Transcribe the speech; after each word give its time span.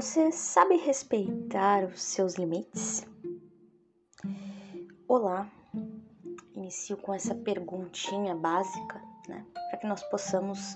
Você 0.00 0.32
sabe 0.32 0.76
respeitar 0.76 1.84
os 1.84 2.00
seus 2.00 2.36
limites? 2.36 3.06
Olá, 5.06 5.46
inicio 6.54 6.96
com 6.96 7.12
essa 7.12 7.34
perguntinha 7.34 8.34
básica, 8.34 8.98
né, 9.28 9.44
para 9.68 9.78
que 9.78 9.86
nós 9.86 10.02
possamos 10.04 10.72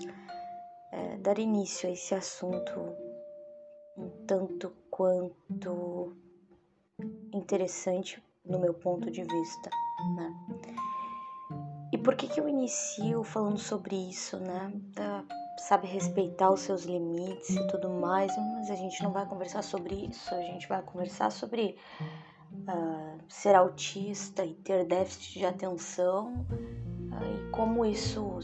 é, 0.91 1.17
dar 1.17 1.39
início 1.39 1.89
a 1.89 1.91
esse 1.91 2.13
assunto 2.13 2.71
um 3.97 4.11
tanto 4.27 4.71
quanto 4.91 6.15
interessante 7.33 8.23
no 8.45 8.59
meu 8.59 8.75
ponto 8.75 9.09
de 9.09 9.23
vista, 9.23 9.71
né? 10.15 10.35
E 11.91 11.97
por 11.97 12.15
que 12.15 12.27
que 12.27 12.39
eu 12.39 12.47
inicio 12.47 13.23
falando 13.23 13.57
sobre 13.57 13.95
isso, 13.95 14.37
né? 14.37 14.71
Da 14.93 15.14
sabe 15.67 15.87
respeitar 15.87 16.51
os 16.51 16.59
seus 16.59 16.83
limites 16.83 17.49
e 17.49 17.67
tudo 17.67 17.89
mais, 17.89 18.31
mas 18.37 18.69
a 18.69 18.75
gente 18.75 19.01
não 19.01 19.11
vai 19.11 19.25
conversar 19.25 19.63
sobre 19.63 19.95
isso, 19.95 20.33
a 20.33 20.41
gente 20.41 20.67
vai 20.67 20.79
conversar 20.83 21.31
sobre 21.31 21.75
uh, 22.51 23.19
ser 23.27 23.55
autista 23.55 24.45
e 24.45 24.53
ter 24.53 24.85
déficit 24.85 25.39
de 25.39 25.45
atenção 25.45 26.45
uh, 27.11 27.47
e 27.47 27.49
como 27.49 27.83
isso, 27.83 28.39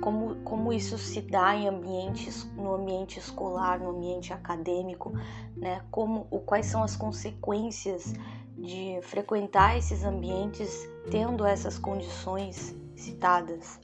como, 0.00 0.36
como 0.44 0.72
isso 0.72 0.96
se 0.96 1.20
dá 1.20 1.54
em 1.54 1.68
ambientes, 1.68 2.44
no 2.54 2.72
ambiente 2.72 3.18
escolar, 3.18 3.78
no 3.78 3.90
ambiente 3.90 4.32
acadêmico, 4.32 5.12
né? 5.54 5.84
Como, 5.90 6.26
o, 6.30 6.40
quais 6.40 6.64
são 6.64 6.82
as 6.82 6.96
consequências 6.96 8.14
de 8.56 8.98
frequentar 9.02 9.76
esses 9.76 10.04
ambientes 10.04 10.88
tendo 11.10 11.44
essas 11.44 11.78
condições 11.78 12.74
citadas. 12.96 13.78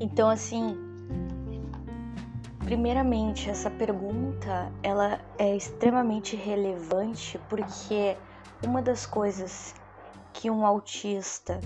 Então, 0.00 0.28
assim, 0.28 0.76
primeiramente, 2.60 3.50
essa 3.50 3.68
pergunta 3.70 4.72
ela 4.82 5.20
é 5.36 5.56
extremamente 5.56 6.36
relevante 6.36 7.38
porque 7.48 8.16
uma 8.64 8.80
das 8.80 9.06
coisas 9.06 9.74
que 10.32 10.50
um 10.50 10.64
autista 10.64 11.60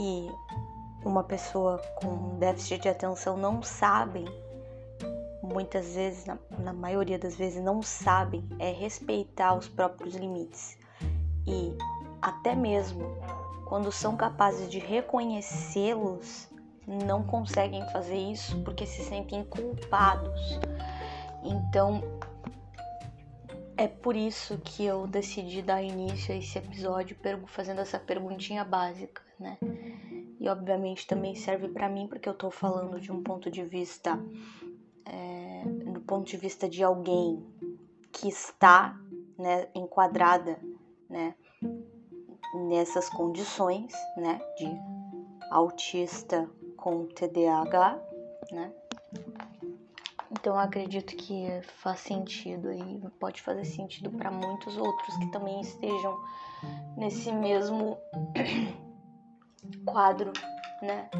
e 0.00 0.28
uma 1.04 1.22
pessoa 1.22 1.78
com 1.96 2.38
déficit 2.38 2.82
de 2.82 2.88
atenção 2.88 3.36
não 3.36 3.62
sabem, 3.62 4.24
muitas 5.42 5.94
vezes, 5.94 6.24
na, 6.24 6.38
na 6.58 6.72
maioria 6.72 7.18
das 7.18 7.36
vezes, 7.36 7.62
não 7.62 7.82
sabem, 7.82 8.48
é 8.58 8.72
respeitar 8.72 9.54
os 9.54 9.68
próprios 9.68 10.14
limites. 10.14 10.78
E 11.46 11.76
até 12.20 12.54
mesmo 12.54 13.02
quando 13.66 13.92
são 13.92 14.16
capazes 14.16 14.70
de 14.70 14.78
reconhecê-los, 14.78 16.48
não 16.86 17.22
conseguem 17.22 17.84
fazer 17.90 18.16
isso 18.16 18.62
porque 18.62 18.86
se 18.86 19.02
sentem 19.02 19.44
culpados. 19.44 20.58
Então, 21.42 22.02
é 23.76 23.86
por 23.86 24.16
isso 24.16 24.58
que 24.58 24.84
eu 24.84 25.06
decidi 25.06 25.60
dar 25.60 25.82
início 25.82 26.34
a 26.34 26.38
esse 26.38 26.56
episódio 26.58 27.16
fazendo 27.46 27.80
essa 27.80 27.98
perguntinha 27.98 28.64
básica, 28.64 29.22
né? 29.38 29.58
E 30.40 30.48
obviamente 30.48 31.06
também 31.06 31.34
serve 31.34 31.68
para 31.68 31.88
mim 31.88 32.06
porque 32.06 32.28
eu 32.28 32.34
tô 32.34 32.50
falando 32.50 33.00
de 33.00 33.10
um 33.10 33.22
ponto 33.22 33.50
de 33.50 33.64
vista, 33.64 34.18
é, 35.04 35.62
do 35.92 36.00
ponto 36.00 36.26
de 36.26 36.36
vista 36.36 36.68
de 36.68 36.82
alguém 36.82 37.44
que 38.12 38.28
está, 38.28 38.98
né, 39.36 39.68
enquadrada, 39.74 40.58
né, 41.08 41.34
nessas 42.68 43.08
condições, 43.10 43.92
né, 44.16 44.40
de 44.56 44.68
autista 45.50 46.48
com 46.86 47.04
TDAH, 47.06 47.98
né? 48.52 48.72
Então 50.30 50.56
acredito 50.56 51.16
que 51.16 51.48
faz 51.82 51.98
sentido 51.98 52.72
e 52.72 53.02
pode 53.18 53.42
fazer 53.42 53.64
sentido 53.64 54.08
para 54.08 54.30
muitos 54.30 54.76
outros 54.76 55.16
que 55.16 55.26
também 55.32 55.60
estejam 55.60 56.16
nesse 56.96 57.32
mesmo 57.32 57.98
quadro, 59.84 60.32
né? 60.80 61.10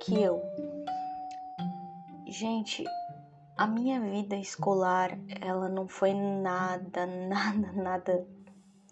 Que 0.00 0.22
eu. 0.22 0.40
Gente, 2.26 2.84
a 3.58 3.66
minha 3.66 4.00
vida 4.00 4.34
escolar, 4.34 5.10
ela 5.42 5.68
não 5.68 5.86
foi 5.86 6.14
nada, 6.14 7.04
nada, 7.28 7.72
nada 7.74 8.26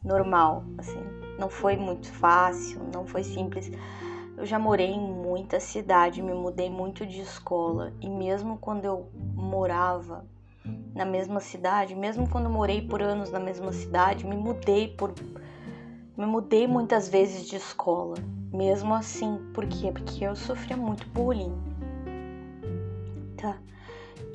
normal, 0.04 0.64
assim. 0.76 1.02
Não 1.38 1.48
foi 1.48 1.78
muito 1.78 2.12
fácil, 2.12 2.82
não 2.92 3.06
foi 3.06 3.24
simples 3.24 3.70
eu 4.40 4.46
já 4.46 4.58
morei 4.58 4.90
em 4.90 5.19
muita 5.30 5.60
cidade, 5.60 6.20
me 6.20 6.34
mudei 6.34 6.68
muito 6.68 7.06
de 7.06 7.20
escola 7.20 7.92
e 8.00 8.08
mesmo 8.08 8.58
quando 8.58 8.84
eu 8.84 9.08
morava 9.14 10.26
na 10.92 11.04
mesma 11.04 11.38
cidade, 11.38 11.94
mesmo 11.94 12.28
quando 12.28 12.50
morei 12.50 12.82
por 12.82 13.00
anos 13.00 13.30
na 13.30 13.38
mesma 13.38 13.72
cidade, 13.72 14.26
me 14.26 14.34
mudei 14.34 14.88
por 14.88 15.14
me 16.16 16.26
mudei 16.26 16.66
muitas 16.66 17.08
vezes 17.08 17.46
de 17.46 17.54
escola. 17.54 18.16
Mesmo 18.52 18.92
assim, 18.92 19.38
por 19.54 19.64
quê? 19.66 19.92
Porque 19.92 20.24
eu 20.24 20.34
sofria 20.34 20.76
muito 20.76 21.08
bullying. 21.10 21.54
Tá? 23.36 23.56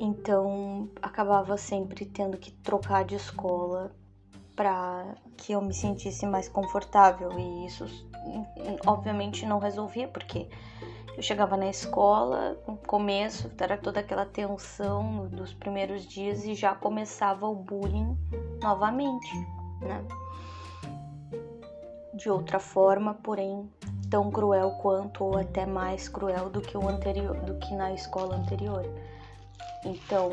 Então, 0.00 0.88
acabava 1.02 1.58
sempre 1.58 2.06
tendo 2.06 2.38
que 2.38 2.50
trocar 2.50 3.04
de 3.04 3.14
escola 3.16 3.94
para 4.56 5.14
que 5.36 5.52
eu 5.52 5.60
me 5.60 5.74
sentisse 5.74 6.26
mais 6.26 6.48
confortável 6.48 7.38
e 7.38 7.66
isso 7.66 7.84
obviamente 8.86 9.46
não 9.46 9.58
resolvia 9.58 10.08
porque 10.08 10.48
eu 11.16 11.22
chegava 11.22 11.56
na 11.56 11.68
escola, 11.68 12.58
no 12.66 12.76
começo 12.76 13.50
era 13.58 13.78
toda 13.78 14.00
aquela 14.00 14.26
tensão 14.26 15.26
dos 15.28 15.54
primeiros 15.54 16.06
dias 16.06 16.44
e 16.44 16.54
já 16.54 16.74
começava 16.74 17.46
o 17.46 17.54
bullying 17.54 18.16
novamente, 18.62 19.34
né? 19.80 20.04
De 22.14 22.30
outra 22.30 22.58
forma, 22.58 23.14
porém 23.14 23.70
tão 24.10 24.30
cruel 24.30 24.70
quanto 24.82 25.24
ou 25.24 25.38
até 25.38 25.66
mais 25.66 26.08
cruel 26.08 26.50
do 26.50 26.60
que 26.60 26.76
o 26.76 26.88
anterior, 26.88 27.36
do 27.40 27.54
que 27.58 27.74
na 27.74 27.92
escola 27.92 28.36
anterior. 28.36 28.84
Então, 29.84 30.32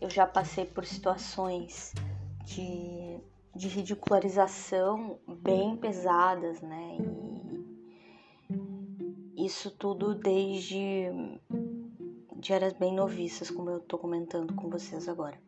eu 0.00 0.08
já 0.08 0.26
passei 0.26 0.64
por 0.64 0.84
situações 0.84 1.92
de 2.44 3.20
de 3.54 3.68
ridicularização 3.68 5.18
bem 5.26 5.76
pesadas, 5.76 6.60
né? 6.60 6.98
E 9.36 9.46
isso 9.46 9.70
tudo 9.70 10.14
desde 10.14 11.10
de 12.36 12.52
eras 12.52 12.72
bem 12.72 12.92
noviças, 12.92 13.50
como 13.50 13.70
eu 13.70 13.78
tô 13.78 13.96
comentando 13.96 14.52
com 14.54 14.68
vocês 14.68 15.08
agora. 15.08 15.38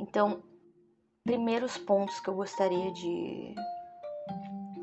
Então, 0.00 0.42
primeiros 1.22 1.78
pontos 1.78 2.18
que 2.18 2.28
eu 2.28 2.34
gostaria 2.34 2.90
de, 2.92 3.54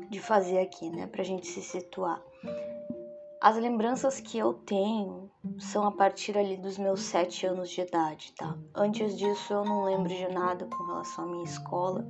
de 0.08 0.18
fazer 0.18 0.60
aqui, 0.60 0.88
né, 0.88 1.06
pra 1.06 1.22
gente 1.22 1.46
se 1.46 1.60
situar. 1.60 2.22
As 3.40 3.56
lembranças 3.56 4.18
que 4.20 4.38
eu 4.38 4.54
tenho 4.54 5.30
são 5.58 5.86
a 5.86 5.92
partir 5.92 6.36
ali 6.36 6.56
dos 6.56 6.78
meus 6.78 7.00
sete 7.00 7.46
anos 7.46 7.70
de 7.70 7.80
idade, 7.80 8.32
tá? 8.36 8.56
Antes 8.74 9.16
disso 9.16 9.52
eu 9.52 9.64
não 9.64 9.84
lembro 9.84 10.08
de 10.08 10.28
nada 10.28 10.66
com 10.66 10.84
relação 10.84 11.24
à 11.24 11.26
minha 11.28 11.44
escola 11.44 12.06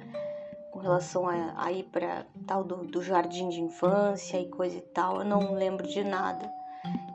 com 0.76 0.82
relação 0.82 1.26
a, 1.26 1.54
a 1.56 1.72
ir 1.72 1.84
para 1.84 2.26
tal 2.46 2.62
do, 2.62 2.84
do 2.84 3.02
jardim 3.02 3.48
de 3.48 3.62
infância 3.62 4.38
e 4.38 4.46
coisa 4.50 4.76
e 4.76 4.82
tal, 4.82 5.20
eu 5.20 5.24
não 5.24 5.54
lembro 5.54 5.88
de 5.88 6.04
nada. 6.04 6.52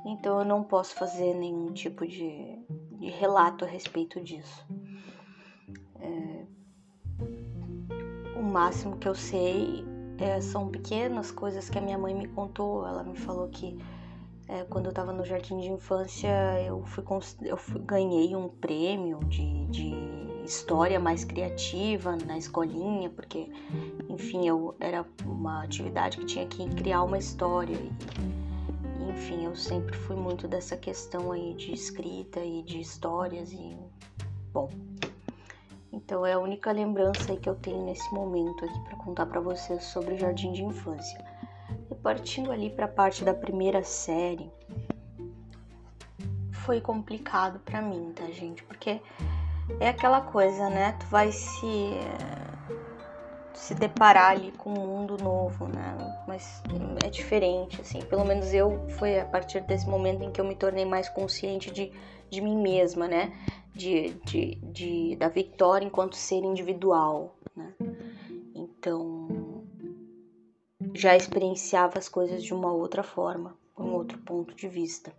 Então 0.03 0.39
eu 0.39 0.45
não 0.45 0.63
posso 0.63 0.95
fazer 0.95 1.35
nenhum 1.35 1.71
tipo 1.71 2.07
de, 2.07 2.57
de 2.97 3.09
relato 3.11 3.63
a 3.63 3.67
respeito 3.67 4.19
disso. 4.19 4.65
É, 5.99 6.45
o 8.35 8.41
máximo 8.41 8.97
que 8.97 9.07
eu 9.07 9.13
sei 9.13 9.85
é, 10.17 10.41
são 10.41 10.69
pequenas 10.69 11.29
coisas 11.29 11.69
que 11.69 11.77
a 11.77 11.81
minha 11.81 11.99
mãe 11.99 12.15
me 12.15 12.27
contou. 12.29 12.87
Ela 12.87 13.03
me 13.03 13.15
falou 13.15 13.47
que 13.49 13.77
é, 14.51 14.65
quando 14.65 14.87
eu 14.87 14.89
estava 14.89 15.13
no 15.13 15.23
jardim 15.23 15.57
de 15.59 15.71
infância 15.71 16.29
eu 16.61 16.83
fui, 16.83 17.03
eu 17.43 17.55
fui 17.55 17.79
ganhei 17.79 18.35
um 18.35 18.49
prêmio 18.49 19.19
de, 19.23 19.65
de 19.67 19.95
história 20.43 20.99
mais 20.99 21.23
criativa 21.23 22.17
na 22.25 22.37
escolinha, 22.37 23.09
porque, 23.09 23.49
enfim, 24.09 24.45
eu 24.45 24.75
era 24.77 25.05
uma 25.25 25.63
atividade 25.63 26.17
que 26.17 26.25
tinha 26.25 26.45
que 26.45 26.67
criar 26.75 27.03
uma 27.03 27.17
história. 27.17 27.77
E, 27.77 29.09
enfim, 29.09 29.45
eu 29.45 29.55
sempre 29.55 29.95
fui 29.95 30.17
muito 30.17 30.49
dessa 30.49 30.75
questão 30.75 31.31
aí 31.31 31.53
de 31.53 31.71
escrita 31.71 32.41
e 32.41 32.61
de 32.61 32.81
histórias 32.81 33.53
e, 33.53 33.77
bom. 34.51 34.69
Então 35.93 36.25
é 36.25 36.33
a 36.33 36.39
única 36.39 36.73
lembrança 36.73 37.35
que 37.37 37.47
eu 37.47 37.55
tenho 37.55 37.85
nesse 37.85 38.13
momento 38.13 38.65
aqui 38.65 38.79
para 38.81 38.97
contar 38.97 39.25
para 39.27 39.39
vocês 39.39 39.83
sobre 39.85 40.15
o 40.15 40.17
jardim 40.17 40.51
de 40.51 40.63
infância. 40.63 41.30
Partindo 42.01 42.51
ali 42.51 42.69
para 42.69 42.85
a 42.85 42.89
parte 42.89 43.23
da 43.23 43.33
primeira 43.33 43.83
série, 43.83 44.51
foi 46.51 46.81
complicado 46.81 47.59
para 47.59 47.81
mim, 47.81 48.11
tá, 48.15 48.25
gente? 48.25 48.63
Porque 48.63 48.99
é 49.79 49.89
aquela 49.89 50.21
coisa, 50.21 50.69
né? 50.69 50.93
Tu 50.99 51.05
vai 51.07 51.31
se 51.31 51.91
se 53.53 53.75
deparar 53.75 54.31
ali 54.31 54.51
com 54.53 54.71
um 54.71 54.87
mundo 54.87 55.17
novo, 55.21 55.67
né? 55.67 55.95
Mas 56.27 56.63
é 57.05 57.09
diferente, 57.09 57.79
assim. 57.79 58.01
Pelo 58.01 58.25
menos 58.25 58.53
eu 58.53 58.87
foi 58.97 59.19
a 59.19 59.25
partir 59.25 59.61
desse 59.61 59.87
momento 59.87 60.23
em 60.23 60.31
que 60.31 60.41
eu 60.41 60.45
me 60.45 60.55
tornei 60.55 60.85
mais 60.85 61.07
consciente 61.09 61.69
de, 61.69 61.91
de 62.29 62.41
mim 62.41 62.59
mesma, 62.59 63.07
né? 63.07 63.31
de, 63.73 64.13
de, 64.25 64.55
de, 64.61 65.15
da 65.15 65.29
Victoria 65.29 65.87
enquanto 65.87 66.15
ser 66.15 66.43
individual, 66.43 67.35
né? 67.55 67.73
Então, 68.53 69.20
já 70.93 71.15
experienciava 71.15 71.97
as 71.97 72.09
coisas 72.09 72.43
de 72.43 72.53
uma 72.53 72.71
outra 72.71 73.03
forma, 73.03 73.55
um 73.77 73.93
outro 73.93 74.17
ponto 74.19 74.53
de 74.53 74.67
vista. 74.67 75.13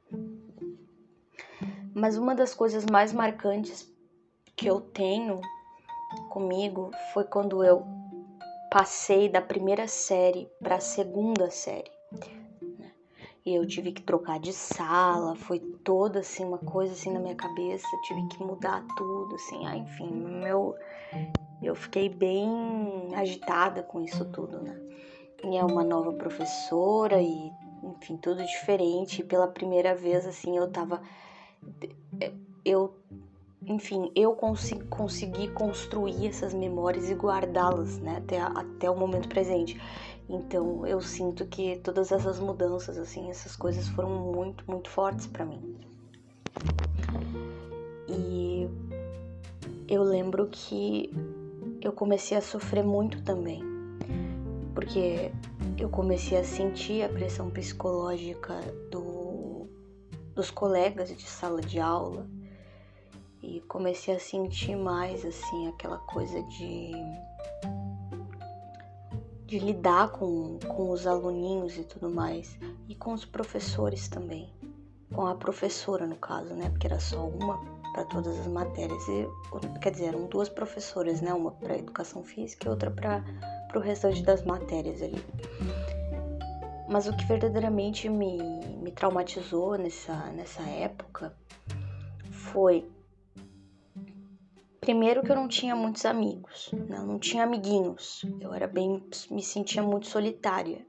Mas 1.94 2.16
uma 2.16 2.34
das 2.34 2.54
coisas 2.54 2.84
mais 2.90 3.12
marcantes 3.12 3.90
que 4.56 4.66
eu 4.66 4.80
tenho 4.80 5.40
comigo 6.30 6.90
foi 7.12 7.24
quando 7.24 7.62
eu 7.64 7.84
passei 8.70 9.28
da 9.28 9.40
primeira 9.40 9.86
série 9.86 10.48
para 10.62 10.76
a 10.76 10.80
segunda 10.80 11.50
série. 11.50 11.90
Né? 12.78 12.90
E 13.44 13.54
eu 13.54 13.66
tive 13.66 13.92
que 13.92 14.02
trocar 14.02 14.40
de 14.40 14.52
sala, 14.52 15.36
foi 15.36 15.58
toda 15.58 16.20
assim 16.20 16.44
uma 16.44 16.58
coisa 16.58 16.92
assim 16.92 17.12
na 17.12 17.20
minha 17.20 17.34
cabeça, 17.34 17.86
tive 18.04 18.26
que 18.28 18.42
mudar 18.42 18.84
tudo, 18.96 19.34
assim, 19.34 19.66
ah, 19.66 19.76
enfim, 19.76 20.10
meu 20.10 20.74
eu 21.62 21.76
fiquei 21.76 22.08
bem 22.08 23.14
agitada 23.14 23.82
com 23.82 24.00
isso 24.00 24.24
tudo, 24.24 24.60
né? 24.60 24.76
E 25.44 25.56
é 25.56 25.64
uma 25.64 25.82
nova 25.82 26.12
professora 26.12 27.20
e 27.20 27.52
enfim, 27.82 28.16
tudo 28.16 28.44
diferente. 28.44 29.20
E 29.20 29.24
pela 29.24 29.48
primeira 29.48 29.94
vez 29.94 30.26
assim, 30.26 30.56
eu 30.56 30.70
tava 30.70 31.02
eu 32.64 32.94
enfim, 33.66 34.10
eu 34.16 34.34
consegui, 34.34 34.84
consegui 34.86 35.48
construir 35.48 36.26
essas 36.26 36.52
memórias 36.52 37.08
e 37.08 37.14
guardá-las, 37.14 37.98
né, 37.98 38.16
até, 38.16 38.40
até 38.40 38.90
o 38.90 38.96
momento 38.96 39.28
presente. 39.28 39.80
Então, 40.28 40.86
eu 40.86 41.00
sinto 41.00 41.46
que 41.46 41.76
todas 41.76 42.10
essas 42.10 42.38
mudanças, 42.40 42.98
assim, 42.98 43.30
essas 43.30 43.54
coisas 43.54 43.86
foram 43.88 44.08
muito, 44.10 44.64
muito 44.66 44.90
fortes 44.90 45.26
para 45.26 45.44
mim. 45.44 45.76
E 48.08 48.68
eu 49.88 50.02
lembro 50.02 50.48
que 50.50 51.12
eu 51.80 51.92
comecei 51.92 52.36
a 52.36 52.42
sofrer 52.42 52.82
muito 52.82 53.22
também, 53.22 53.62
porque 54.74 55.30
eu 55.78 55.88
comecei 55.88 56.38
a 56.38 56.44
sentir 56.44 57.02
a 57.02 57.08
pressão 57.08 57.50
psicológica 57.50 58.54
do, 58.90 59.66
dos 60.34 60.50
colegas 60.50 61.08
de 61.14 61.24
sala 61.24 61.60
de 61.60 61.80
aula. 61.80 62.26
E 63.42 63.60
comecei 63.62 64.14
a 64.14 64.20
sentir 64.20 64.76
mais 64.76 65.24
assim 65.24 65.69
aquela 65.69 65.98
coisa 65.98 66.42
de 66.44 66.92
de 69.46 69.58
lidar 69.58 70.08
com, 70.12 70.58
com 70.66 70.90
os 70.90 71.06
aluninhos 71.06 71.76
e 71.76 71.84
tudo 71.84 72.08
mais. 72.08 72.58
E 72.88 72.94
com 72.94 73.12
os 73.12 73.26
professores 73.26 74.08
também. 74.08 74.50
Com 75.12 75.26
a 75.26 75.34
professora 75.34 76.06
no 76.06 76.16
caso 76.16 76.54
né? 76.54 76.70
Porque 76.70 76.86
era 76.86 76.98
só 77.00 77.28
uma 77.28 77.60
para 77.92 78.04
todas 78.06 78.38
as 78.40 78.46
matérias 78.46 79.06
e 79.08 79.28
quer 79.80 79.90
dizer 79.90 80.06
eram 80.06 80.26
duas 80.26 80.48
professoras 80.48 81.20
né? 81.20 81.34
Uma 81.34 81.50
para 81.50 81.76
educação 81.76 82.24
física 82.24 82.66
e 82.66 82.70
outra 82.70 82.90
para 82.90 83.22
o 83.78 83.82
restante 83.82 84.22
das 84.22 84.42
matérias 84.44 85.02
ali 85.02 85.22
mas 86.88 87.08
o 87.08 87.16
que 87.16 87.24
verdadeiramente 87.24 88.08
me, 88.08 88.38
me 88.82 88.92
traumatizou 88.92 89.78
nessa, 89.78 90.14
nessa 90.32 90.62
época 90.62 91.34
foi 92.30 92.86
Primeiro 94.82 95.22
que 95.22 95.30
eu 95.30 95.36
não 95.36 95.46
tinha 95.46 95.76
muitos 95.76 96.04
amigos, 96.04 96.70
né? 96.72 96.98
não 96.98 97.16
tinha 97.16 97.44
amiguinhos. 97.44 98.26
Eu 98.40 98.52
era 98.52 98.66
bem, 98.66 99.00
me 99.30 99.40
sentia 99.40 99.80
muito 99.80 100.08
solitária. 100.08 100.84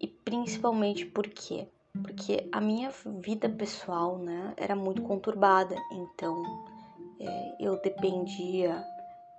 E 0.00 0.06
principalmente 0.24 1.04
por 1.04 1.26
quê? 1.26 1.66
Porque 2.00 2.48
a 2.52 2.60
minha 2.60 2.90
vida 3.20 3.48
pessoal, 3.48 4.18
né, 4.18 4.54
era 4.56 4.76
muito 4.76 5.02
conturbada. 5.02 5.74
Então, 5.90 6.44
é, 7.18 7.56
eu 7.58 7.76
dependia 7.82 8.84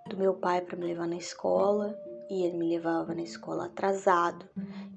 do 0.08 0.18
meu 0.18 0.34
pai 0.34 0.62
para 0.62 0.78
me 0.78 0.86
levar 0.86 1.08
na 1.08 1.18
escola 1.18 1.98
e 2.30 2.44
ele 2.44 2.58
me 2.58 2.70
levava 2.70 3.14
na 3.14 3.22
escola 3.22 3.66
atrasado. 3.66 4.46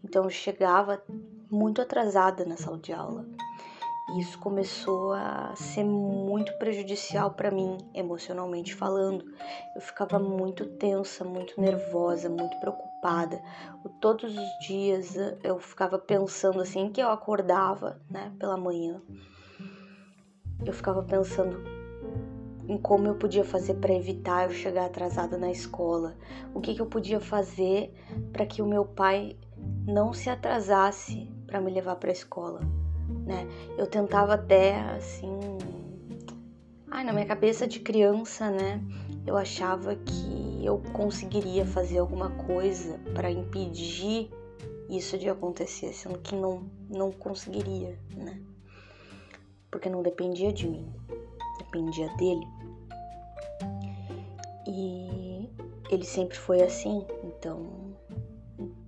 Então, 0.04 0.24
eu 0.24 0.30
chegava 0.30 1.02
muito 1.50 1.80
atrasada 1.80 2.44
na 2.44 2.56
sala 2.56 2.78
de 2.78 2.92
aula 2.92 3.26
isso 4.16 4.38
começou 4.38 5.12
a 5.12 5.54
ser 5.54 5.84
muito 5.84 6.56
prejudicial 6.56 7.32
para 7.32 7.50
mim, 7.50 7.76
emocionalmente 7.92 8.74
falando. 8.74 9.24
Eu 9.74 9.82
ficava 9.82 10.18
muito 10.18 10.64
tensa, 10.64 11.24
muito 11.24 11.60
nervosa, 11.60 12.30
muito 12.30 12.58
preocupada. 12.58 13.42
Todos 14.00 14.36
os 14.36 14.66
dias 14.66 15.14
eu 15.42 15.58
ficava 15.58 15.98
pensando 15.98 16.60
assim 16.60 16.90
que 16.90 17.02
eu 17.02 17.10
acordava, 17.10 18.00
né, 18.10 18.32
pela 18.38 18.56
manhã. 18.56 19.02
Eu 20.64 20.72
ficava 20.72 21.02
pensando 21.02 21.77
em 22.68 22.76
como 22.76 23.08
eu 23.08 23.14
podia 23.14 23.44
fazer 23.44 23.74
para 23.74 23.94
evitar 23.94 24.44
eu 24.44 24.50
chegar 24.50 24.84
atrasada 24.84 25.36
na 25.36 25.50
escola. 25.50 26.16
O 26.54 26.60
que, 26.60 26.74
que 26.74 26.82
eu 26.82 26.86
podia 26.86 27.18
fazer 27.18 27.92
para 28.32 28.46
que 28.46 28.62
o 28.62 28.66
meu 28.66 28.84
pai 28.84 29.36
não 29.86 30.12
se 30.12 30.30
atrasasse 30.30 31.28
para 31.46 31.60
me 31.60 31.70
levar 31.70 31.96
para 31.96 32.10
a 32.10 32.12
escola 32.12 32.60
né? 33.28 33.46
Eu 33.76 33.86
tentava 33.86 34.34
até 34.34 34.80
assim, 34.96 35.38
ai, 36.90 37.04
na 37.04 37.12
minha 37.12 37.26
cabeça 37.26 37.66
de 37.66 37.78
criança, 37.80 38.50
né? 38.50 38.82
Eu 39.26 39.36
achava 39.36 39.94
que 39.94 40.64
eu 40.64 40.82
conseguiria 40.92 41.66
fazer 41.66 41.98
alguma 41.98 42.30
coisa 42.30 42.98
para 43.14 43.30
impedir 43.30 44.30
isso 44.88 45.18
de 45.18 45.28
acontecer, 45.28 45.92
sendo 45.92 46.18
que 46.18 46.34
não 46.34 46.64
não 46.88 47.12
conseguiria, 47.12 47.98
né? 48.16 48.40
Porque 49.70 49.90
não 49.90 50.02
dependia 50.02 50.50
de 50.50 50.66
mim, 50.66 50.90
dependia 51.58 52.08
dele. 52.16 52.46
E 54.80 55.50
ele 55.90 56.04
sempre 56.04 56.38
foi 56.38 56.62
assim, 56.62 57.04
então 57.24 57.96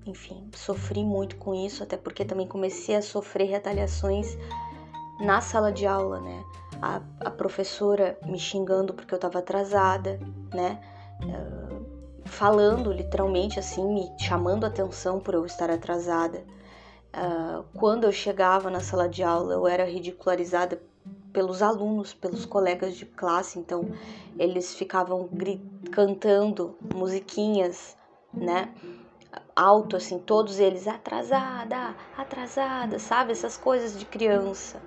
enfim, 0.07 0.49
sofri 0.55 1.05
muito 1.05 1.37
com 1.37 1.53
isso, 1.53 1.83
até 1.83 1.97
porque 1.97 2.25
também 2.25 2.47
comecei 2.47 2.95
a 2.95 3.03
sofrer 3.03 3.49
retaliações 3.49 4.39
na 5.21 5.41
sala 5.41 5.73
de 5.73 5.87
aula, 5.87 6.21
né? 6.21 6.45
A, 6.81 7.03
a 7.21 7.31
professora 7.31 8.17
me 8.25 8.39
xingando 8.39 8.95
porque 8.95 9.13
eu 9.13 9.17
estava 9.17 9.41
atrasada, 9.41 10.21
né? 10.55 10.81
Uh, 11.23 11.85
falando 12.25 12.93
literalmente 12.93 13.59
assim, 13.59 13.85
me 13.85 14.09
chamando 14.19 14.65
atenção 14.65 15.19
por 15.19 15.35
eu 15.35 15.45
estar 15.45 15.71
atrasada. 15.71 16.45
Uh, 17.13 17.65
quando 17.75 18.05
eu 18.05 18.13
chegava 18.13 18.71
na 18.71 18.81
sala 18.81 19.09
de 19.09 19.25
aula, 19.25 19.55
eu 19.55 19.67
era 19.67 19.85
ridicularizada 19.85 20.81
pelos 21.33 21.63
alunos, 21.63 22.13
pelos 22.13 22.45
colegas 22.45 22.97
de 22.97 23.07
classe, 23.07 23.59
então 23.59 23.91
eles 24.39 24.75
ficavam 24.75 25.29
cantando 25.91 26.77
musiquinhas, 26.95 27.97
né? 28.33 28.73
alto, 29.55 29.97
assim, 29.97 30.19
todos 30.19 30.59
eles 30.59 30.87
atrasada, 30.87 31.95
atrasada, 32.17 32.99
sabe? 32.99 33.33
Essas 33.33 33.57
coisas 33.57 33.99
de 33.99 34.07
criança. 34.07 34.81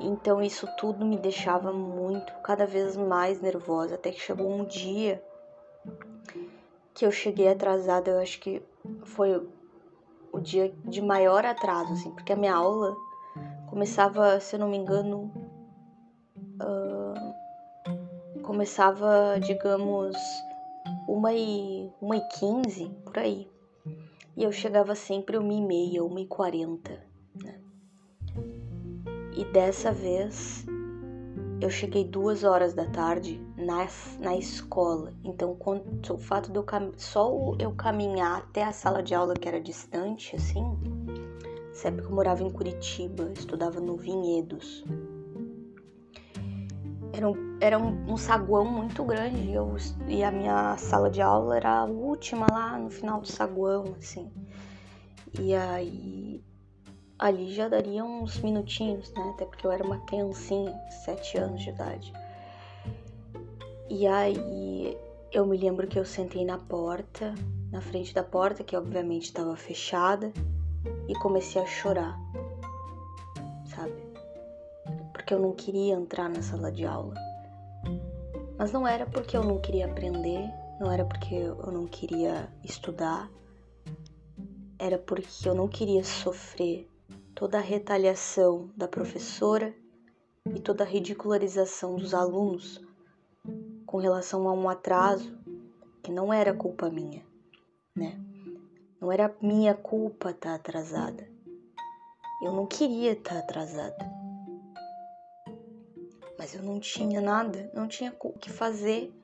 Então 0.00 0.42
isso 0.42 0.66
tudo 0.76 1.04
me 1.04 1.16
deixava 1.16 1.72
muito, 1.72 2.32
cada 2.42 2.66
vez 2.66 2.96
mais 2.96 3.40
nervosa, 3.40 3.94
até 3.94 4.10
que 4.10 4.20
chegou 4.20 4.50
um 4.50 4.64
dia 4.64 5.22
que 6.94 7.06
eu 7.06 7.12
cheguei 7.12 7.48
atrasada, 7.48 8.10
eu 8.10 8.18
acho 8.18 8.38
que 8.40 8.62
foi 9.04 9.40
o 10.32 10.40
dia 10.40 10.74
de 10.84 11.00
maior 11.00 11.44
atraso, 11.44 11.92
assim, 11.92 12.10
porque 12.10 12.32
a 12.32 12.36
minha 12.36 12.54
aula 12.54 12.96
começava, 13.70 14.38
se 14.40 14.56
eu 14.56 14.60
não 14.60 14.68
me 14.68 14.76
engano, 14.76 15.32
começava, 18.52 19.40
digamos, 19.40 20.14
uma 21.08 21.32
e, 21.32 21.90
uma 22.02 22.18
e 22.18 22.20
quinze, 22.28 22.90
por 23.02 23.18
aí. 23.18 23.50
E 24.36 24.44
eu 24.44 24.52
chegava 24.52 24.94
sempre 24.94 25.38
uma 25.38 25.54
e 25.54 25.60
meia, 25.62 26.04
uma 26.04 26.20
e 26.20 26.26
quarenta, 26.26 27.02
né? 27.34 27.58
E 29.34 29.42
dessa 29.46 29.90
vez 29.90 30.66
eu 31.62 31.70
cheguei 31.70 32.04
duas 32.04 32.44
horas 32.44 32.74
da 32.74 32.84
tarde 32.84 33.40
na, 33.56 33.88
na 34.20 34.36
escola. 34.36 35.14
Então, 35.24 35.54
quando, 35.54 36.12
o 36.12 36.18
fato 36.18 36.52
de 36.52 36.58
eu 36.58 36.66
só 36.98 37.32
eu 37.58 37.72
caminhar 37.72 38.40
até 38.40 38.64
a 38.64 38.72
sala 38.72 39.02
de 39.02 39.14
aula 39.14 39.32
que 39.32 39.48
era 39.48 39.62
distante, 39.62 40.36
assim, 40.36 40.62
sempre 41.72 42.02
que 42.02 42.08
eu 42.08 42.14
morava 42.14 42.42
em 42.42 42.50
Curitiba, 42.50 43.32
estudava 43.34 43.80
no 43.80 43.96
Vinhedos, 43.96 44.84
era 47.12 47.28
um, 47.28 47.58
era 47.60 47.78
um, 47.78 48.16
saguão 48.16 48.64
muito 48.64 49.04
grande 49.04 49.40
e, 49.42 49.54
eu, 49.54 49.76
e 50.08 50.24
a 50.24 50.30
minha 50.30 50.76
sala 50.78 51.10
de 51.10 51.20
aula 51.20 51.56
era 51.56 51.80
a 51.80 51.84
última 51.84 52.46
lá 52.50 52.78
no 52.78 52.90
final 52.90 53.20
do 53.20 53.28
saguão, 53.28 53.94
assim. 53.98 54.30
E 55.38 55.54
aí 55.54 56.42
ali 57.18 57.52
já 57.52 57.68
daria 57.68 58.04
uns 58.04 58.40
minutinhos, 58.40 59.12
né? 59.12 59.30
Até 59.34 59.44
porque 59.44 59.66
eu 59.66 59.70
era 59.70 59.84
uma 59.84 59.98
criancinha, 60.06 60.74
sete 61.04 61.38
anos 61.38 61.62
de 61.62 61.70
idade. 61.70 62.12
E 63.88 64.06
aí 64.06 64.96
eu 65.30 65.46
me 65.46 65.56
lembro 65.56 65.86
que 65.86 65.98
eu 65.98 66.04
sentei 66.04 66.44
na 66.44 66.58
porta, 66.58 67.34
na 67.70 67.80
frente 67.80 68.14
da 68.14 68.24
porta, 68.24 68.64
que 68.64 68.76
obviamente 68.76 69.24
estava 69.24 69.54
fechada, 69.54 70.32
e 71.08 71.14
comecei 71.14 71.62
a 71.62 71.66
chorar? 71.66 72.18
Porque 75.22 75.34
eu 75.34 75.38
não 75.38 75.52
queria 75.52 75.94
entrar 75.94 76.28
na 76.28 76.42
sala 76.42 76.72
de 76.72 76.84
aula. 76.84 77.14
Mas 78.58 78.72
não 78.72 78.86
era 78.86 79.06
porque 79.06 79.36
eu 79.36 79.44
não 79.44 79.60
queria 79.60 79.86
aprender, 79.86 80.50
não 80.80 80.90
era 80.90 81.04
porque 81.04 81.34
eu 81.34 81.70
não 81.70 81.86
queria 81.86 82.52
estudar, 82.64 83.30
era 84.80 84.98
porque 84.98 85.48
eu 85.48 85.54
não 85.54 85.68
queria 85.68 86.02
sofrer 86.02 86.88
toda 87.36 87.58
a 87.58 87.60
retaliação 87.60 88.68
da 88.76 88.88
professora 88.88 89.72
e 90.52 90.58
toda 90.58 90.82
a 90.82 90.86
ridicularização 90.86 91.94
dos 91.94 92.14
alunos 92.14 92.80
com 93.86 93.98
relação 93.98 94.48
a 94.48 94.52
um 94.52 94.68
atraso 94.68 95.38
que 96.02 96.10
não 96.10 96.32
era 96.32 96.52
culpa 96.52 96.90
minha, 96.90 97.24
né? 97.94 98.18
Não 99.00 99.12
era 99.12 99.32
minha 99.40 99.72
culpa 99.72 100.30
estar 100.32 100.54
atrasada. 100.56 101.28
Eu 102.42 102.52
não 102.52 102.66
queria 102.66 103.12
estar 103.12 103.38
atrasada. 103.38 104.21
Mas 106.42 106.56
eu 106.56 106.62
não 106.64 106.80
tinha 106.80 107.20
nada, 107.20 107.70
não 107.72 107.86
tinha 107.86 108.12
o 108.18 108.32
que 108.32 108.50
fazer. 108.50 109.14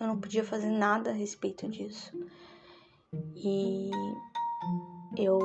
Eu 0.00 0.08
não 0.08 0.20
podia 0.20 0.42
fazer 0.42 0.68
nada 0.68 1.10
a 1.10 1.12
respeito 1.12 1.68
disso. 1.68 2.12
E 3.36 3.92
eu 5.16 5.38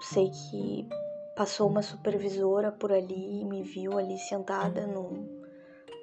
sei 0.00 0.30
que 0.30 0.88
passou 1.36 1.68
uma 1.68 1.82
supervisora 1.82 2.72
por 2.72 2.90
ali 2.90 3.42
e 3.42 3.44
me 3.44 3.62
viu 3.62 3.98
ali 3.98 4.18
sentada 4.18 4.86
no, 4.86 5.28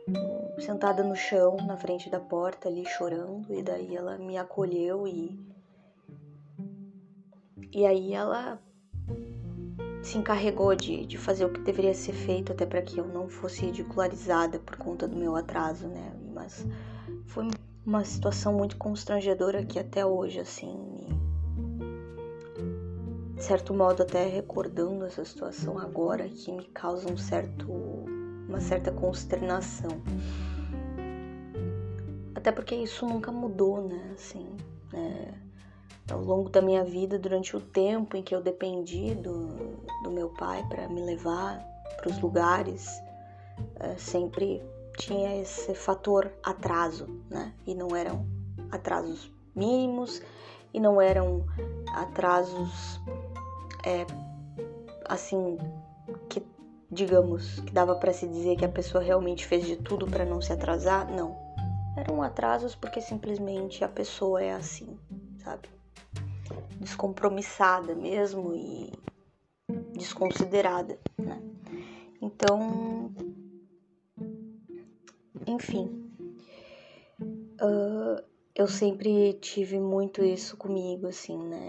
no, 0.08 0.62
sentada 0.62 1.04
no 1.04 1.16
chão 1.16 1.58
na 1.66 1.76
frente 1.76 2.08
da 2.08 2.20
porta 2.20 2.70
ali 2.70 2.86
chorando 2.86 3.52
e 3.52 3.64
daí 3.64 3.96
ela 3.96 4.20
me 4.20 4.38
acolheu 4.38 5.08
e 5.08 5.36
e 7.72 7.88
aí 7.88 8.14
ela 8.14 8.62
se 10.04 10.18
encarregou 10.18 10.76
de, 10.76 11.06
de 11.06 11.18
fazer 11.18 11.46
o 11.46 11.50
que 11.50 11.62
deveria 11.62 11.94
ser 11.94 12.12
feito 12.12 12.52
até 12.52 12.66
para 12.66 12.82
que 12.82 13.00
eu 13.00 13.08
não 13.08 13.30
fosse 13.30 13.66
ridicularizada 13.66 14.60
por 14.60 14.76
conta 14.76 15.08
do 15.08 15.16
meu 15.16 15.36
atraso, 15.36 15.88
né? 15.88 16.14
Mas 16.34 16.68
foi 17.26 17.50
uma 17.86 18.04
situação 18.04 18.54
muito 18.54 18.76
constrangedora 18.76 19.66
que 19.66 19.80
até 19.80 20.06
hoje 20.06 20.40
assim 20.40 20.78
me 20.78 21.24
de 23.36 23.44
certo 23.44 23.74
modo 23.74 24.04
até 24.04 24.26
recordando 24.28 25.06
essa 25.06 25.26
situação 25.26 25.80
agora 25.80 26.30
que 26.30 26.52
me 26.52 26.66
causa 26.66 27.12
um 27.12 27.18
certo 27.18 27.72
uma 28.48 28.60
certa 28.60 28.92
consternação. 28.92 29.90
Até 32.36 32.52
porque 32.52 32.76
isso 32.76 33.06
nunca 33.06 33.32
mudou, 33.32 33.88
né? 33.88 34.12
Assim, 34.14 34.56
né? 34.92 35.43
Ao 36.10 36.22
longo 36.22 36.50
da 36.50 36.62
minha 36.62 36.84
vida, 36.84 37.18
durante 37.18 37.56
o 37.56 37.62
tempo 37.62 38.18
em 38.18 38.24
que 38.24 38.36
eu 38.36 38.42
dependi 38.42 39.16
do, 39.16 39.78
do 40.04 40.12
meu 40.12 40.30
pai 40.30 40.66
para 40.68 40.88
me 40.88 41.02
levar 41.02 41.64
para 41.98 42.10
os 42.10 42.20
lugares, 42.20 42.90
é, 43.80 43.96
sempre 43.98 44.62
tinha 44.98 45.42
esse 45.42 45.74
fator 45.74 46.32
atraso, 46.44 47.08
né? 47.30 47.54
E 47.66 47.74
não 47.74 47.96
eram 47.96 48.26
atrasos 48.72 49.32
mínimos 49.56 50.22
e 50.74 50.80
não 50.80 51.02
eram 51.02 51.46
atrasos 51.94 53.00
é, 53.86 54.06
assim, 55.06 55.58
que 56.30 56.44
digamos, 56.92 57.60
que 57.62 57.74
dava 57.74 57.96
para 57.96 58.14
se 58.14 58.28
dizer 58.28 58.56
que 58.56 58.66
a 58.66 58.70
pessoa 58.70 59.04
realmente 59.04 59.48
fez 59.48 59.66
de 59.66 59.76
tudo 59.78 60.06
para 60.06 60.26
não 60.26 60.40
se 60.42 60.54
atrasar, 60.54 61.12
não. 61.12 61.36
Eram 61.98 62.22
atrasos 62.22 62.76
porque 62.76 63.02
simplesmente 63.02 63.84
a 63.84 63.88
pessoa 63.88 64.44
é 64.44 64.54
assim, 64.54 64.98
sabe? 65.44 65.70
Descompromissada 66.80 67.96
mesmo 67.96 68.54
e 68.54 68.92
desconsiderada, 69.94 71.00
né? 71.18 71.42
Então, 72.22 73.14
enfim, 75.48 76.10
uh, 77.22 78.24
eu 78.56 78.68
sempre 78.68 79.34
tive 79.34 79.80
muito 79.80 80.24
isso 80.24 80.56
comigo, 80.58 81.08
assim, 81.08 81.38
né? 81.38 81.68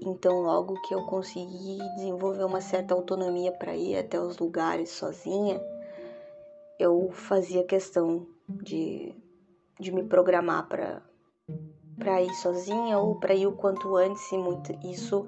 Então, 0.00 0.40
logo 0.40 0.80
que 0.82 0.94
eu 0.94 1.04
consegui 1.06 1.78
desenvolver 1.96 2.44
uma 2.44 2.60
certa 2.60 2.94
autonomia 2.94 3.52
para 3.52 3.76
ir 3.76 3.96
até 3.96 4.20
os 4.20 4.38
lugares 4.38 4.90
sozinha, 4.90 5.60
eu 6.78 7.10
fazia 7.12 7.64
questão 7.64 8.26
de, 8.48 9.14
de 9.78 9.92
me 9.92 10.02
programar 10.04 10.68
para 10.68 11.02
para 12.02 12.20
ir 12.20 12.34
sozinha 12.34 12.98
ou 12.98 13.14
para 13.14 13.32
ir 13.32 13.46
o 13.46 13.52
quanto 13.52 13.94
antes 13.94 14.32
e 14.32 14.36
muito 14.36 14.76
isso 14.84 15.24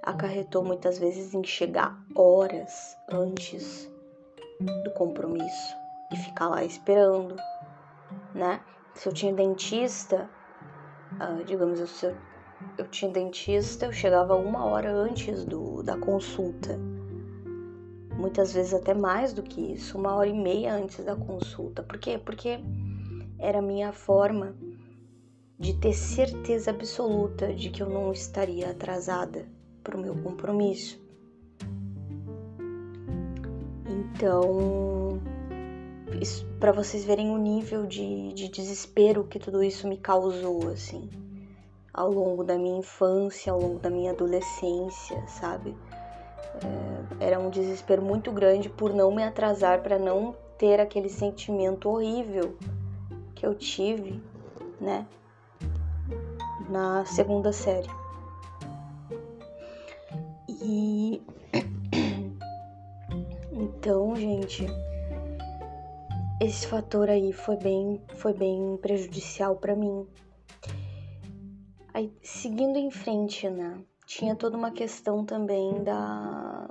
acarretou 0.00 0.62
muitas 0.62 0.96
vezes 0.96 1.34
em 1.34 1.42
chegar 1.42 2.00
horas 2.14 2.96
antes 3.10 3.90
do 4.84 4.92
compromisso 4.92 5.74
e 6.12 6.16
ficar 6.16 6.46
lá 6.46 6.62
esperando, 6.62 7.34
né? 8.32 8.60
Se 8.94 9.08
eu 9.08 9.12
tinha 9.12 9.32
dentista, 9.32 10.30
uh, 11.14 11.42
digamos, 11.42 11.80
se 11.90 12.06
eu, 12.06 12.16
eu 12.78 12.86
tinha 12.86 13.10
dentista, 13.10 13.86
eu 13.86 13.92
chegava 13.92 14.36
uma 14.36 14.64
hora 14.66 14.92
antes 14.92 15.44
do, 15.44 15.82
da 15.82 15.96
consulta. 15.96 16.78
Muitas 18.16 18.52
vezes 18.52 18.72
até 18.72 18.94
mais 18.94 19.32
do 19.32 19.42
que 19.42 19.72
isso, 19.72 19.98
uma 19.98 20.14
hora 20.14 20.28
e 20.28 20.32
meia 20.32 20.74
antes 20.74 21.04
da 21.04 21.16
consulta. 21.16 21.82
Por 21.82 21.98
quê? 21.98 22.20
Porque 22.24 22.60
era 23.36 23.58
a 23.58 23.62
minha 23.62 23.92
forma 23.92 24.54
de 25.64 25.72
ter 25.72 25.94
certeza 25.94 26.70
absoluta 26.70 27.50
de 27.54 27.70
que 27.70 27.82
eu 27.82 27.88
não 27.88 28.12
estaria 28.12 28.70
atrasada 28.70 29.48
para 29.82 29.96
o 29.96 30.00
meu 30.00 30.14
compromisso. 30.14 31.02
Então, 33.88 35.18
para 36.60 36.70
vocês 36.70 37.02
verem 37.06 37.30
o 37.30 37.38
nível 37.38 37.86
de, 37.86 38.34
de 38.34 38.50
desespero 38.50 39.24
que 39.24 39.38
tudo 39.38 39.64
isso 39.64 39.88
me 39.88 39.96
causou, 39.96 40.68
assim, 40.68 41.08
ao 41.94 42.12
longo 42.12 42.44
da 42.44 42.58
minha 42.58 42.80
infância, 42.80 43.50
ao 43.50 43.58
longo 43.58 43.78
da 43.78 43.88
minha 43.88 44.12
adolescência, 44.12 45.26
sabe? 45.26 45.74
É, 47.20 47.24
era 47.28 47.40
um 47.40 47.48
desespero 47.48 48.02
muito 48.02 48.30
grande 48.30 48.68
por 48.68 48.92
não 48.92 49.10
me 49.10 49.24
atrasar, 49.24 49.82
para 49.82 49.98
não 49.98 50.36
ter 50.58 50.78
aquele 50.78 51.08
sentimento 51.08 51.88
horrível 51.88 52.54
que 53.34 53.46
eu 53.46 53.54
tive, 53.54 54.22
né? 54.78 55.06
Na 56.68 57.04
segunda 57.04 57.52
série. 57.52 57.90
E 60.48 61.22
então, 63.52 64.16
gente, 64.16 64.66
esse 66.40 66.66
fator 66.66 67.10
aí 67.10 67.32
foi 67.32 67.56
bem, 67.56 68.00
foi 68.16 68.32
bem 68.32 68.78
prejudicial 68.80 69.56
para 69.56 69.76
mim. 69.76 70.06
Aí, 71.92 72.12
seguindo 72.22 72.76
em 72.76 72.90
frente, 72.90 73.48
né? 73.48 73.78
Tinha 74.06 74.34
toda 74.34 74.56
uma 74.56 74.70
questão 74.70 75.24
também 75.24 75.82
da 75.82 76.70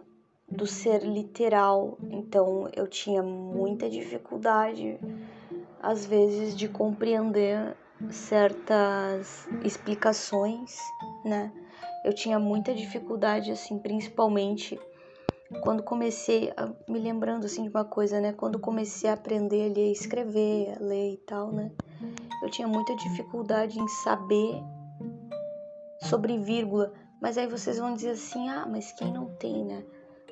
do 0.49 0.67
ser 0.67 1.03
literal. 1.03 1.97
Então, 2.09 2.69
eu 2.75 2.87
tinha 2.87 3.23
muita 3.23 3.89
dificuldade 3.89 4.99
às 5.81 6.05
vezes 6.05 6.55
de 6.55 6.67
compreender 6.67 7.75
certas 8.11 9.47
explicações, 9.63 10.77
né? 11.23 11.51
Eu 12.03 12.13
tinha 12.13 12.39
muita 12.39 12.73
dificuldade 12.73 13.51
assim, 13.51 13.79
principalmente 13.79 14.79
quando 15.61 15.83
comecei, 15.83 16.51
a, 16.57 16.71
me 16.89 16.99
lembrando 16.99 17.45
assim 17.45 17.63
de 17.63 17.69
uma 17.69 17.85
coisa, 17.85 18.19
né? 18.19 18.33
Quando 18.33 18.59
comecei 18.59 19.09
a 19.09 19.13
aprender 19.13 19.71
a 19.75 19.91
escrever, 19.91 20.75
a 20.77 20.83
ler 20.83 21.13
e 21.13 21.17
tal, 21.17 21.51
né? 21.51 21.71
Eu 22.41 22.49
tinha 22.49 22.67
muita 22.67 22.95
dificuldade 22.95 23.79
em 23.79 23.87
saber 23.87 24.61
sobre 26.01 26.37
vírgula. 26.37 26.93
Mas 27.21 27.37
aí 27.37 27.47
vocês 27.47 27.77
vão 27.77 27.93
dizer 27.93 28.11
assim, 28.11 28.49
ah, 28.49 28.65
mas 28.69 28.91
quem 28.91 29.11
não 29.11 29.27
tem, 29.35 29.63
né? 29.63 29.83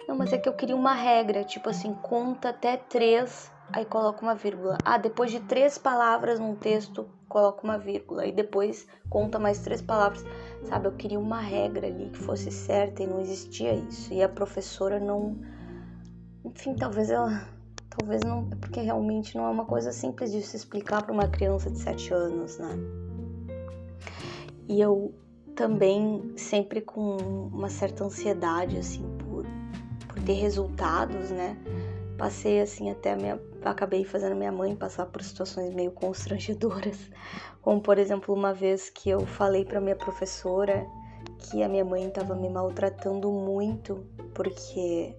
Não, 0.08 0.18
mas 0.18 0.34
é 0.34 0.38
que 0.38 0.50
eu 0.50 0.54
queria 0.54 0.76
uma 0.76 0.94
regra, 0.94 1.44
tipo 1.44 1.70
assim, 1.70 1.94
conta 1.94 2.50
até 2.50 2.76
três, 2.76 3.50
aí 3.72 3.86
coloca 3.86 4.22
uma 4.22 4.36
vírgula. 4.36 4.78
Ah, 4.84 4.98
depois 4.98 5.32
de 5.32 5.40
três 5.42 5.78
palavras 5.78 6.40
num 6.40 6.56
texto, 6.56 7.08
coloca 7.32 7.64
uma 7.64 7.78
vírgula. 7.78 8.26
E 8.26 8.32
depois 8.32 8.88
conta 9.10 9.40
mais 9.40 9.60
três 9.60 9.82
palavras 9.82 10.24
sabe? 10.66 10.88
Eu 10.88 10.92
queria 10.94 11.20
uma 11.20 11.40
regra 11.40 11.88
ali 11.88 12.10
que 12.10 12.20
fosse 12.20 12.52
certa 12.52 13.04
e 13.04 13.08
não 13.08 13.20
existia 13.20 13.74
isso. 13.74 14.14
E 14.14 14.22
a 14.22 14.30
professora 14.30 15.00
não. 15.00 15.38
Enfim, 16.46 16.76
talvez 16.76 17.10
ela. 17.10 17.48
Talvez 17.90 18.22
não. 18.22 18.48
É 18.52 18.56
porque 18.56 18.82
realmente 18.82 19.36
não 19.36 19.46
é 19.46 19.50
uma 19.50 19.66
coisa 19.66 19.92
simples 19.92 20.32
de 20.32 20.42
se 20.42 20.56
explicar 20.56 21.04
para 21.04 21.14
uma 21.14 21.28
criança 21.28 21.70
de 21.70 21.80
7 21.80 22.14
anos, 22.14 22.58
né? 22.58 22.78
E 24.68 24.80
eu 24.80 25.14
também 25.56 26.34
sempre 26.38 26.82
com 26.82 27.18
uma 27.52 27.70
certa 27.70 28.06
ansiedade, 28.06 28.78
assim, 28.78 29.04
por, 29.18 29.46
por 30.08 30.24
ter 30.24 30.34
resultados, 30.34 31.30
né? 31.32 31.58
Passei 32.22 32.62
assim 32.62 32.92
até 32.92 33.14
a 33.14 33.16
minha. 33.16 33.42
Acabei 33.66 34.06
fazendo 34.06 34.36
minha 34.36 34.52
mãe 34.52 34.76
passar 34.76 35.08
por 35.08 35.24
situações 35.24 35.74
meio 35.74 35.90
constrangedoras 35.90 36.96
como, 37.64 37.82
por 37.82 37.98
exemplo, 37.98 38.36
uma 38.36 38.54
vez 38.54 38.92
que 38.92 39.10
eu 39.10 39.26
falei 39.26 39.66
para 39.66 39.82
minha 39.82 39.96
professora 39.96 40.86
que 41.40 41.64
a 41.64 41.68
minha 41.68 41.84
mãe 41.84 42.08
estava 42.08 42.36
me 42.36 42.48
maltratando 42.48 43.32
muito 43.32 44.06
porque 44.36 45.16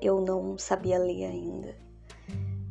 eu 0.00 0.20
não 0.20 0.56
sabia 0.56 1.00
ler 1.00 1.24
ainda. 1.24 1.74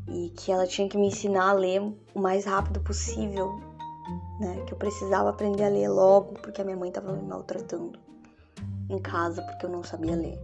e 0.07 0.29
que 0.37 0.53
ela 0.53 0.65
tinha 0.65 0.87
que 0.87 0.97
me 0.97 1.07
ensinar 1.07 1.49
a 1.49 1.53
ler 1.53 1.81
o 1.81 2.19
mais 2.21 2.45
rápido 2.45 2.79
possível, 2.79 3.59
né? 4.39 4.63
Que 4.67 4.73
eu 4.73 4.77
precisava 4.77 5.31
aprender 5.31 5.65
a 5.65 5.69
ler 5.69 5.89
logo 5.89 6.35
porque 6.35 6.61
a 6.61 6.63
minha 6.63 6.77
mãe 6.77 6.87
estava 6.87 7.11
me 7.11 7.23
maltratando 7.23 7.99
em 8.89 8.99
casa 8.99 9.41
porque 9.41 9.65
eu 9.65 9.69
não 9.69 9.83
sabia 9.83 10.15
ler. 10.15 10.39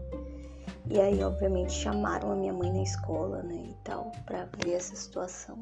E 0.90 1.00
aí, 1.00 1.24
obviamente, 1.24 1.74
chamaram 1.74 2.32
a 2.32 2.36
minha 2.36 2.54
mãe 2.54 2.72
na 2.72 2.84
escola, 2.84 3.42
né, 3.42 3.56
e 3.56 3.76
tal, 3.84 4.12
para 4.26 4.46
ver 4.58 4.74
essa 4.74 4.96
situação. 4.96 5.58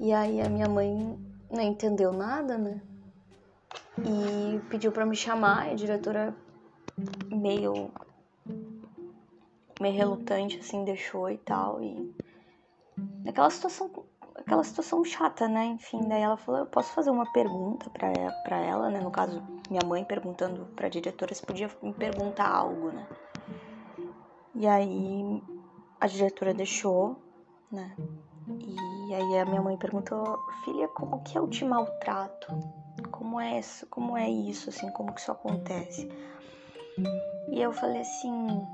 E 0.00 0.12
aí 0.12 0.40
a 0.40 0.48
minha 0.48 0.68
mãe 0.68 1.18
não 1.50 1.60
entendeu 1.62 2.12
nada, 2.12 2.56
né? 2.56 2.80
E 3.98 4.60
pediu 4.70 4.92
para 4.92 5.04
me 5.04 5.16
chamar, 5.16 5.68
a 5.68 5.74
diretora 5.74 6.34
meio 7.30 7.90
meio 9.80 9.94
relutante 9.94 10.58
assim 10.58 10.84
deixou 10.84 11.30
e 11.30 11.38
tal 11.38 11.80
e 11.80 12.12
naquela 13.24 13.50
situação 13.50 13.90
aquela 14.34 14.64
situação 14.64 15.04
chata, 15.04 15.48
né? 15.48 15.66
Enfim, 15.66 16.08
daí 16.08 16.22
ela 16.22 16.36
falou: 16.36 16.60
"Eu 16.60 16.66
posso 16.66 16.92
fazer 16.92 17.10
uma 17.10 17.30
pergunta 17.32 17.90
para 17.90 18.56
ela, 18.58 18.88
né? 18.88 19.00
No 19.00 19.10
caso, 19.10 19.42
minha 19.68 19.82
mãe 19.82 20.04
perguntando 20.04 20.66
para 20.74 20.86
a 20.86 20.90
diretora 20.90 21.34
se 21.34 21.42
podia 21.42 21.68
me 21.82 21.92
perguntar 21.92 22.48
algo, 22.48 22.90
né? 22.90 23.06
E 24.60 24.66
aí 24.66 25.40
a 26.00 26.08
diretora 26.08 26.52
deixou, 26.52 27.22
né? 27.70 27.94
E 29.08 29.14
aí 29.14 29.38
a 29.38 29.44
minha 29.44 29.62
mãe 29.62 29.76
perguntou: 29.76 30.36
"Filha, 30.64 30.88
como 30.88 31.22
que 31.22 31.38
o 31.38 31.46
te 31.46 31.64
maltrato? 31.64 32.48
Como 33.12 33.38
é 33.38 33.60
isso? 33.60 33.86
Como 33.86 34.16
é 34.16 34.28
isso 34.28 34.68
assim? 34.68 34.90
Como 34.90 35.12
que 35.12 35.20
isso 35.20 35.30
acontece?" 35.30 36.10
E 37.52 37.62
eu 37.62 37.72
falei 37.72 38.00
assim: 38.00 38.66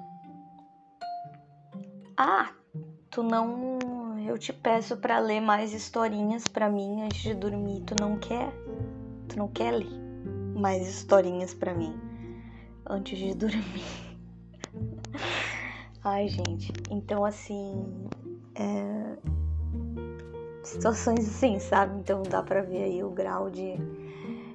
"Ah, 2.17 2.50
tu 3.11 3.23
não 3.23 3.79
eu 4.26 4.38
te 4.38 4.55
peço 4.55 4.97
para 4.97 5.19
ler 5.19 5.43
mais 5.43 5.75
historinhas 5.75 6.49
para 6.49 6.71
mim 6.71 7.03
antes 7.03 7.21
de 7.21 7.35
dormir, 7.35 7.83
tu 7.83 7.95
não 8.00 8.17
quer? 8.17 8.50
Tu 9.29 9.37
não 9.37 9.49
quer 9.49 9.73
ler 9.73 10.00
mais 10.57 10.88
historinhas 10.88 11.53
para 11.53 11.75
mim 11.75 11.95
antes 12.88 13.19
de 13.19 13.35
dormir?" 13.35 13.85
Ai, 16.04 16.28
gente. 16.28 16.70
Então, 16.90 17.25
assim. 17.25 18.11
É... 18.54 19.16
Situações 20.62 21.28
assim, 21.28 21.58
sabe? 21.58 21.99
Então 21.99 22.23
dá 22.23 22.42
pra 22.42 22.62
ver 22.62 22.84
aí 22.84 23.04
o 23.04 23.11
grau 23.11 23.50
de, 23.50 23.76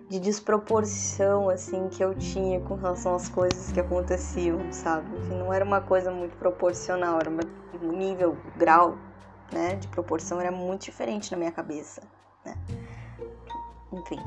de 0.09 0.19
desproporção, 0.19 1.49
assim, 1.49 1.87
que 1.89 2.03
eu 2.03 2.15
tinha 2.15 2.59
com 2.61 2.75
relação 2.75 3.15
às 3.15 3.29
coisas 3.29 3.71
que 3.71 3.79
aconteciam, 3.79 4.71
sabe? 4.71 5.07
Enfim, 5.17 5.37
não 5.37 5.53
era 5.53 5.63
uma 5.63 5.81
coisa 5.81 6.11
muito 6.11 6.35
proporcional, 6.37 7.19
era 7.19 7.29
um 7.29 7.91
nível, 7.91 8.35
grau, 8.57 8.97
né, 9.51 9.75
de 9.75 9.87
proporção 9.87 10.41
era 10.41 10.51
muito 10.51 10.85
diferente 10.85 11.31
na 11.31 11.37
minha 11.37 11.51
cabeça, 11.51 12.01
né? 12.43 12.55
Enfim. 13.93 14.19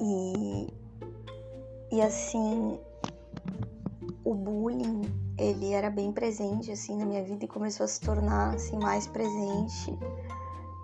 E. 0.00 0.72
E 1.90 2.00
assim, 2.00 2.78
o 4.24 4.34
bullying 4.34 5.02
ele 5.38 5.72
era 5.72 5.90
bem 5.90 6.12
presente 6.12 6.70
assim 6.70 6.96
na 6.96 7.04
minha 7.04 7.22
vida 7.24 7.44
e 7.44 7.48
começou 7.48 7.84
a 7.84 7.88
se 7.88 8.00
tornar 8.00 8.54
assim 8.54 8.78
mais 8.78 9.06
presente 9.06 9.96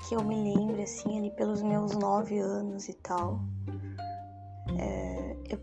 que 0.06 0.14
eu 0.14 0.22
me 0.22 0.34
lembro 0.34 0.80
assim 0.82 1.18
ali 1.18 1.30
pelos 1.30 1.62
meus 1.62 1.94
nove 1.94 2.38
anos 2.38 2.88
e 2.88 2.94
tal. 2.94 3.40
É, 4.78 5.36
eu 5.50 5.58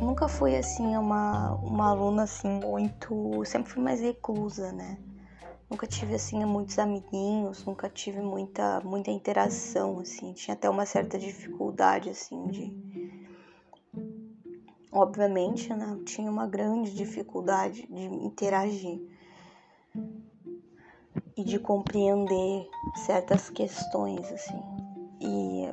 nunca 0.00 0.28
fui 0.28 0.56
assim 0.56 0.96
uma, 0.96 1.54
uma 1.56 1.90
aluna 1.90 2.24
assim 2.24 2.48
muito 2.48 3.44
sempre 3.44 3.70
fui 3.72 3.82
mais 3.82 4.00
reclusa 4.00 4.72
né? 4.72 4.98
Nunca 5.70 5.86
tive 5.86 6.14
assim 6.14 6.44
muitos 6.44 6.78
amiguinhos 6.78 7.64
nunca 7.64 7.88
tive 7.88 8.20
muita 8.20 8.80
muita 8.80 9.10
interação 9.10 9.98
assim. 9.98 10.32
Tinha 10.32 10.54
até 10.54 10.68
uma 10.68 10.86
certa 10.86 11.18
dificuldade 11.18 12.10
assim 12.10 12.46
de 12.48 13.23
obviamente, 14.94 15.74
né, 15.74 15.88
eu 15.90 16.04
tinha 16.04 16.30
uma 16.30 16.46
grande 16.46 16.94
dificuldade 16.94 17.84
de 17.90 18.04
interagir 18.04 19.02
e 21.36 21.42
de 21.42 21.58
compreender 21.58 22.70
certas 22.94 23.50
questões, 23.50 24.30
assim, 24.32 24.62
e 25.20 25.68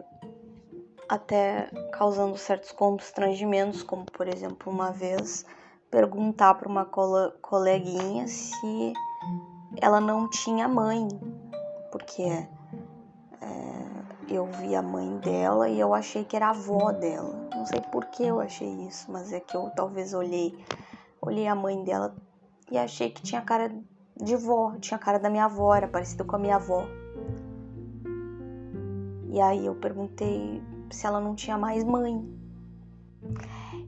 até 1.08 1.70
causando 1.94 2.36
certos 2.36 2.72
constrangimentos, 2.72 3.84
como 3.84 4.06
por 4.06 4.28
exemplo, 4.28 4.72
uma 4.72 4.92
vez 4.92 5.46
perguntar 5.92 6.56
para 6.56 6.68
uma 6.68 6.86
coleguinha 6.86 8.28
se 8.28 8.94
ela 9.80 10.02
não 10.02 10.28
tinha 10.30 10.68
mãe, 10.68 11.08
porque 11.92 12.24
é, 12.24 12.48
eu 14.30 14.46
vi 14.46 14.76
a 14.76 14.82
mãe 14.82 15.18
dela 15.18 15.70
e 15.70 15.80
eu 15.80 15.94
achei 15.94 16.24
que 16.24 16.36
era 16.36 16.48
a 16.48 16.52
avó 16.52 16.92
dela. 16.92 17.41
Não 17.62 17.68
sei 17.68 17.80
por 17.80 18.06
que 18.06 18.24
eu 18.24 18.42
achei 18.42 18.68
isso, 18.88 19.12
mas 19.12 19.32
é 19.32 19.40
que 19.40 19.56
eu 19.56 19.70
talvez 19.76 20.16
olhei, 20.16 20.58
olhei 21.22 21.46
a 21.48 21.54
mãe 21.54 21.84
dela 21.84 22.16
e 22.72 22.76
achei 22.76 23.12
que 23.12 23.22
tinha 23.22 23.40
cara 23.40 23.72
de 24.20 24.36
vó, 24.36 24.76
tinha 24.80 24.98
cara 24.98 25.20
da 25.20 25.30
minha 25.30 25.46
avó, 25.46 25.76
era 25.76 25.88
parecido 25.88 26.26
com 26.26 26.38
a 26.38 26.40
minha 26.40 26.56
avó. 26.56 26.88
E 29.30 29.40
aí 29.40 29.64
eu 29.64 29.76
perguntei 29.76 30.60
se 30.90 31.06
ela 31.06 31.22
não 31.22 31.36
tinha 31.36 31.56
mais 31.56 31.84
mãe. 31.84 32.28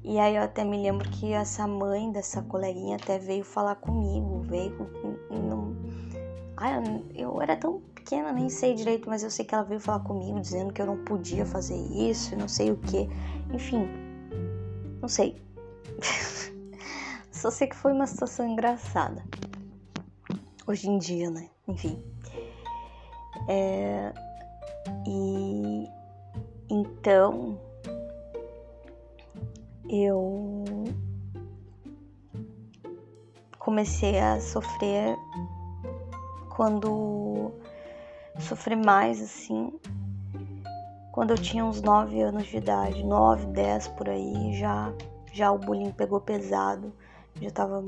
E 0.03 0.19
aí 0.19 0.35
eu 0.35 0.43
até 0.43 0.63
me 0.63 0.79
lembro 0.79 1.09
que 1.09 1.33
essa 1.33 1.65
mãe 1.65 2.11
dessa 2.11 2.43
coleguinha 2.43 2.97
até 2.97 3.17
veio 3.17 3.43
falar 3.43 3.77
comigo, 3.77 4.41
veio. 4.41 4.87
Não... 5.31 5.75
Ai, 6.57 7.03
eu 7.15 7.41
era 7.41 7.55
tão 7.55 7.81
pequena, 8.03 8.33
nem 8.33 8.49
sei 8.49 8.75
direito, 8.75 9.09
mas 9.09 9.23
eu 9.23 9.31
sei 9.31 9.45
que 9.45 9.55
ela 9.55 9.63
veio 9.63 9.79
falar 9.79 10.01
comigo 10.01 10.39
dizendo 10.39 10.73
que 10.73 10.81
eu 10.81 10.85
não 10.85 10.97
podia 11.05 11.45
fazer 11.45 11.77
isso, 11.77 12.35
não 12.35 12.49
sei 12.49 12.69
o 12.71 12.77
que. 12.77 13.09
Enfim, 13.53 13.87
não 15.01 15.07
sei. 15.07 15.41
Só 17.31 17.49
sei 17.49 17.67
que 17.67 17.75
foi 17.75 17.93
uma 17.93 18.05
situação 18.05 18.45
engraçada. 18.45 19.23
Hoje 20.67 20.89
em 20.89 20.97
dia, 20.97 21.29
né? 21.29 21.49
Enfim. 21.67 22.03
É... 23.47 24.13
E 25.07 25.87
então 26.69 27.59
eu 29.89 30.63
comecei 33.59 34.19
a 34.19 34.39
sofrer 34.39 35.15
quando 36.49 37.51
sofri 38.43 38.75
mais 38.75 39.21
assim 39.21 39.71
quando 41.13 41.29
eu 41.29 41.37
tinha 41.37 41.63
uns 41.63 41.79
9 41.79 42.19
anos 42.21 42.47
de 42.47 42.57
idade, 42.57 43.03
9, 43.03 43.45
10 43.45 43.87
por 43.89 44.09
aí, 44.09 44.51
já 44.55 44.91
já 45.31 45.51
o 45.51 45.59
bullying 45.59 45.91
pegou 45.91 46.19
pesado. 46.19 46.91
Já 47.39 47.51
tava 47.51 47.83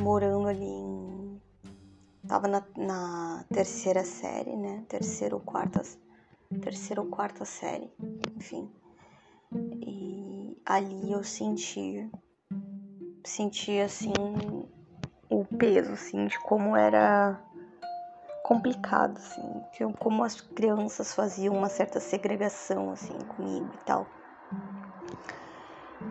morando 0.00 0.48
ali 0.48 0.64
em 0.64 1.40
tava 2.26 2.48
na, 2.48 2.64
na 2.76 3.44
terceira 3.52 4.04
série, 4.04 4.56
né? 4.56 4.84
Terceira 4.88 5.34
ou 5.34 5.40
quarta 5.40 5.80
terceira 6.60 7.00
ou 7.00 7.08
quarta 7.08 7.44
série, 7.44 7.88
enfim. 8.36 8.68
E 9.80 10.60
ali 10.66 11.12
eu 11.12 11.22
senti 11.22 12.10
senti 13.24 13.78
assim 13.78 14.12
o 15.30 15.44
peso 15.44 15.92
assim 15.92 16.26
de 16.26 16.38
como 16.40 16.76
era 16.76 17.40
complicado, 18.48 19.18
assim, 19.18 19.62
como 19.98 20.24
as 20.24 20.40
crianças 20.40 21.14
faziam 21.14 21.54
uma 21.54 21.68
certa 21.68 22.00
segregação, 22.00 22.90
assim, 22.90 23.18
comigo 23.18 23.74
e 23.74 23.84
tal. 23.84 24.10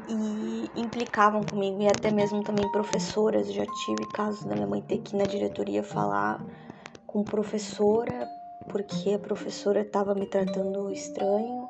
E 0.08 0.70
implicavam 0.76 1.44
comigo, 1.44 1.82
e 1.82 1.88
até 1.88 2.12
mesmo 2.12 2.44
também 2.44 2.72
professoras. 2.72 3.52
Já 3.52 3.66
tive 3.66 4.06
casos 4.14 4.46
da 4.46 4.54
minha 4.54 4.68
mãe 4.68 4.84
ter 4.84 5.00
que 5.00 5.16
ir 5.16 5.18
na 5.18 5.26
diretoria 5.26 5.82
falar 5.82 6.40
com 7.08 7.24
professora, 7.24 8.30
porque 8.70 9.14
a 9.14 9.20
professora 9.20 9.82
estava 9.82 10.14
me 10.14 10.28
tratando 10.28 10.92
estranho, 10.92 11.68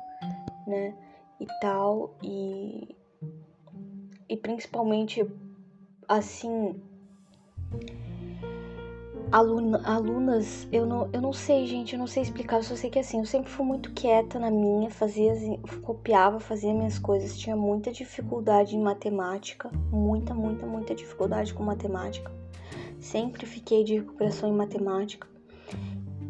né, 0.66 0.94
e 1.40 1.46
tal, 1.62 2.14
e, 2.22 2.94
e 4.28 4.36
principalmente, 4.36 5.24
assim, 6.06 6.78
aluna, 9.30 9.80
alunas, 9.84 10.66
eu 10.72 10.86
não, 10.86 11.08
eu 11.12 11.20
não 11.20 11.32
sei, 11.32 11.66
gente, 11.66 11.92
eu 11.92 11.98
não 11.98 12.06
sei 12.06 12.22
explicar, 12.22 12.56
eu 12.56 12.62
só 12.62 12.74
sei 12.74 12.90
que 12.90 12.98
assim, 12.98 13.18
eu 13.18 13.26
sempre 13.26 13.50
fui 13.50 13.64
muito 13.64 13.92
quieta 13.92 14.38
na 14.38 14.50
minha, 14.50 14.90
fazia, 14.90 15.34
copiava, 15.82 16.40
fazia 16.40 16.72
minhas 16.72 16.98
coisas, 16.98 17.36
tinha 17.38 17.56
muita 17.56 17.92
dificuldade 17.92 18.76
em 18.76 18.80
matemática, 18.80 19.70
muita, 19.90 20.34
muita, 20.34 20.66
muita 20.66 20.94
dificuldade 20.94 21.52
com 21.52 21.62
matemática. 21.62 22.30
Sempre 22.98 23.46
fiquei 23.46 23.84
de 23.84 23.94
recuperação 23.96 24.48
em 24.48 24.52
matemática. 24.52 25.26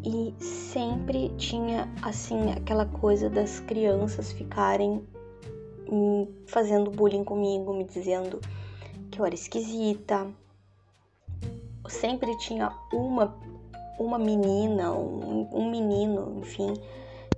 E 0.03 0.33
sempre 0.41 1.29
tinha 1.37 1.89
assim 2.01 2.51
aquela 2.51 2.85
coisa 2.85 3.29
das 3.29 3.59
crianças 3.59 4.31
ficarem 4.31 5.03
fazendo 6.45 6.91
bullying 6.91 7.23
comigo, 7.23 7.73
me 7.73 7.83
dizendo 7.83 8.39
que 9.09 9.19
eu 9.19 9.25
era 9.25 9.33
esquisita, 9.33 10.27
sempre 11.89 12.37
tinha 12.37 12.71
uma 12.93 13.35
uma 13.99 14.17
menina, 14.17 14.93
um, 14.93 15.49
um 15.51 15.69
menino, 15.69 16.39
enfim, 16.39 16.73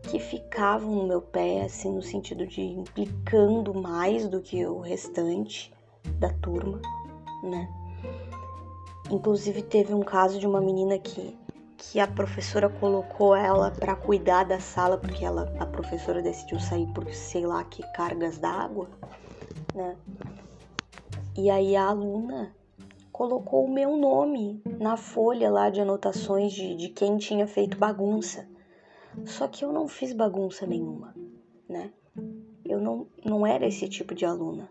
que 0.03 0.19
ficavam 0.19 0.93
no 0.95 1.07
meu 1.07 1.21
pé, 1.21 1.63
assim, 1.63 1.91
no 1.91 2.03
sentido 2.03 2.45
de 2.45 2.61
implicando 2.61 3.73
mais 3.73 4.27
do 4.27 4.39
que 4.41 4.63
o 4.65 4.79
restante 4.79 5.73
da 6.19 6.29
turma, 6.29 6.79
né? 7.43 7.67
Inclusive 9.09 9.63
teve 9.63 9.93
um 9.93 10.01
caso 10.01 10.39
de 10.39 10.47
uma 10.47 10.61
menina 10.61 10.97
que 10.97 11.39
que 11.77 11.99
a 11.99 12.05
professora 12.05 12.69
colocou 12.69 13.35
ela 13.35 13.71
para 13.71 13.95
cuidar 13.95 14.43
da 14.43 14.59
sala 14.59 14.99
porque 14.99 15.25
ela 15.25 15.51
a 15.59 15.65
professora 15.65 16.21
decidiu 16.21 16.59
sair 16.59 16.85
por 16.93 17.11
sei 17.11 17.43
lá 17.43 17.63
que 17.63 17.81
cargas 17.93 18.37
d'água, 18.37 18.87
né? 19.73 19.97
E 21.35 21.49
aí 21.49 21.75
a 21.75 21.87
aluna 21.87 22.55
colocou 23.21 23.65
o 23.65 23.71
meu 23.71 23.95
nome 23.97 24.63
na 24.79 24.97
folha 24.97 25.51
lá 25.51 25.69
de 25.69 25.79
anotações 25.79 26.51
de, 26.53 26.75
de 26.75 26.89
quem 26.89 27.19
tinha 27.19 27.45
feito 27.45 27.77
bagunça. 27.77 28.49
Só 29.25 29.47
que 29.47 29.63
eu 29.63 29.71
não 29.71 29.88
fiz 29.88 30.12
bagunça 30.12 30.65
nenhuma, 30.65 31.13
né? 31.69 31.93
Eu 32.65 32.79
não, 32.79 33.05
não 33.23 33.45
era 33.45 33.67
esse 33.67 33.88
tipo 33.88 34.15
de 34.15 34.25
aluna. 34.25 34.67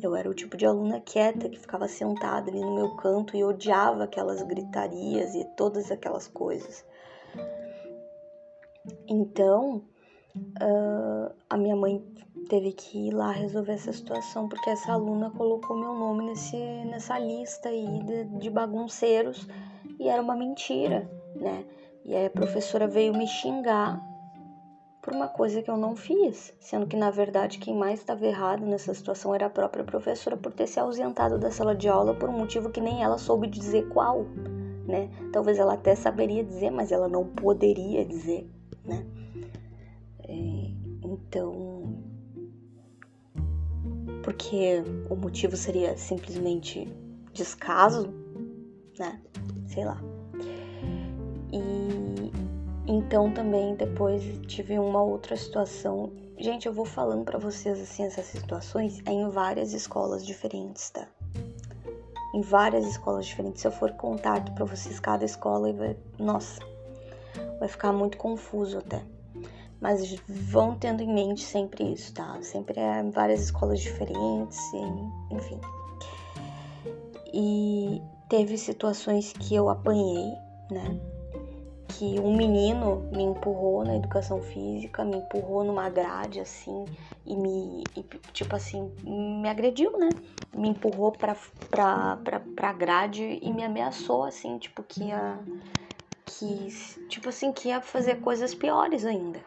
Eu 0.00 0.14
era 0.14 0.30
o 0.30 0.34
tipo 0.34 0.56
de 0.56 0.64
aluna 0.64 1.00
quieta 1.00 1.48
que 1.48 1.58
ficava 1.58 1.88
sentada 1.88 2.48
ali 2.48 2.60
no 2.60 2.76
meu 2.76 2.94
canto 2.94 3.36
e 3.36 3.42
odiava 3.42 4.04
aquelas 4.04 4.40
gritarias 4.40 5.34
e 5.34 5.44
todas 5.56 5.90
aquelas 5.90 6.28
coisas. 6.28 6.86
Então, 9.08 9.82
uh, 10.62 11.34
a 11.48 11.56
minha 11.56 11.76
mãe 11.76 12.02
teve 12.48 12.72
que 12.72 13.08
ir 13.08 13.12
lá 13.12 13.30
resolver 13.30 13.72
essa 13.72 13.92
situação 13.92 14.48
porque 14.48 14.70
essa 14.70 14.92
aluna 14.92 15.30
colocou 15.30 15.76
meu 15.76 15.94
nome 15.94 16.24
nesse, 16.24 16.56
nessa 16.56 17.18
lista 17.18 17.68
aí 17.68 18.02
de, 18.02 18.24
de 18.24 18.50
bagunceiros 18.50 19.46
e 19.98 20.08
era 20.08 20.20
uma 20.20 20.34
mentira, 20.34 21.08
né? 21.36 21.64
E 22.04 22.14
aí 22.14 22.26
a 22.26 22.30
professora 22.30 22.88
veio 22.88 23.16
me 23.16 23.26
xingar 23.26 24.02
por 25.02 25.14
uma 25.14 25.28
coisa 25.28 25.62
que 25.62 25.70
eu 25.70 25.76
não 25.76 25.94
fiz, 25.94 26.52
sendo 26.58 26.86
que 26.86 26.96
na 26.96 27.10
verdade 27.10 27.58
quem 27.58 27.74
mais 27.74 28.00
estava 28.00 28.26
errado 28.26 28.66
nessa 28.66 28.92
situação 28.92 29.34
era 29.34 29.46
a 29.46 29.50
própria 29.50 29.84
professora 29.84 30.36
por 30.36 30.52
ter 30.52 30.66
se 30.66 30.80
ausentado 30.80 31.38
da 31.38 31.50
sala 31.50 31.74
de 31.74 31.88
aula 31.88 32.14
por 32.14 32.28
um 32.28 32.38
motivo 32.38 32.70
que 32.70 32.80
nem 32.80 33.02
ela 33.02 33.16
soube 33.18 33.46
dizer 33.46 33.88
qual, 33.88 34.24
né? 34.86 35.08
Talvez 35.32 35.58
ela 35.58 35.74
até 35.74 35.94
saberia 35.94 36.42
dizer, 36.44 36.70
mas 36.70 36.90
ela 36.90 37.08
não 37.08 37.26
poderia 37.26 38.04
dizer, 38.04 38.50
né? 38.84 39.06
É, 40.30 40.70
então, 41.02 41.98
porque 44.22 44.82
o 45.08 45.16
motivo 45.16 45.56
seria 45.56 45.96
simplesmente 45.96 46.88
descaso, 47.32 48.14
né? 48.96 49.20
Sei 49.66 49.84
lá. 49.84 50.00
E 51.52 52.30
então 52.86 53.32
também 53.32 53.74
depois 53.74 54.22
tive 54.46 54.78
uma 54.78 55.02
outra 55.02 55.36
situação. 55.36 56.12
Gente, 56.38 56.66
eu 56.66 56.72
vou 56.72 56.84
falando 56.84 57.24
para 57.24 57.38
vocês 57.38 57.80
assim 57.80 58.04
essas 58.04 58.26
situações 58.26 59.02
é 59.04 59.10
em 59.10 59.28
várias 59.28 59.72
escolas 59.72 60.24
diferentes, 60.24 60.90
tá? 60.90 61.08
Em 62.32 62.40
várias 62.40 62.86
escolas 62.86 63.26
diferentes. 63.26 63.62
Se 63.62 63.66
eu 63.66 63.72
for 63.72 63.90
contar 63.92 64.44
para 64.54 64.64
vocês 64.64 65.00
cada 65.00 65.24
escola, 65.24 65.72
vai, 65.72 65.96
nossa, 66.18 66.60
vai 67.58 67.68
ficar 67.68 67.92
muito 67.92 68.16
confuso 68.16 68.78
até. 68.78 69.02
Mas 69.80 70.16
vão 70.28 70.74
tendo 70.74 71.02
em 71.02 71.12
mente 71.12 71.42
sempre 71.42 71.92
isso, 71.92 72.12
tá? 72.12 72.38
Sempre 72.42 72.78
é 72.78 73.02
várias 73.04 73.40
escolas 73.40 73.80
diferentes, 73.80 74.58
enfim. 75.30 75.60
E 77.32 78.02
teve 78.28 78.58
situações 78.58 79.32
que 79.32 79.54
eu 79.54 79.70
apanhei, 79.70 80.34
né? 80.70 81.00
que 82.00 82.18
um 82.18 82.34
menino 82.34 83.08
me 83.12 83.22
empurrou 83.22 83.84
na 83.84 83.96
educação 83.96 84.40
física, 84.40 85.04
me 85.04 85.16
empurrou 85.16 85.64
numa 85.64 85.90
grade 85.90 86.40
assim 86.40 86.86
e 87.26 87.36
me, 87.36 87.90
e, 87.94 88.02
tipo 88.32 88.56
assim, 88.56 88.90
me 89.02 89.48
agrediu, 89.48 89.98
né? 89.98 90.16
Me 90.54 90.68
empurrou 90.68 91.12
pra, 91.12 91.36
pra, 91.70 92.16
pra, 92.16 92.40
pra 92.40 92.72
grade 92.72 93.38
e 93.42 93.52
me 93.52 93.62
ameaçou, 93.62 94.24
assim, 94.24 94.56
tipo, 94.58 94.82
que 94.82 95.04
ia. 95.04 95.38
Tipo 97.08 97.28
assim, 97.28 97.52
que 97.52 97.68
ia 97.68 97.80
fazer 97.80 98.20
coisas 98.20 98.54
piores 98.54 99.04
ainda. 99.04 99.40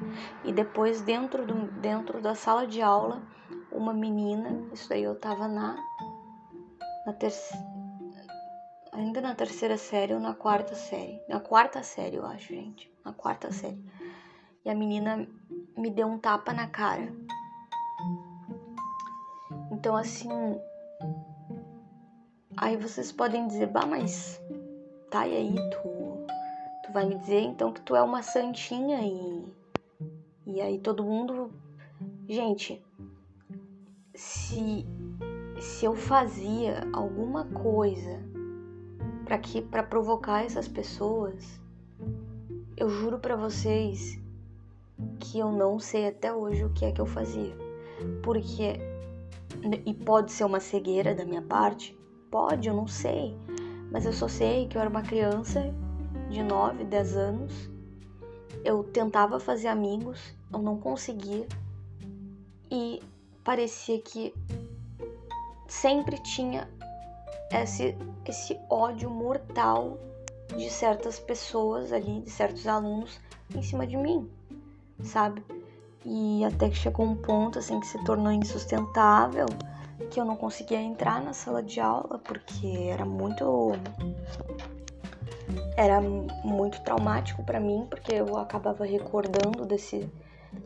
E 0.43 0.51
depois, 0.51 1.01
dentro, 1.01 1.45
do, 1.45 1.71
dentro 1.79 2.21
da 2.21 2.35
sala 2.35 2.67
de 2.67 2.81
aula, 2.81 3.21
uma 3.71 3.93
menina, 3.93 4.67
isso 4.73 4.93
aí 4.93 5.03
eu 5.03 5.15
tava 5.15 5.47
na, 5.47 5.75
na 7.05 7.13
terceira 7.13 7.73
ainda 8.93 9.19
na 9.19 9.33
terceira 9.33 9.77
série 9.77 10.13
ou 10.13 10.19
na 10.19 10.33
quarta 10.33 10.75
série. 10.75 11.21
Na 11.27 11.39
quarta 11.39 11.83
série, 11.83 12.15
eu 12.15 12.25
acho, 12.25 12.53
gente. 12.53 12.91
Na 13.03 13.11
quarta 13.11 13.51
série. 13.51 13.83
E 14.63 14.69
a 14.69 14.75
menina 14.75 15.27
me 15.75 15.89
deu 15.89 16.07
um 16.07 16.17
tapa 16.17 16.53
na 16.53 16.67
cara. 16.67 17.11
Então, 19.71 19.95
assim. 19.95 20.29
Aí 22.55 22.77
vocês 22.77 23.11
podem 23.11 23.47
dizer, 23.47 23.67
bah, 23.67 23.85
mas. 23.85 24.39
Tá, 25.09 25.27
e 25.27 25.35
aí, 25.35 25.55
tu. 25.71 25.92
Vai 26.93 27.05
me 27.05 27.15
dizer 27.17 27.41
então 27.41 27.73
que 27.73 27.81
tu 27.81 27.95
é 27.95 28.01
uma 28.01 28.21
santinha 28.21 29.01
e. 29.01 29.45
E 30.45 30.61
aí 30.61 30.77
todo 30.77 31.03
mundo. 31.03 31.51
Gente, 32.27 32.83
se. 34.13 34.85
Se 35.59 35.85
eu 35.85 35.95
fazia 35.95 36.87
alguma 36.93 37.45
coisa 37.45 38.21
para 39.25 39.37
que 39.37 39.61
para 39.61 39.81
provocar 39.81 40.43
essas 40.45 40.67
pessoas. 40.67 41.59
Eu 42.75 42.89
juro 42.89 43.19
para 43.19 43.35
vocês 43.35 44.19
que 45.19 45.39
eu 45.39 45.51
não 45.51 45.79
sei 45.79 46.07
até 46.07 46.33
hoje 46.33 46.65
o 46.65 46.73
que 46.73 46.85
é 46.85 46.91
que 46.91 46.99
eu 46.99 47.05
fazia. 47.05 47.55
Porque 48.21 48.79
e 49.85 49.93
pode 49.93 50.31
ser 50.31 50.43
uma 50.43 50.59
cegueira 50.59 51.15
da 51.15 51.25
minha 51.25 51.41
parte, 51.41 51.97
pode, 52.29 52.67
eu 52.67 52.73
não 52.73 52.87
sei, 52.87 53.35
mas 53.91 54.05
eu 54.05 54.11
só 54.11 54.27
sei 54.27 54.67
que 54.67 54.77
eu 54.77 54.81
era 54.81 54.89
uma 54.89 55.03
criança 55.03 55.73
de 56.33 56.43
9, 56.43 56.83
10 56.83 57.15
anos. 57.15 57.53
Eu 58.65 58.83
tentava 58.83 59.39
fazer 59.39 59.67
amigos, 59.67 60.19
eu 60.51 60.59
não 60.59 60.77
conseguia. 60.77 61.47
E 62.71 63.01
parecia 63.43 63.99
que 63.99 64.33
sempre 65.67 66.17
tinha 66.23 66.67
esse, 67.51 67.95
esse 68.25 68.59
ódio 68.69 69.09
mortal 69.09 69.97
de 70.57 70.69
certas 70.69 71.19
pessoas 71.19 71.91
ali, 71.91 72.21
de 72.21 72.29
certos 72.29 72.67
alunos 72.67 73.19
em 73.55 73.61
cima 73.61 73.85
de 73.85 73.97
mim, 73.97 74.29
sabe? 75.03 75.43
E 76.05 76.43
até 76.45 76.69
que 76.69 76.75
chegou 76.75 77.05
um 77.05 77.15
ponto 77.15 77.59
assim 77.59 77.79
que 77.79 77.87
se 77.87 78.03
tornou 78.03 78.31
insustentável, 78.31 79.45
que 80.09 80.19
eu 80.19 80.25
não 80.25 80.35
conseguia 80.35 80.81
entrar 80.81 81.21
na 81.21 81.33
sala 81.33 81.61
de 81.61 81.79
aula 81.79 82.19
porque 82.19 82.67
era 82.89 83.05
muito 83.05 83.71
era 85.75 85.99
muito 86.01 86.81
traumático 86.81 87.43
para 87.43 87.59
mim, 87.59 87.85
porque 87.89 88.13
eu 88.13 88.37
acabava 88.37 88.85
recordando 88.85 89.65
desse 89.65 90.09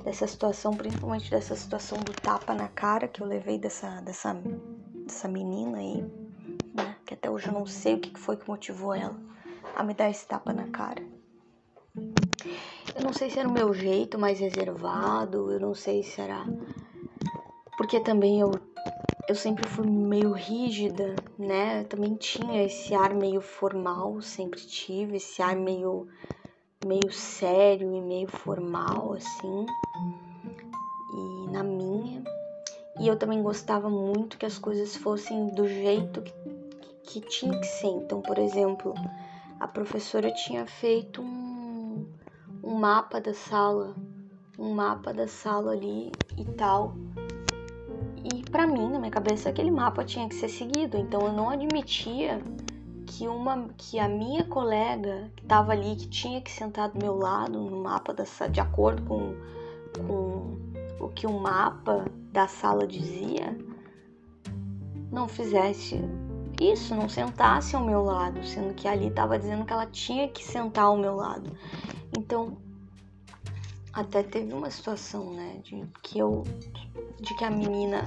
dessa 0.04 0.28
situação, 0.28 0.76
principalmente 0.76 1.32
dessa 1.32 1.56
situação 1.56 1.98
do 2.00 2.12
tapa 2.12 2.54
na 2.54 2.68
cara 2.68 3.08
que 3.08 3.22
eu 3.22 3.28
levei 3.28 3.58
dessa 3.58 4.02
dessa 4.02 4.34
dessa 5.06 5.28
menina 5.28 5.78
aí 5.78 6.06
que 7.08 7.14
até 7.14 7.30
hoje 7.30 7.48
eu 7.48 7.54
não 7.54 7.66
sei 7.66 7.96
o 7.96 8.00
que 8.00 8.20
foi 8.20 8.36
que 8.36 8.48
motivou 8.48 8.94
ela 8.94 9.16
a 9.76 9.84
me 9.84 9.94
dar 9.94 10.10
esse 10.10 10.28
tapa 10.28 10.52
na 10.52 10.68
cara. 10.68 11.02
Eu 12.94 13.04
não 13.04 13.14
sei 13.14 13.30
se 13.30 13.40
era 13.40 13.48
o 13.48 13.52
meu 13.52 13.74
jeito 13.74 14.20
mais 14.20 14.40
reservado, 14.40 15.52
eu 15.52 15.60
não 15.60 15.74
sei 15.74 16.04
se 16.04 16.20
era. 16.20 16.46
Porque 17.78 18.00
também 18.00 18.42
eu, 18.42 18.52
eu 19.28 19.36
sempre 19.36 19.68
fui 19.68 19.88
meio 19.88 20.32
rígida, 20.32 21.16
né? 21.38 21.82
Eu 21.82 21.86
também 21.86 22.16
tinha 22.16 22.64
esse 22.64 22.94
ar 22.94 23.14
meio 23.14 23.42
formal, 23.42 24.22
sempre 24.22 24.60
tive 24.60 25.18
esse 25.18 25.42
ar 25.42 25.56
meio, 25.56 26.08
meio 26.86 27.12
sério 27.12 27.94
e 27.96 28.02
meio 28.02 28.28
formal, 28.28 29.14
assim. 29.14 29.66
E 31.14 31.52
na 31.52 31.64
minha. 31.64 32.24
E 33.00 33.08
eu 33.08 33.18
também 33.18 33.44
gostava 33.44 33.90
muito 33.90 34.38
que 34.38 34.46
as 34.46 34.58
coisas 34.58 34.96
fossem 34.96 35.48
do 35.48 35.68
jeito 35.68 36.22
que 36.22 36.34
que 37.08 37.22
tinha 37.22 37.58
que 37.58 37.66
ser. 37.66 37.88
Então, 37.88 38.22
por 38.22 38.38
exemplo, 38.38 38.94
a 39.60 39.68
professora 39.68 40.32
tinha 40.32 40.68
feito 40.68 41.22
um, 41.22 42.06
um 42.62 42.76
mapa 42.76 43.20
da 43.20 43.34
sala, 43.34 43.96
um 44.60 44.74
mapa 44.74 45.14
da 45.14 45.28
sala 45.28 45.72
ali 45.72 46.12
e 46.38 46.46
tal. 46.46 46.94
E 48.34 48.44
para 48.50 48.68
mim, 48.68 48.90
na 48.90 49.00
minha 49.00 49.12
cabeça, 49.12 49.50
aquele 49.50 49.72
mapa 49.72 50.04
tinha 50.04 50.28
que 50.28 50.36
ser 50.36 50.50
seguido. 50.50 50.98
Então, 50.98 51.22
eu 51.22 51.32
não 51.32 51.50
admitia 51.50 52.42
que 53.06 53.28
uma 53.28 53.70
que 53.78 53.98
a 54.00 54.10
minha 54.10 54.44
colega 54.44 55.32
que 55.36 55.44
estava 55.44 55.72
ali, 55.72 55.96
que 55.96 56.08
tinha 56.08 56.42
que 56.42 56.52
sentar 56.52 56.90
do 56.90 57.00
meu 57.00 57.16
lado 57.16 57.58
no 57.58 57.82
mapa 57.82 58.14
de 58.52 58.60
acordo 58.60 59.02
com, 59.04 59.34
com 60.06 60.58
o 61.00 61.10
que 61.10 61.26
o 61.26 61.40
mapa 61.40 62.06
da 62.34 62.48
sala 62.48 62.86
dizia, 62.86 63.58
não 65.12 65.28
fizesse 65.28 66.02
isso, 66.60 66.96
não 66.96 67.08
sentasse 67.08 67.76
ao 67.76 67.84
meu 67.84 68.04
lado, 68.04 68.44
sendo 68.44 68.74
que 68.74 68.88
ali 68.88 69.08
estava 69.08 69.40
dizendo 69.40 69.64
que 69.64 69.72
ela 69.72 69.86
tinha 69.86 70.28
que 70.28 70.44
sentar 70.44 70.86
ao 70.86 70.98
meu 70.98 71.16
lado. 71.16 71.52
Então, 72.18 72.58
até 73.98 74.22
teve 74.22 74.54
uma 74.54 74.70
situação, 74.70 75.34
né, 75.34 75.60
de 75.64 75.84
que 76.04 76.20
eu 76.20 76.44
de 77.20 77.34
que 77.34 77.44
a 77.44 77.50
menina 77.50 78.04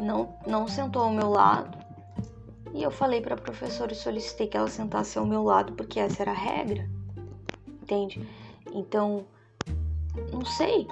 não 0.00 0.32
não 0.46 0.68
sentou 0.68 1.02
ao 1.02 1.10
meu 1.10 1.28
lado. 1.28 1.76
E 2.72 2.82
eu 2.82 2.90
falei 2.90 3.20
para 3.20 3.34
a 3.34 3.38
professora 3.38 3.92
e 3.92 3.96
solicitei 3.96 4.46
que 4.46 4.56
ela 4.56 4.68
sentasse 4.68 5.18
ao 5.18 5.26
meu 5.26 5.42
lado 5.42 5.72
porque 5.72 5.98
essa 5.98 6.22
era 6.22 6.30
a 6.30 6.34
regra. 6.34 6.88
Entende? 7.66 8.24
Então, 8.72 9.24
não 10.32 10.44
sei. 10.44 10.86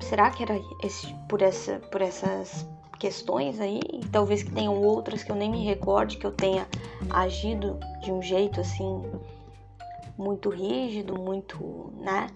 Será 0.00 0.30
que 0.30 0.42
era 0.42 0.60
esse, 0.82 1.14
por 1.28 1.40
essa 1.40 1.78
por 1.92 2.02
essas 2.02 2.66
questões 2.98 3.60
aí, 3.60 3.80
talvez 4.10 4.42
que 4.42 4.50
tenham 4.50 4.82
outras 4.82 5.22
que 5.22 5.30
eu 5.30 5.36
nem 5.36 5.50
me 5.50 5.64
recorde 5.64 6.16
que 6.16 6.26
eu 6.26 6.32
tenha 6.32 6.66
agido 7.10 7.78
de 8.02 8.10
um 8.10 8.20
jeito 8.20 8.60
assim 8.60 9.02
muito 10.18 10.48
rígido, 10.48 11.14
muito, 11.20 11.92
né? 11.98 12.28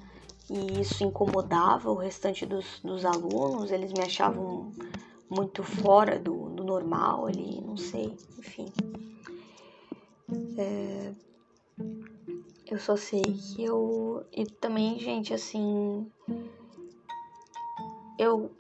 E 0.50 0.80
isso 0.80 1.04
incomodava 1.04 1.90
o 1.90 1.94
restante 1.94 2.46
dos, 2.46 2.80
dos 2.80 3.04
alunos, 3.04 3.70
eles 3.70 3.92
me 3.92 4.02
achavam 4.02 4.72
muito 5.28 5.62
fora 5.62 6.18
do, 6.18 6.48
do 6.50 6.64
normal 6.64 7.26
ali, 7.26 7.60
não 7.60 7.76
sei, 7.76 8.16
enfim. 8.38 8.72
É, 10.56 11.12
eu 12.66 12.78
só 12.78 12.96
sei 12.96 13.22
que 13.22 13.62
eu. 13.62 14.24
E 14.32 14.46
também, 14.46 14.98
gente, 14.98 15.34
assim. 15.34 16.10
Eu 18.18 18.50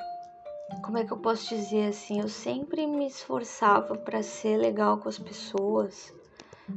como 0.82 0.98
é 0.98 1.04
que 1.04 1.12
eu 1.12 1.16
posso 1.16 1.48
dizer 1.48 1.88
assim? 1.88 2.20
Eu 2.20 2.28
sempre 2.28 2.86
me 2.86 3.06
esforçava 3.06 3.96
para 3.96 4.22
ser 4.22 4.56
legal 4.56 4.98
com 4.98 5.08
as 5.08 5.18
pessoas, 5.18 6.14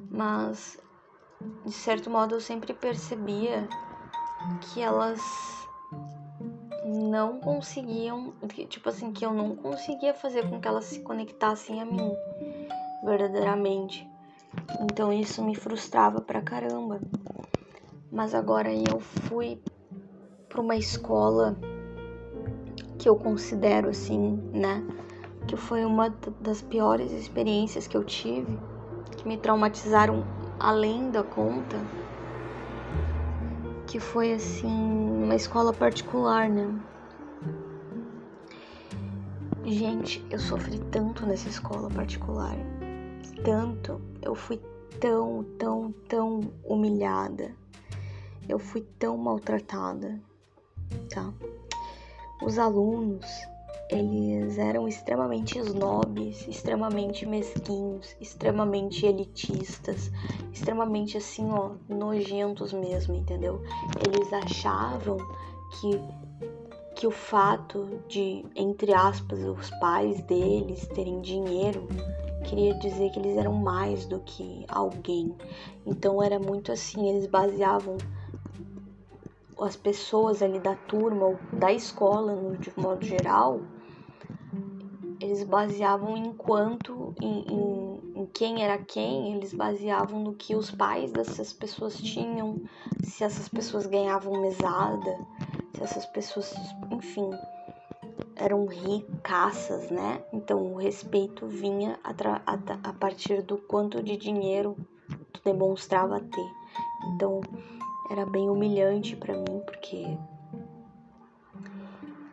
mas 0.09 0.79
de 1.65 1.71
certo 1.71 2.09
modo 2.09 2.35
eu 2.35 2.41
sempre 2.41 2.73
percebia 2.73 3.67
que 4.61 4.81
elas 4.81 5.21
não 6.85 7.39
conseguiam, 7.39 8.33
tipo 8.69 8.89
assim, 8.89 9.11
que 9.11 9.25
eu 9.25 9.33
não 9.33 9.55
conseguia 9.55 10.13
fazer 10.13 10.49
com 10.49 10.59
que 10.59 10.67
elas 10.67 10.85
se 10.85 10.99
conectassem 11.01 11.81
a 11.81 11.85
mim 11.85 12.15
verdadeiramente. 13.03 14.09
Então 14.81 15.11
isso 15.11 15.43
me 15.43 15.55
frustrava 15.55 16.21
pra 16.21 16.41
caramba. 16.41 16.99
Mas 18.11 18.35
agora 18.35 18.73
eu 18.73 18.99
fui 18.99 19.61
para 20.49 20.61
uma 20.61 20.75
escola 20.75 21.55
que 22.99 23.07
eu 23.07 23.15
considero 23.15 23.89
assim, 23.89 24.37
né? 24.53 24.83
Que 25.47 25.55
foi 25.55 25.85
uma 25.85 26.09
das 26.39 26.61
piores 26.61 27.11
experiências 27.11 27.87
que 27.87 27.95
eu 27.95 28.03
tive, 28.03 28.59
que 29.17 29.27
me 29.27 29.37
traumatizaram 29.37 30.23
além 30.59 31.09
da 31.09 31.23
conta, 31.23 31.77
que 33.91 33.99
foi 33.99 34.31
assim, 34.31 34.69
uma 34.69 35.35
escola 35.35 35.73
particular, 35.73 36.49
né? 36.49 36.73
Gente, 39.65 40.25
eu 40.29 40.39
sofri 40.39 40.79
tanto 40.79 41.25
nessa 41.25 41.49
escola 41.49 41.89
particular, 41.89 42.55
tanto, 43.43 44.01
eu 44.21 44.33
fui 44.33 44.61
tão, 45.01 45.43
tão, 45.59 45.91
tão 46.07 46.53
humilhada, 46.63 47.53
eu 48.47 48.57
fui 48.57 48.79
tão 48.97 49.17
maltratada, 49.17 50.17
tá? 51.13 51.33
Os 52.41 52.57
alunos, 52.57 53.25
eles 53.91 54.57
eram 54.57 54.87
extremamente 54.87 55.59
snobs, 55.59 56.47
extremamente 56.47 57.25
mesquinhos, 57.25 58.15
extremamente 58.21 59.05
elitistas, 59.05 60.09
extremamente 60.53 61.17
assim, 61.17 61.49
ó, 61.51 61.71
nojentos 61.89 62.71
mesmo, 62.71 63.15
entendeu? 63.15 63.61
Eles 64.05 64.31
achavam 64.31 65.17
que 65.79 65.99
que 66.93 67.07
o 67.07 67.11
fato 67.11 67.99
de, 68.07 68.45
entre 68.55 68.93
aspas, 68.93 69.39
os 69.39 69.71
pais 69.79 70.21
deles 70.23 70.87
terem 70.89 71.19
dinheiro 71.21 71.87
queria 72.43 72.75
dizer 72.75 73.09
que 73.09 73.19
eles 73.19 73.37
eram 73.37 73.53
mais 73.53 74.05
do 74.05 74.19
que 74.19 74.65
alguém. 74.67 75.35
Então 75.85 76.21
era 76.21 76.37
muito 76.37 76.71
assim, 76.71 77.09
eles 77.09 77.25
baseavam 77.25 77.97
as 79.59 79.75
pessoas 79.75 80.41
ali 80.41 80.59
da 80.59 80.75
turma 80.75 81.25
ou 81.25 81.39
da 81.53 81.71
escola, 81.71 82.35
no, 82.35 82.57
de 82.57 82.71
modo 82.77 83.05
geral, 83.05 83.61
eles 85.21 85.43
baseavam 85.43 86.17
em 86.17 86.33
quanto, 86.33 87.13
em, 87.21 87.45
em, 87.47 88.21
em, 88.21 88.25
quem 88.27 88.63
era 88.63 88.77
quem, 88.77 89.35
eles 89.35 89.53
baseavam 89.53 90.19
no 90.19 90.33
que 90.33 90.55
os 90.55 90.71
pais 90.71 91.11
dessas 91.11 91.53
pessoas 91.53 91.95
tinham, 91.97 92.61
se 93.03 93.23
essas 93.23 93.47
pessoas 93.47 93.85
ganhavam 93.85 94.41
mesada, 94.41 95.19
se 95.75 95.83
essas 95.83 96.05
pessoas, 96.07 96.53
enfim, 96.91 97.29
eram 98.35 98.65
ricaças, 98.65 99.91
né? 99.91 100.23
Então 100.33 100.73
o 100.73 100.75
respeito 100.75 101.45
vinha 101.45 101.99
a, 102.03 102.11
a, 102.89 102.93
partir 102.93 103.43
do 103.43 103.57
quanto 103.57 104.01
de 104.01 104.17
dinheiro 104.17 104.75
tu 105.31 105.41
demonstrava 105.45 106.19
ter. 106.19 106.51
Então 107.13 107.41
era 108.09 108.25
bem 108.25 108.49
humilhante 108.49 109.15
para 109.15 109.35
mim, 109.35 109.61
porque 109.65 110.17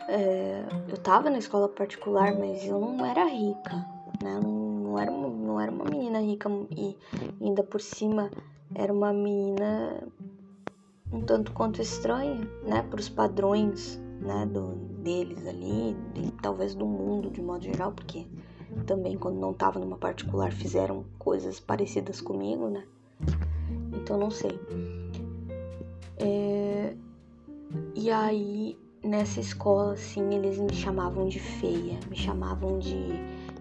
é, 0.09 0.65
eu 0.89 0.97
tava 0.97 1.29
na 1.29 1.39
escola 1.39 1.69
particular, 1.69 2.35
mas 2.35 2.65
eu 2.65 2.81
não 2.81 3.05
era 3.05 3.25
rica, 3.27 3.77
né? 4.23 4.41
Não, 4.43 4.51
não, 4.51 4.99
era, 4.99 5.11
uma, 5.11 5.29
não 5.29 5.61
era 5.61 5.71
uma 5.71 5.85
menina 5.85 6.19
rica 6.19 6.51
e 6.75 6.97
ainda 7.41 7.63
por 7.63 7.81
cima 7.81 8.31
era 8.75 8.91
uma 8.93 9.13
menina 9.13 10.03
um 11.13 11.21
tanto 11.21 11.53
quanto 11.53 11.83
estranha, 11.83 12.41
né? 12.65 12.83
Para 12.83 12.99
os 12.99 13.09
padrões, 13.09 14.01
né? 14.21 14.47
Do, 14.47 14.77
deles 15.03 15.47
ali, 15.47 15.95
de, 16.15 16.33
talvez 16.43 16.75
do 16.75 16.87
mundo 16.87 17.31
de 17.31 17.43
modo 17.43 17.63
geral, 17.63 17.93
porque 17.93 18.27
também 18.87 19.17
quando 19.17 19.39
não 19.39 19.53
tava 19.53 19.79
numa 19.79 19.99
particular 19.99 20.53
fizeram 20.53 21.05
coisas 21.19 21.61
parecidas 21.61 22.21
comigo, 22.21 22.69
né? 22.69 22.85
Então 23.93 24.17
não 24.17 24.31
sei. 24.31 24.59
É... 26.17 26.95
E 27.95 28.11
aí, 28.11 28.79
nessa 29.03 29.41
escola, 29.41 29.93
assim, 29.93 30.35
eles 30.35 30.59
me 30.59 30.73
chamavam 30.75 31.29
de 31.29 31.39
feia, 31.39 31.99
me 32.09 32.17
chamavam 32.17 32.79
de, 32.79 33.09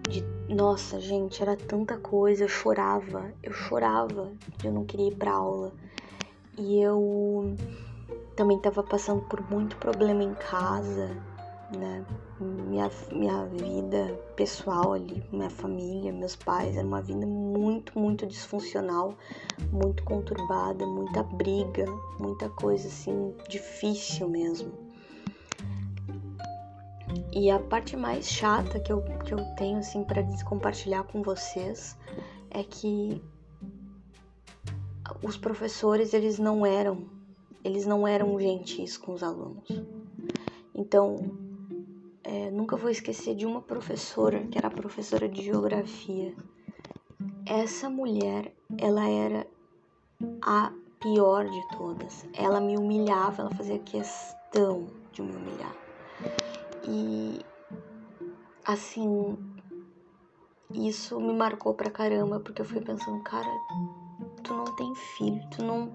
de. 0.10 0.26
Nossa, 0.50 1.00
gente, 1.00 1.42
era 1.42 1.56
tanta 1.56 1.98
coisa, 1.98 2.44
eu 2.44 2.48
chorava, 2.48 3.32
eu 3.44 3.52
chorava, 3.52 4.32
eu 4.64 4.72
não 4.72 4.86
queria 4.86 5.10
ir 5.10 5.16
pra 5.16 5.34
aula. 5.34 5.74
E 6.58 6.82
eu 6.82 7.56
também 8.36 8.58
tava 8.58 8.82
passando 8.82 9.22
por 9.22 9.42
muito 9.50 9.76
problema 9.78 10.24
em 10.24 10.34
casa, 10.34 11.16
né? 11.76 12.06
Minha, 12.40 12.90
minha 13.12 13.46
vida 13.48 14.20
pessoal 14.36 14.94
ali, 14.94 15.24
minha 15.32 15.50
família, 15.50 16.14
meus 16.14 16.36
pais, 16.36 16.78
era 16.78 16.86
uma 16.86 17.02
vida 17.02 17.26
muito, 17.26 17.98
muito 17.98 18.28
disfuncional, 18.28 19.16
muito 19.72 20.04
conturbada, 20.04 20.86
muita 20.86 21.24
briga, 21.24 21.86
muita 22.20 22.48
coisa 22.50 22.88
assim, 22.88 23.34
difícil 23.50 24.30
mesmo. 24.30 24.87
E 27.40 27.52
a 27.52 27.60
parte 27.60 27.96
mais 27.96 28.28
chata 28.28 28.80
que 28.80 28.92
eu, 28.92 29.04
que 29.24 29.32
eu 29.32 29.38
tenho 29.56 29.78
assim 29.78 30.04
para 30.04 30.24
compartilhar 30.44 31.04
com 31.04 31.22
vocês 31.22 31.96
é 32.50 32.64
que 32.64 33.22
os 35.22 35.38
professores 35.38 36.16
eles 36.16 36.40
não 36.40 36.66
eram 36.66 37.06
eles 37.64 37.86
não 37.86 38.08
eram 38.08 38.40
gentis 38.40 38.98
com 38.98 39.14
os 39.14 39.22
alunos. 39.22 39.70
Então, 40.74 41.16
é, 42.24 42.50
nunca 42.50 42.76
vou 42.76 42.90
esquecer 42.90 43.36
de 43.36 43.46
uma 43.46 43.62
professora, 43.62 44.40
que 44.48 44.58
era 44.58 44.72
professora 44.72 45.30
de 45.30 45.44
geografia. 45.44 46.34
Essa 47.46 47.88
mulher, 47.88 48.52
ela 48.80 49.08
era 49.08 49.46
a 50.42 50.74
pior 51.00 51.48
de 51.48 51.78
todas. 51.78 52.28
Ela 52.34 52.60
me 52.60 52.76
humilhava, 52.76 53.44
ela 53.44 53.52
fazia 53.52 53.78
questão 53.78 54.88
de 55.12 55.22
me 55.22 55.36
humilhar. 55.36 55.76
E 56.88 57.46
assim, 58.66 59.38
isso 60.74 61.20
me 61.20 61.34
marcou 61.34 61.74
pra 61.74 61.92
caramba, 61.92 62.40
porque 62.40 62.62
eu 62.62 62.66
fui 62.66 62.82
pensando, 62.82 63.22
cara, 63.24 63.50
tu 64.44 64.54
não 64.54 64.66
tem 64.76 64.96
filho, 64.96 65.42
tu 65.52 65.64
não. 65.64 65.94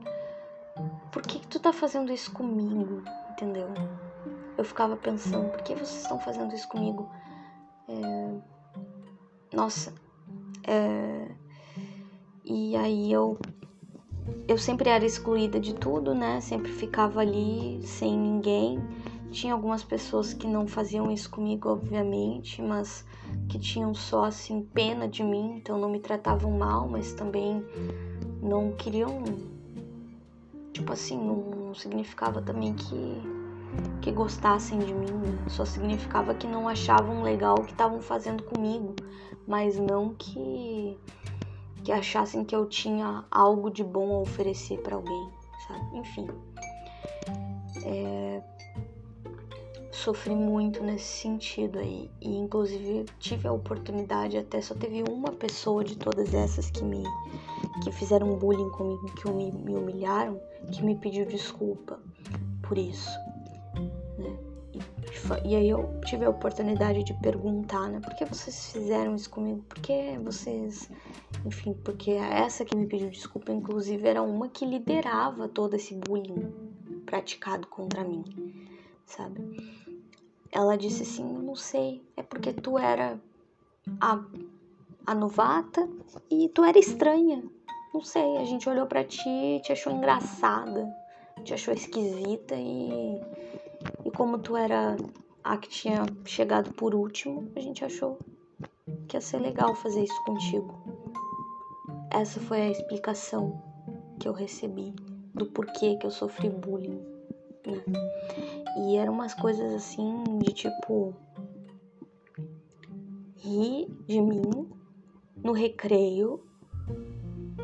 Por 1.11 1.22
que, 1.22 1.38
que 1.38 1.46
tu 1.46 1.59
tá 1.59 1.72
fazendo 1.72 2.12
isso 2.12 2.33
comigo? 2.33 3.02
Entendeu? 3.31 3.68
eu 4.57 4.64
ficava 4.64 4.96
pensando, 4.96 5.50
por 5.50 5.62
que 5.62 5.74
vocês 5.74 6.02
estão 6.02 6.18
fazendo 6.18 6.55
isso 6.55 6.68
comigo? 6.68 7.09
É... 7.88 9.57
Nossa. 9.57 9.92
É... 10.66 11.28
E 12.44 12.76
aí 12.76 13.12
eu 13.12 13.38
eu 14.46 14.59
sempre 14.59 14.88
era 14.88 15.05
excluída 15.05 15.59
de 15.59 15.74
tudo, 15.74 16.14
né? 16.14 16.40
Sempre 16.40 16.70
ficava 16.70 17.20
ali 17.20 17.81
sem 17.85 18.16
ninguém. 18.16 18.78
Tinha 19.32 19.54
algumas 19.54 19.82
pessoas 19.82 20.34
que 20.34 20.46
não 20.46 20.66
faziam 20.66 21.10
isso 21.10 21.30
comigo, 21.30 21.70
obviamente, 21.70 22.60
mas 22.60 23.04
que 23.48 23.58
tinham 23.58 23.94
só 23.94 24.24
assim 24.24 24.62
pena 24.62 25.08
de 25.08 25.24
mim, 25.24 25.56
então 25.56 25.78
não 25.78 25.88
me 25.88 25.98
tratavam 25.98 26.50
mal, 26.52 26.86
mas 26.86 27.14
também 27.14 27.64
não 28.42 28.72
queriam 28.72 29.22
tipo 30.72 30.92
assim, 30.92 31.18
não 31.18 31.74
significava 31.74 32.42
também 32.42 32.74
que 32.74 33.22
que 34.02 34.12
gostassem 34.12 34.78
de 34.80 34.92
mim, 34.92 35.12
né? 35.12 35.44
só 35.48 35.64
significava 35.64 36.34
que 36.34 36.46
não 36.46 36.68
achavam 36.68 37.22
legal 37.22 37.54
o 37.58 37.64
que 37.64 37.72
estavam 37.72 38.02
fazendo 38.02 38.42
comigo, 38.42 38.94
mas 39.46 39.78
não 39.78 40.14
que 40.14 40.98
que 41.82 41.90
achassem 41.90 42.44
que 42.44 42.54
eu 42.54 42.66
tinha 42.66 43.24
algo 43.30 43.70
de 43.70 43.82
bom 43.82 44.14
a 44.14 44.20
oferecer 44.20 44.78
para 44.82 44.96
alguém, 44.96 45.30
sabe? 45.66 45.98
Enfim, 45.98 46.28
é, 47.84 48.42
sofri 49.92 50.35
muito 50.35 50.83
nesse 50.83 51.05
sentido 51.05 51.78
aí. 51.78 52.11
E 52.20 52.35
inclusive 52.35 53.05
tive 53.20 53.46
a 53.46 53.52
oportunidade 53.52 54.38
até 54.38 54.61
só 54.61 54.74
teve 54.74 55.05
uma 55.09 55.31
pessoa 55.31 55.85
de 55.85 55.96
todas 55.96 56.33
essas 56.33 56.70
que 56.70 56.83
me 56.83 57.05
que 57.85 57.92
fizeram 57.92 58.37
bullying 58.37 58.70
comigo 58.70 59.05
que 59.14 59.31
me, 59.31 59.52
me 59.52 59.74
humilharam 59.74 60.40
que 60.72 60.83
me 60.83 60.96
pediu 60.96 61.26
desculpa 61.26 62.00
por 62.62 62.78
isso 62.78 63.11
né? 64.18 64.37
E, 65.44 65.48
e 65.48 65.57
aí 65.57 65.68
eu 65.68 66.00
tive 66.07 66.24
a 66.24 66.31
oportunidade 66.31 67.05
de 67.05 67.12
perguntar 67.14 67.88
né 67.88 68.00
por 68.00 68.14
que 68.14 68.24
vocês 68.24 68.72
fizeram 68.72 69.14
isso 69.14 69.28
comigo? 69.28 69.62
Por 69.68 69.78
que 69.81 70.18
vocês 70.18 70.90
enfim 71.44 71.74
porque 71.74 72.12
essa 72.12 72.64
que 72.64 72.74
me 72.74 72.87
pediu 72.87 73.11
desculpa? 73.11 73.52
Inclusive 73.52 74.07
era 74.09 74.22
uma 74.22 74.48
que 74.48 74.64
liderava 74.64 75.48
todo 75.48 75.74
esse 75.74 75.94
bullying 75.94 76.50
praticado 77.05 77.66
contra 77.66 78.05
mim 78.05 78.24
sabe 79.05 79.81
ela 80.52 80.76
disse 80.76 81.02
assim: 81.02 81.24
não 81.24 81.56
sei, 81.56 82.04
é 82.16 82.22
porque 82.22 82.52
tu 82.52 82.78
era 82.78 83.18
a, 84.00 84.22
a 85.06 85.14
novata 85.14 85.88
e 86.30 86.48
tu 86.50 86.62
era 86.62 86.78
estranha. 86.78 87.42
Não 87.92 88.02
sei, 88.02 88.36
a 88.36 88.44
gente 88.44 88.68
olhou 88.68 88.86
para 88.86 89.02
ti, 89.02 89.60
te 89.62 89.72
achou 89.72 89.92
engraçada, 89.92 90.94
te 91.42 91.52
achou 91.52 91.74
esquisita 91.74 92.54
e, 92.54 93.20
e 94.04 94.10
como 94.10 94.38
tu 94.38 94.56
era 94.56 94.96
a 95.42 95.56
que 95.56 95.68
tinha 95.68 96.04
chegado 96.24 96.72
por 96.72 96.94
último, 96.94 97.50
a 97.56 97.60
gente 97.60 97.84
achou 97.84 98.18
que 99.08 99.16
ia 99.16 99.20
ser 99.20 99.38
legal 99.38 99.74
fazer 99.74 100.04
isso 100.04 100.24
contigo. 100.24 100.74
Essa 102.10 102.40
foi 102.40 102.60
a 102.60 102.70
explicação 102.70 103.62
que 104.20 104.28
eu 104.28 104.32
recebi 104.32 104.94
do 105.34 105.46
porquê 105.46 105.96
que 105.96 106.06
eu 106.06 106.10
sofri 106.10 106.48
bullying. 106.48 107.12
E 108.77 108.96
eram 108.96 109.12
umas 109.12 109.35
coisas 109.35 109.72
assim 109.75 110.25
de 110.38 110.53
tipo 110.53 111.14
rir 113.37 113.88
de 114.07 114.20
mim 114.20 114.68
no 115.37 115.53
recreio, 115.53 116.40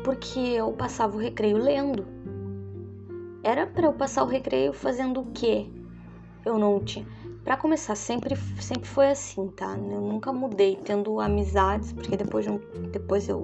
porque 0.03 0.39
eu 0.39 0.71
passava 0.73 1.15
o 1.15 1.19
recreio 1.19 1.57
lendo. 1.57 2.05
Era 3.43 3.65
para 3.65 3.85
eu 3.85 3.93
passar 3.93 4.23
o 4.23 4.27
recreio 4.27 4.73
fazendo 4.73 5.21
o 5.21 5.31
quê? 5.31 5.67
Eu 6.45 6.59
não 6.59 6.79
tinha. 6.83 7.05
Para 7.43 7.55
começar, 7.55 7.95
sempre 7.95 8.35
sempre 8.61 8.87
foi 8.87 9.09
assim, 9.09 9.47
tá? 9.47 9.77
Eu 9.77 10.01
nunca 10.01 10.31
mudei, 10.31 10.75
tendo 10.75 11.19
amizades, 11.19 11.93
porque 11.93 12.17
depois 12.17 12.45
de 12.45 12.57
depois 12.89 13.29
eu 13.29 13.41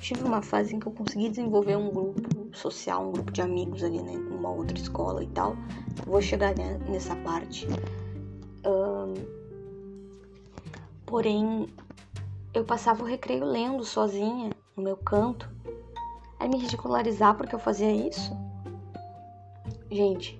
tive 0.00 0.24
uma 0.24 0.42
fase 0.42 0.74
em 0.74 0.80
que 0.80 0.86
eu 0.86 0.92
consegui 0.92 1.28
desenvolver 1.28 1.76
um 1.76 1.90
grupo 1.90 2.56
social, 2.56 3.08
um 3.08 3.12
grupo 3.12 3.30
de 3.30 3.42
amigos 3.42 3.84
ali 3.84 4.02
né, 4.02 4.12
numa 4.12 4.50
outra 4.50 4.76
escola 4.76 5.22
e 5.22 5.28
tal. 5.28 5.56
Vou 6.06 6.20
chegar 6.20 6.54
nessa 6.88 7.14
parte. 7.16 7.66
Um, 8.66 9.14
porém, 11.04 11.68
eu 12.54 12.64
passava 12.64 13.02
o 13.02 13.06
recreio 13.06 13.44
lendo 13.44 13.84
sozinha 13.84 14.50
no 14.76 14.82
meu 14.82 14.96
canto. 14.96 15.48
Aí 16.38 16.48
me 16.48 16.56
ridicularizar 16.58 17.36
porque 17.36 17.54
eu 17.54 17.58
fazia 17.58 17.92
isso. 17.92 18.32
Gente, 19.90 20.38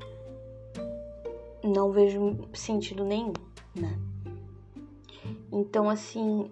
não 1.63 1.93
vejo 1.93 2.39
sentido 2.55 3.05
nenhum, 3.05 3.35
né? 3.75 3.99
Então, 5.53 5.91
assim, 5.91 6.51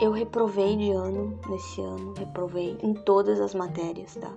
eu 0.00 0.10
reprovei 0.12 0.76
de 0.78 0.90
ano 0.92 1.38
nesse 1.46 1.78
ano, 1.82 2.14
reprovei 2.14 2.78
em 2.82 2.94
todas 2.94 3.38
as 3.38 3.54
matérias, 3.54 4.14
tá? 4.16 4.34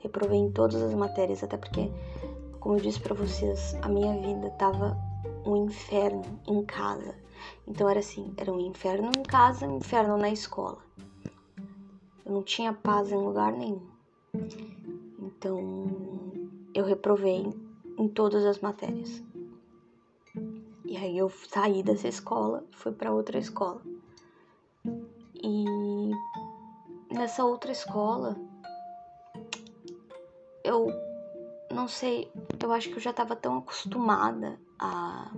Reprovei 0.00 0.38
em 0.38 0.52
todas 0.52 0.82
as 0.82 0.92
matérias, 0.92 1.42
até 1.42 1.56
porque, 1.56 1.90
como 2.60 2.76
eu 2.76 2.80
disse 2.80 3.00
para 3.00 3.14
vocês, 3.14 3.74
a 3.80 3.88
minha 3.88 4.12
vida 4.20 4.50
tava 4.50 4.98
um 5.46 5.64
inferno 5.64 6.22
em 6.46 6.62
casa. 6.62 7.14
Então 7.66 7.88
era 7.88 8.00
assim, 8.00 8.34
era 8.36 8.52
um 8.52 8.60
inferno 8.60 9.10
em 9.16 9.22
casa, 9.22 9.66
um 9.66 9.78
inferno 9.78 10.18
na 10.18 10.28
escola. 10.28 10.78
Eu 12.26 12.32
não 12.32 12.42
tinha 12.42 12.74
paz 12.74 13.10
em 13.10 13.16
lugar 13.16 13.52
nenhum. 13.52 13.86
Então 15.18 15.58
eu 16.74 16.84
reprovei 16.84 17.50
em 17.96 18.08
todas 18.08 18.44
as 18.44 18.60
matérias. 18.60 19.22
E 20.84 20.96
aí 20.98 21.16
eu 21.16 21.30
saí 21.30 21.82
dessa 21.82 22.08
escola, 22.08 22.62
fui 22.72 22.92
para 22.92 23.12
outra 23.12 23.38
escola. 23.38 23.80
E 25.42 25.64
nessa 27.14 27.44
outra 27.44 27.72
escola, 27.72 28.36
eu 30.64 30.88
não 31.70 31.88
sei, 31.88 32.30
eu 32.62 32.72
acho 32.72 32.88
que 32.88 32.96
eu 32.96 33.00
já 33.00 33.12
tava 33.12 33.36
tão 33.36 33.58
acostumada 33.58 34.58
a. 34.78 35.30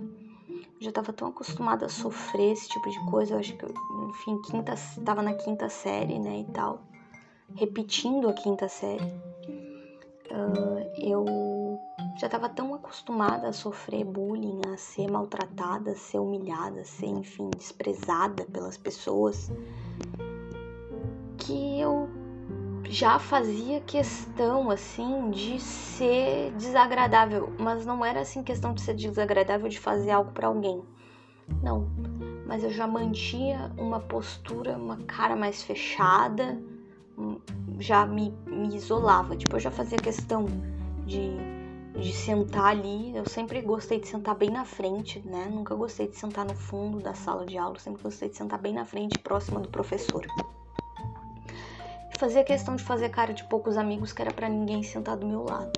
Já 0.79 0.91
tava 0.91 1.13
tão 1.13 1.27
acostumada 1.27 1.85
a 1.85 1.89
sofrer 1.89 2.53
esse 2.53 2.67
tipo 2.67 2.89
de 2.89 2.99
coisa. 3.05 3.35
Eu 3.35 3.39
acho 3.39 3.55
que, 3.55 3.63
eu, 3.63 3.73
enfim, 4.09 4.41
quinta, 4.41 4.73
tava 5.05 5.21
na 5.21 5.33
quinta 5.35 5.69
série, 5.69 6.17
né, 6.17 6.39
e 6.39 6.45
tal. 6.51 6.81
Repetindo 7.53 8.27
a 8.27 8.33
quinta 8.33 8.67
série. 8.67 9.05
Uh, 10.31 10.91
eu 10.97 11.79
já 12.15 12.29
tava 12.29 12.49
tão 12.49 12.73
acostumada 12.73 13.47
a 13.47 13.53
sofrer 13.53 14.03
bullying, 14.03 14.61
a 14.73 14.77
ser 14.77 15.09
maltratada, 15.09 15.91
a 15.91 15.95
ser 15.95 16.19
humilhada, 16.19 16.81
a 16.81 16.85
ser, 16.85 17.07
enfim, 17.07 17.49
desprezada 17.49 18.45
pelas 18.45 18.77
pessoas 18.77 19.51
que 21.37 21.79
eu 21.79 22.09
já 22.89 23.17
fazia 23.17 23.79
questão 23.81 24.69
assim 24.69 25.29
de 25.31 25.59
ser 25.59 26.51
desagradável, 26.53 27.53
mas 27.57 27.85
não 27.85 28.03
era 28.03 28.21
assim 28.21 28.43
questão 28.43 28.73
de 28.73 28.81
ser 28.81 28.93
desagradável 28.93 29.69
de 29.69 29.79
fazer 29.79 30.11
algo 30.11 30.31
para 30.31 30.47
alguém. 30.47 30.83
Não, 31.63 31.87
mas 32.45 32.63
eu 32.63 32.69
já 32.69 32.85
mantinha 32.85 33.71
uma 33.77 33.99
postura, 33.99 34.77
uma 34.77 34.97
cara 34.97 35.35
mais 35.35 35.63
fechada, 35.63 36.61
hum, 37.17 37.39
já 37.79 38.05
me, 38.05 38.31
me 38.45 38.75
isolava. 38.75 39.35
Tipo, 39.35 39.55
eu 39.55 39.59
já 39.59 39.71
fazia 39.71 39.97
questão 39.97 40.45
de, 41.05 41.37
de 41.95 42.13
sentar 42.13 42.67
ali. 42.67 43.15
Eu 43.15 43.25
sempre 43.25 43.61
gostei 43.61 43.99
de 43.99 44.07
sentar 44.07 44.35
bem 44.35 44.51
na 44.51 44.65
frente, 44.65 45.19
né? 45.25 45.49
Nunca 45.51 45.75
gostei 45.75 46.07
de 46.07 46.15
sentar 46.15 46.45
no 46.45 46.55
fundo 46.55 46.99
da 46.99 47.13
sala 47.13 47.45
de 47.45 47.57
aula, 47.57 47.77
sempre 47.79 48.03
gostei 48.03 48.29
de 48.29 48.37
sentar 48.37 48.59
bem 48.59 48.73
na 48.73 48.85
frente, 48.85 49.19
próxima 49.19 49.59
do 49.59 49.69
professor 49.69 50.25
fazia 52.21 52.43
questão 52.43 52.75
de 52.75 52.83
fazer 52.83 53.09
cara 53.09 53.33
de 53.33 53.43
poucos 53.45 53.75
amigos 53.75 54.13
que 54.13 54.21
era 54.21 54.31
para 54.31 54.47
ninguém 54.47 54.83
sentar 54.83 55.17
do 55.17 55.25
meu 55.25 55.43
lado. 55.43 55.71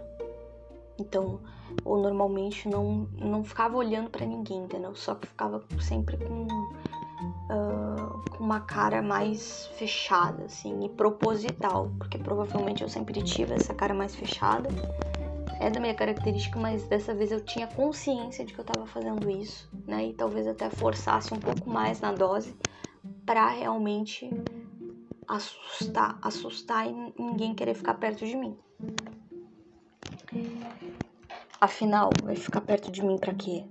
Então, 0.99 1.39
ou 1.85 1.97
normalmente 1.97 2.67
não, 2.67 3.07
não 3.17 3.45
ficava 3.45 3.77
olhando 3.77 4.09
para 4.09 4.25
ninguém, 4.25 4.57
entendeu? 4.57 4.93
Só 4.93 5.15
que 5.15 5.25
ficava 5.25 5.63
sempre 5.79 6.17
com, 6.17 6.43
uh, 6.43 8.29
com 8.29 8.43
uma 8.43 8.59
cara 8.59 9.01
mais 9.01 9.67
fechada, 9.77 10.43
assim, 10.43 10.83
e 10.83 10.89
proposital, 10.89 11.89
porque 11.97 12.17
provavelmente 12.17 12.83
eu 12.83 12.89
sempre 12.89 13.23
tive 13.23 13.53
essa 13.53 13.73
cara 13.73 13.93
mais 13.93 14.13
fechada. 14.13 14.67
É 15.63 15.69
da 15.69 15.79
minha 15.79 15.93
característica, 15.95 16.59
mas 16.59 16.83
dessa 16.89 17.15
vez 17.15 17.31
eu 17.31 17.39
tinha 17.39 17.65
consciência 17.67 18.43
de 18.43 18.53
que 18.53 18.59
eu 18.59 18.65
tava 18.65 18.85
fazendo 18.85 19.29
isso, 19.29 19.69
né? 19.87 20.07
E 20.07 20.13
talvez 20.13 20.45
até 20.45 20.69
forçasse 20.69 21.33
um 21.33 21.39
pouco 21.39 21.69
mais 21.69 22.01
na 22.01 22.11
dose 22.11 22.53
para 23.25 23.47
realmente 23.47 24.29
assustar, 25.25 26.19
assustar 26.21 26.85
e 26.85 27.13
ninguém 27.17 27.55
querer 27.55 27.75
ficar 27.75 27.93
perto 27.93 28.25
de 28.25 28.35
mim. 28.35 28.57
Afinal, 31.61 32.09
vai 32.21 32.35
ficar 32.35 32.59
perto 32.59 32.91
de 32.91 33.01
mim 33.01 33.17
para 33.17 33.33
quê? 33.33 33.65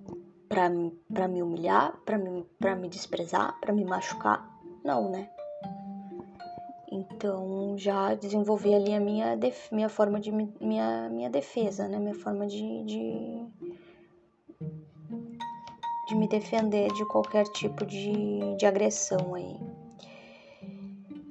Pra 0.48 0.70
me 1.28 1.42
humilhar? 1.42 1.94
Pra 2.06 2.16
me, 2.16 2.42
pra 2.58 2.74
me 2.74 2.88
desprezar? 2.88 3.60
Pra 3.60 3.70
me 3.70 3.84
machucar? 3.84 4.48
Não, 4.82 5.10
né? 5.10 5.28
Então 6.92 7.74
já 7.78 8.14
desenvolvi 8.14 8.74
ali 8.74 8.92
a 8.92 9.00
minha, 9.00 9.38
minha 9.72 9.88
forma 9.88 10.20
de 10.20 10.30
minha, 10.30 11.08
minha 11.08 11.30
defesa, 11.30 11.88
né? 11.88 11.98
Minha 11.98 12.14
forma 12.14 12.46
de, 12.46 12.84
de, 12.84 13.46
de 16.06 16.14
me 16.14 16.28
defender 16.28 16.92
de 16.92 17.06
qualquer 17.06 17.44
tipo 17.44 17.86
de, 17.86 18.54
de 18.58 18.66
agressão 18.66 19.34
aí. 19.34 19.56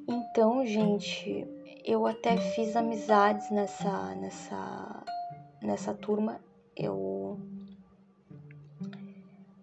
Então, 0.08 0.66
gente, 0.66 1.48
eu 1.86 2.08
até 2.08 2.38
fiz 2.38 2.76
amizades 2.76 3.52
nessa 3.52 4.16
nessa 4.16 5.04
nessa 5.62 5.94
turma. 5.94 6.42
Eu 6.76 7.38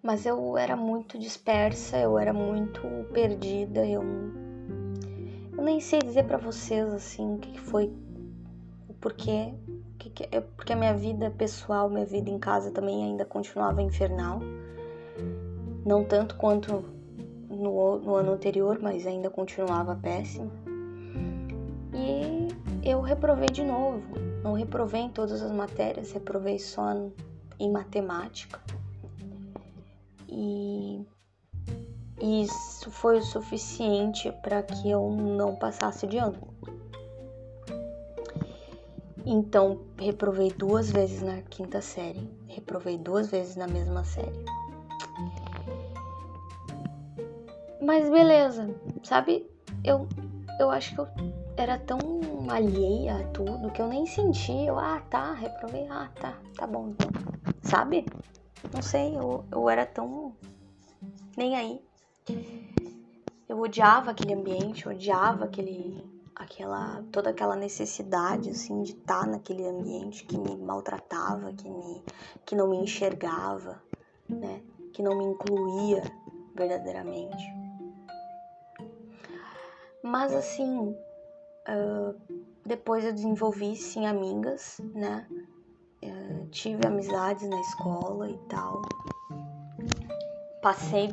Mas 0.01 0.25
eu 0.25 0.57
era 0.57 0.77
muito 0.77 1.19
dispersa, 1.19 1.97
eu 1.97 2.17
era 2.17 2.31
muito 2.31 2.81
perdida, 3.11 3.85
eu, 3.85 4.01
eu 5.59 5.63
nem 5.63 5.81
sei 5.81 5.99
dizer 5.99 6.23
para 6.23 6.37
vocês 6.37 6.87
assim 6.93 7.35
o 7.35 7.37
que, 7.37 7.59
foi, 7.59 7.91
o 8.87 8.93
porquê, 8.93 9.53
o 9.67 9.97
que, 9.97 10.09
que 10.09 10.29
é 10.31 10.39
porque 10.39 10.71
a 10.71 10.75
minha 10.75 10.93
vida 10.93 11.29
pessoal, 11.29 11.89
minha 11.89 12.05
vida 12.05 12.29
em 12.29 12.39
casa 12.39 12.71
também 12.71 13.03
ainda 13.03 13.25
continuava 13.25 13.81
infernal. 13.81 14.39
Não 15.85 16.05
tanto 16.05 16.37
quanto 16.37 16.85
no, 17.49 17.99
no 17.99 18.15
ano 18.15 18.31
anterior, 18.31 18.79
mas 18.81 19.05
ainda 19.05 19.29
continuava 19.29 19.97
péssimo. 19.97 20.49
E 21.93 22.47
eu 22.81 23.01
reprovei 23.01 23.49
de 23.49 23.65
novo. 23.65 24.01
Não 24.41 24.53
reprovei 24.53 25.01
em 25.01 25.09
todas 25.09 25.41
as 25.41 25.51
matérias, 25.51 26.13
reprovei 26.13 26.57
só 26.57 26.85
em 27.59 27.69
matemática. 27.69 28.61
E 30.25 31.05
isso 32.21 32.91
foi 32.91 33.19
o 33.19 33.23
suficiente 33.23 34.31
para 34.43 34.61
que 34.63 34.89
eu 34.89 35.09
não 35.09 35.55
passasse 35.55 36.05
de 36.07 36.17
ano. 36.17 36.37
Então, 39.25 39.79
reprovei 39.97 40.51
duas 40.51 40.91
vezes 40.91 41.21
na 41.21 41.41
quinta 41.43 41.81
série, 41.81 42.29
reprovei 42.47 42.97
duas 42.97 43.29
vezes 43.29 43.55
na 43.55 43.67
mesma 43.67 44.03
série. 44.03 44.43
Mas 47.81 48.09
beleza, 48.09 48.73
sabe? 49.03 49.49
Eu, 49.83 50.07
eu 50.59 50.69
acho 50.69 50.93
que 50.93 51.01
eu 51.01 51.07
era 51.55 51.77
tão 51.77 51.99
alheia 52.49 53.17
a 53.17 53.23
tudo 53.31 53.71
que 53.71 53.81
eu 53.81 53.87
nem 53.87 54.05
senti. 54.05 54.65
Eu, 54.65 54.77
ah, 54.79 55.01
tá, 55.09 55.33
reprovei, 55.33 55.87
ah, 55.89 56.09
tá, 56.19 56.37
tá 56.55 56.65
bom. 56.65 56.93
Sabe? 57.63 58.05
Não 58.73 58.81
sei, 58.81 59.17
eu, 59.17 59.43
eu 59.51 59.69
era 59.69 59.85
tão. 59.85 60.33
nem 61.37 61.55
aí. 61.55 61.88
Eu 63.47 63.59
odiava 63.59 64.11
aquele 64.11 64.33
ambiente, 64.33 64.87
odiava 64.87 65.45
aquele. 65.45 66.03
aquela. 66.35 67.03
toda 67.11 67.29
aquela 67.29 67.55
necessidade, 67.55 68.49
assim, 68.49 68.81
de 68.83 68.91
estar 68.91 69.21
tá 69.21 69.27
naquele 69.27 69.65
ambiente 69.67 70.25
que 70.25 70.37
me 70.37 70.57
maltratava, 70.57 71.53
que, 71.53 71.69
me, 71.69 72.03
que 72.45 72.55
não 72.55 72.67
me 72.67 72.77
enxergava, 72.77 73.81
né? 74.27 74.61
Que 74.93 75.01
não 75.01 75.17
me 75.17 75.25
incluía 75.25 76.03
verdadeiramente. 76.55 77.43
Mas 80.01 80.33
assim, 80.33 80.95
Uh, 81.69 82.15
depois 82.65 83.05
eu 83.05 83.13
desenvolvi 83.13 83.75
sim 83.75 84.07
amigas, 84.07 84.79
né? 84.93 85.27
Uh, 86.03 86.47
tive 86.49 86.87
amizades 86.87 87.47
na 87.47 87.59
escola 87.61 88.27
e 88.27 88.37
tal. 88.47 88.81
Passei, 90.61 91.09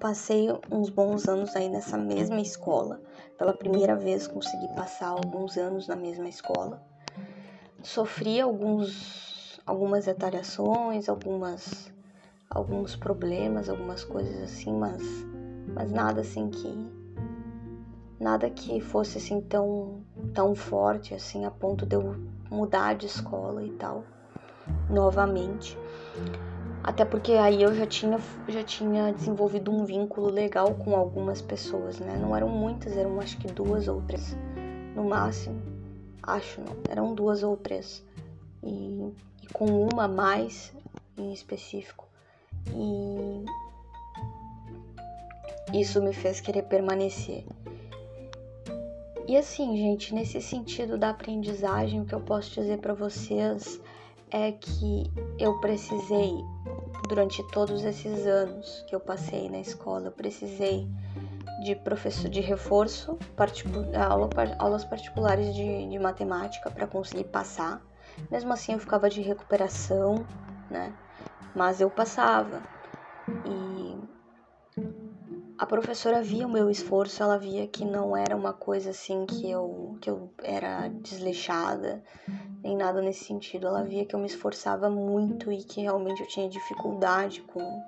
passei 0.00 0.48
uns 0.72 0.88
bons 0.88 1.28
anos 1.28 1.54
aí 1.54 1.68
nessa 1.68 1.98
mesma 1.98 2.40
escola. 2.40 2.98
Pela 3.36 3.52
primeira 3.52 3.94
vez 3.94 4.26
consegui 4.26 4.68
passar 4.68 5.08
alguns 5.08 5.58
anos 5.58 5.86
na 5.86 5.94
mesma 5.94 6.30
escola. 6.30 6.82
Sofri 7.82 8.40
alguns, 8.40 9.60
algumas 9.66 10.06
retaliações, 10.06 11.10
algumas, 11.10 11.92
alguns 12.48 12.96
problemas, 12.96 13.68
algumas 13.68 14.02
coisas 14.02 14.42
assim, 14.42 14.72
mas, 14.72 15.02
mas 15.74 15.92
nada 15.92 16.22
assim 16.22 16.48
que 16.48 17.06
nada 18.18 18.48
que 18.48 18.80
fosse 18.80 19.18
assim 19.18 19.42
tão 19.42 20.02
tão 20.32 20.54
forte 20.54 21.14
assim 21.14 21.44
a 21.44 21.50
ponto 21.50 21.84
de 21.84 21.96
eu 21.96 22.16
mudar 22.50 22.94
de 22.94 23.04
escola 23.04 23.62
e 23.62 23.70
tal 23.72 24.04
novamente 24.88 25.78
até 26.86 27.04
porque 27.04 27.32
aí 27.32 27.62
eu 27.62 27.74
já 27.74 27.84
tinha 27.84 28.18
já 28.48 28.62
tinha 28.62 29.12
desenvolvido 29.12 29.72
um 29.72 29.84
vínculo 29.84 30.30
legal 30.30 30.72
com 30.76 30.94
algumas 30.94 31.42
pessoas 31.42 31.98
né? 31.98 32.16
Não 32.16 32.34
eram 32.34 32.48
muitas 32.48 32.96
eram 32.96 33.20
acho 33.20 33.36
que 33.38 33.48
duas 33.48 33.88
ou 33.88 34.00
três 34.02 34.36
no 34.94 35.04
máximo. 35.04 35.60
Acho 36.22 36.60
não 36.60 36.76
eram 36.88 37.12
duas 37.12 37.42
ou 37.42 37.56
três. 37.56 38.04
E, 38.62 39.12
e 39.42 39.46
com 39.52 39.66
uma 39.92 40.06
mais 40.06 40.72
em 41.18 41.32
específico. 41.32 42.06
E 42.68 43.44
isso 45.72 46.00
me 46.00 46.12
fez 46.12 46.40
querer 46.40 46.62
permanecer. 46.62 47.44
E 49.28 49.36
assim, 49.36 49.76
gente, 49.76 50.14
nesse 50.14 50.40
sentido 50.40 50.96
da 50.96 51.10
aprendizagem, 51.10 52.00
o 52.00 52.04
que 52.04 52.14
eu 52.14 52.20
posso 52.20 52.50
dizer 52.50 52.78
para 52.78 52.94
vocês 52.94 53.80
é 54.30 54.52
que 54.52 55.10
eu 55.38 55.58
precisei, 55.60 56.32
durante 57.08 57.42
todos 57.48 57.84
esses 57.84 58.26
anos 58.26 58.84
que 58.88 58.94
eu 58.94 59.00
passei 59.00 59.48
na 59.48 59.58
escola, 59.58 60.06
eu 60.06 60.12
precisei 60.12 60.88
de 61.62 61.74
professor 61.74 62.28
de 62.28 62.40
reforço, 62.40 63.18
aula, 63.98 64.28
aulas 64.58 64.84
particulares 64.84 65.54
de, 65.54 65.88
de 65.88 65.98
matemática 65.98 66.70
para 66.70 66.86
conseguir 66.86 67.24
passar. 67.24 67.80
Mesmo 68.30 68.52
assim, 68.52 68.72
eu 68.72 68.78
ficava 68.78 69.08
de 69.08 69.20
recuperação, 69.20 70.26
né? 70.70 70.94
Mas 71.54 71.80
eu 71.80 71.90
passava. 71.90 72.62
E 73.44 73.65
a 75.58 75.64
professora 75.64 76.22
via 76.22 76.46
o 76.46 76.50
meu 76.50 76.68
esforço, 76.68 77.22
ela 77.22 77.38
via 77.38 77.66
que 77.66 77.84
não 77.84 78.16
era 78.16 78.36
uma 78.36 78.52
coisa 78.52 78.90
assim 78.90 79.24
que 79.24 79.50
eu 79.50 79.96
que 80.00 80.10
eu 80.10 80.30
era 80.42 80.88
desleixada, 80.88 82.02
nem 82.62 82.76
nada 82.76 83.00
nesse 83.00 83.24
sentido. 83.24 83.66
Ela 83.66 83.82
via 83.82 84.04
que 84.04 84.14
eu 84.14 84.20
me 84.20 84.26
esforçava 84.26 84.90
muito 84.90 85.50
e 85.50 85.62
que 85.64 85.80
realmente 85.80 86.20
eu 86.20 86.28
tinha 86.28 86.48
dificuldade 86.48 87.40
com 87.42 87.82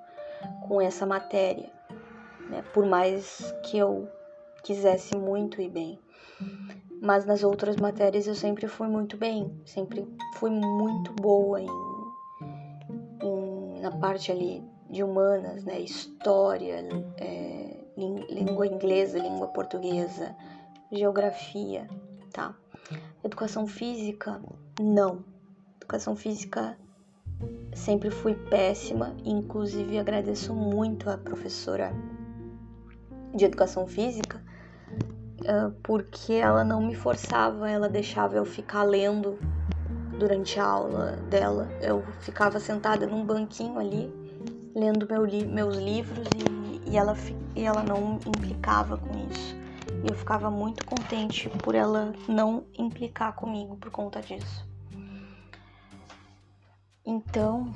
com 0.67 0.81
essa 0.81 1.05
matéria, 1.05 1.71
né? 2.49 2.63
Por 2.73 2.87
mais 2.87 3.53
que 3.65 3.77
eu 3.77 4.09
quisesse 4.63 5.17
muito 5.17 5.61
ir 5.61 5.69
bem. 5.69 5.99
Mas 7.03 7.27
nas 7.27 7.43
outras 7.43 7.77
matérias 7.77 8.27
eu 8.27 8.35
sempre 8.35 8.67
fui 8.67 8.89
muito 8.89 9.17
bem, 9.17 9.61
sempre 9.65 10.07
fui 10.37 10.51
muito 10.51 11.13
boa 11.13 11.61
em, 11.61 11.69
em 13.23 13.81
na 13.81 13.91
parte 13.91 14.33
ali 14.33 14.65
de 14.89 15.03
humanas, 15.03 15.65
né? 15.65 15.81
História, 15.81 16.85
é, 17.19 17.85
língua 17.97 18.67
inglesa, 18.67 19.19
língua 19.19 19.49
portuguesa, 19.49 20.35
geografia, 20.91 21.89
tá? 22.33 22.55
Educação 23.23 23.67
física, 23.67 24.41
não. 24.81 25.25
Educação 25.77 26.17
física 26.17 26.79
sempre 27.73 28.11
fui 28.11 28.35
péssima, 28.35 29.15
inclusive 29.25 29.99
agradeço 29.99 30.55
muito 30.55 31.11
a 31.11 31.19
professora 31.19 31.93
de 33.35 33.45
educação 33.45 33.87
física, 33.87 34.43
porque 35.83 36.33
ela 36.35 36.65
não 36.65 36.81
me 36.81 36.95
forçava, 36.95 37.71
ela 37.71 37.89
deixava 37.89 38.37
eu 38.37 38.45
ficar 38.45 38.83
lendo 38.83 39.39
durante 40.19 40.59
a 40.59 40.65
aula 40.65 41.13
dela. 41.29 41.69
Eu 41.81 42.03
ficava 42.21 42.59
sentada 42.59 43.07
num 43.07 43.25
banquinho 43.25 43.79
ali 43.79 44.13
lendo 44.79 45.07
meu 45.09 45.25
li 45.25 45.45
meus 45.45 45.77
livros 45.77 46.29
e, 46.37 46.91
e, 46.91 46.97
ela, 46.97 47.17
e 47.57 47.65
ela 47.65 47.83
não 47.83 48.21
implicava 48.27 48.97
com 48.97 49.11
isso. 49.31 49.57
E 50.05 50.09
eu 50.09 50.15
ficava 50.15 50.51
muito 50.51 50.87
contente 50.87 51.49
por 51.49 51.75
ela 51.75 52.13
não 52.29 52.65
implicar 52.79 53.35
comigo 53.35 53.77
por 53.77 53.91
conta 53.91 54.21
disso. 54.21 54.67
Então, 57.05 57.73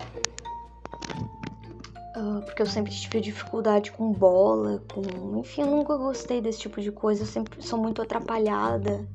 uh, 2.17 2.43
porque 2.45 2.63
eu 2.63 2.67
sempre 2.67 2.93
tive 2.93 3.21
dificuldade 3.21 3.91
com 3.91 4.13
bola, 4.13 4.83
com. 4.93 5.39
Enfim, 5.39 5.63
eu 5.63 5.69
nunca 5.69 5.97
gostei 5.97 6.41
desse 6.41 6.61
tipo 6.61 6.81
de 6.81 6.93
coisa, 6.93 7.23
eu 7.23 7.27
sempre 7.27 7.61
sou 7.63 7.79
muito 7.79 8.01
atrapalhada. 8.03 9.09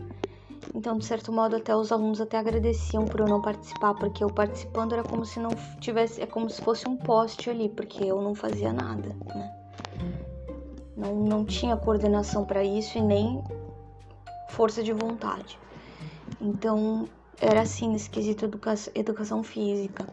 Então, 0.76 0.98
de 0.98 1.06
certo 1.06 1.32
modo, 1.32 1.56
até 1.56 1.76
os 1.76 1.92
alunos 1.92 2.22
até 2.22 2.38
agradeciam 2.38 3.06
por 3.06 3.20
eu 3.20 3.28
não 3.28 3.42
participar, 3.42 3.94
porque 3.96 4.24
eu 4.24 4.30
participando 4.30 4.94
era 4.94 5.04
como 5.04 5.26
se 5.26 5.40
não 5.40 5.56
tivesse, 5.80 6.22
é 6.22 6.26
como 6.26 6.50
se 6.50 6.62
fosse 6.62 6.88
um 6.88 6.96
poste 6.96 7.50
ali, 7.50 7.70
porque 7.70 8.04
eu 8.04 8.22
não 8.22 8.36
fazia 8.36 8.72
nada, 8.72 9.16
né? 9.36 9.54
Não, 10.96 11.16
não 11.16 11.46
tinha 11.46 11.78
coordenação 11.78 12.44
para 12.46 12.64
isso 12.64 12.98
e 12.98 13.02
nem 13.02 13.44
força 14.50 14.84
de 14.84 14.94
vontade. 14.94 15.60
Então, 16.42 17.08
era 17.40 17.62
assim 17.62 17.90
nesse 17.90 18.10
quesito 18.10 18.46
educa 18.46 18.74
educação 18.96 19.44
física. 19.44 20.08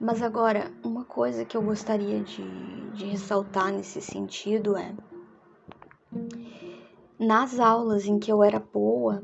Mas 0.00 0.22
agora, 0.22 0.70
uma 0.84 1.04
coisa 1.04 1.44
que 1.44 1.56
eu 1.56 1.62
gostaria 1.62 2.20
de, 2.20 2.90
de 2.92 3.06
ressaltar 3.06 3.72
nesse 3.72 4.00
sentido 4.00 4.76
é 4.76 4.94
nas 7.18 7.58
aulas 7.58 8.06
em 8.06 8.18
que 8.18 8.30
eu 8.30 8.44
era 8.44 8.60
boa, 8.60 9.20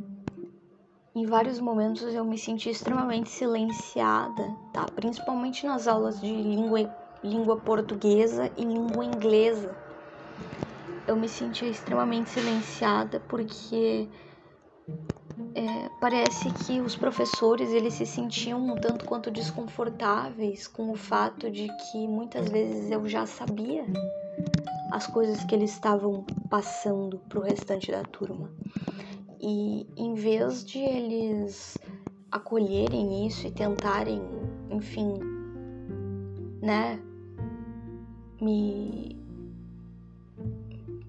em 1.15 1.27
vários 1.27 1.61
momentos 1.61 2.13
eu 2.13 2.25
me 2.25 2.37
senti 2.37 2.71
extremamente 2.71 3.31
silenciada, 3.31 4.57
tá? 4.73 4.85
Principalmente 4.97 5.65
nas 5.65 5.87
aulas 5.87 6.21
de 6.21 6.27
língua, 6.27 6.91
língua 7.23 7.57
portuguesa 7.57 8.51
e 8.57 8.65
língua 8.65 9.05
inglesa. 9.05 9.71
Eu 11.07 11.17
me 11.17 11.29
sentia 11.29 11.69
extremamente 11.69 12.31
silenciada 12.31 13.21
porque 13.21 14.09
é, 15.55 15.89
parece 16.01 16.51
que 16.51 16.81
os 16.81 16.97
professores 16.97 17.71
eles 17.71 17.95
se 17.95 18.07
sentiam 18.07 18.67
um 18.67 18.77
tanto 18.77 19.05
quanto 19.05 19.31
desconfortáveis 19.31 20.67
com 20.67 20.91
o 20.91 20.97
fato 20.97 21.49
de 21.49 21.69
que 21.69 22.09
muitas 22.09 22.49
vezes 22.49 22.91
eu 22.91 23.07
já 23.09 23.25
sabia 23.25 23.85
as 24.91 25.07
coisas 25.07 25.45
que 25.45 25.55
eles 25.55 25.71
estavam 25.71 26.25
passando 26.51 27.19
para 27.29 27.39
o 27.39 27.43
restante 27.43 27.93
da 27.93 28.03
turma. 28.03 28.51
E 29.47 29.87
em 29.95 30.15
vez 30.15 30.65
de 30.65 30.79
eles 30.79 31.77
acolherem 32.33 33.27
isso 33.27 33.47
e 33.47 33.51
tentarem, 33.51 34.23
enfim, 34.71 35.19
né, 36.63 36.99
me 38.41 39.23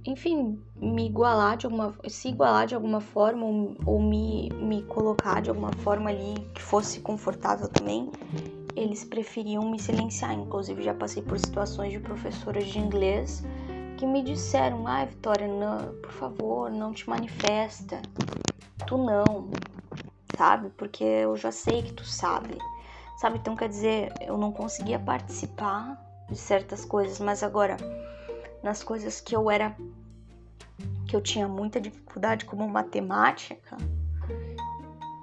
enfim, 0.06 0.60
me 0.76 1.06
igualar 1.06 1.56
de 1.56 1.66
alguma 1.66 1.96
se 2.10 2.28
igualar 2.28 2.68
de 2.68 2.76
alguma 2.76 3.00
forma 3.00 3.46
ou, 3.46 3.78
ou 3.86 4.02
me, 4.02 4.50
me 4.50 4.84
colocar 4.84 5.42
de 5.42 5.50
alguma 5.50 5.72
forma 5.72 6.10
ali 6.10 6.36
que 6.54 6.62
fosse 6.62 7.00
confortável 7.00 7.70
também, 7.70 8.12
eles 8.76 9.06
preferiam 9.06 9.72
me 9.72 9.80
silenciar. 9.80 10.34
Inclusive 10.34 10.84
já 10.84 10.94
passei 10.94 11.24
por 11.24 11.40
situações 11.40 11.94
de 11.94 12.02
professoras 12.02 12.66
de 12.66 12.80
inglês 12.80 13.46
que 13.96 14.06
me 14.06 14.22
disseram: 14.22 14.88
"Ai, 14.88 15.08
Vitória, 15.08 15.48
não, 15.48 15.96
por 16.02 16.12
favor, 16.12 16.70
não 16.70 16.93
te 16.93 17.10
manifesta. 17.10 18.02
Tu 18.86 18.98
não". 18.98 19.50
Sabe? 20.38 20.70
Porque 20.72 21.04
eu 21.04 21.36
já 21.38 21.52
sei 21.52 21.82
que 21.82 21.93
tu 21.93 22.06
sabe. 22.06 22.58
Sabe? 23.18 23.38
Então 23.38 23.56
quer 23.56 23.70
dizer, 23.70 24.14
eu 24.22 24.38
não 24.38 24.52
conseguia 24.52 25.00
participar 25.00 25.98
de 26.30 26.38
certas 26.38 26.84
coisas, 26.84 27.20
mas 27.20 27.43
agora 27.43 27.78
nas 28.62 28.84
coisas 28.84 29.22
que 29.22 29.36
eu 29.36 29.50
era 29.50 29.76
que 31.08 31.16
eu 31.16 31.22
tinha 31.22 31.48
muita 31.48 31.80
dificuldade 31.80 32.46
como 32.46 32.68
matemática, 32.68 33.78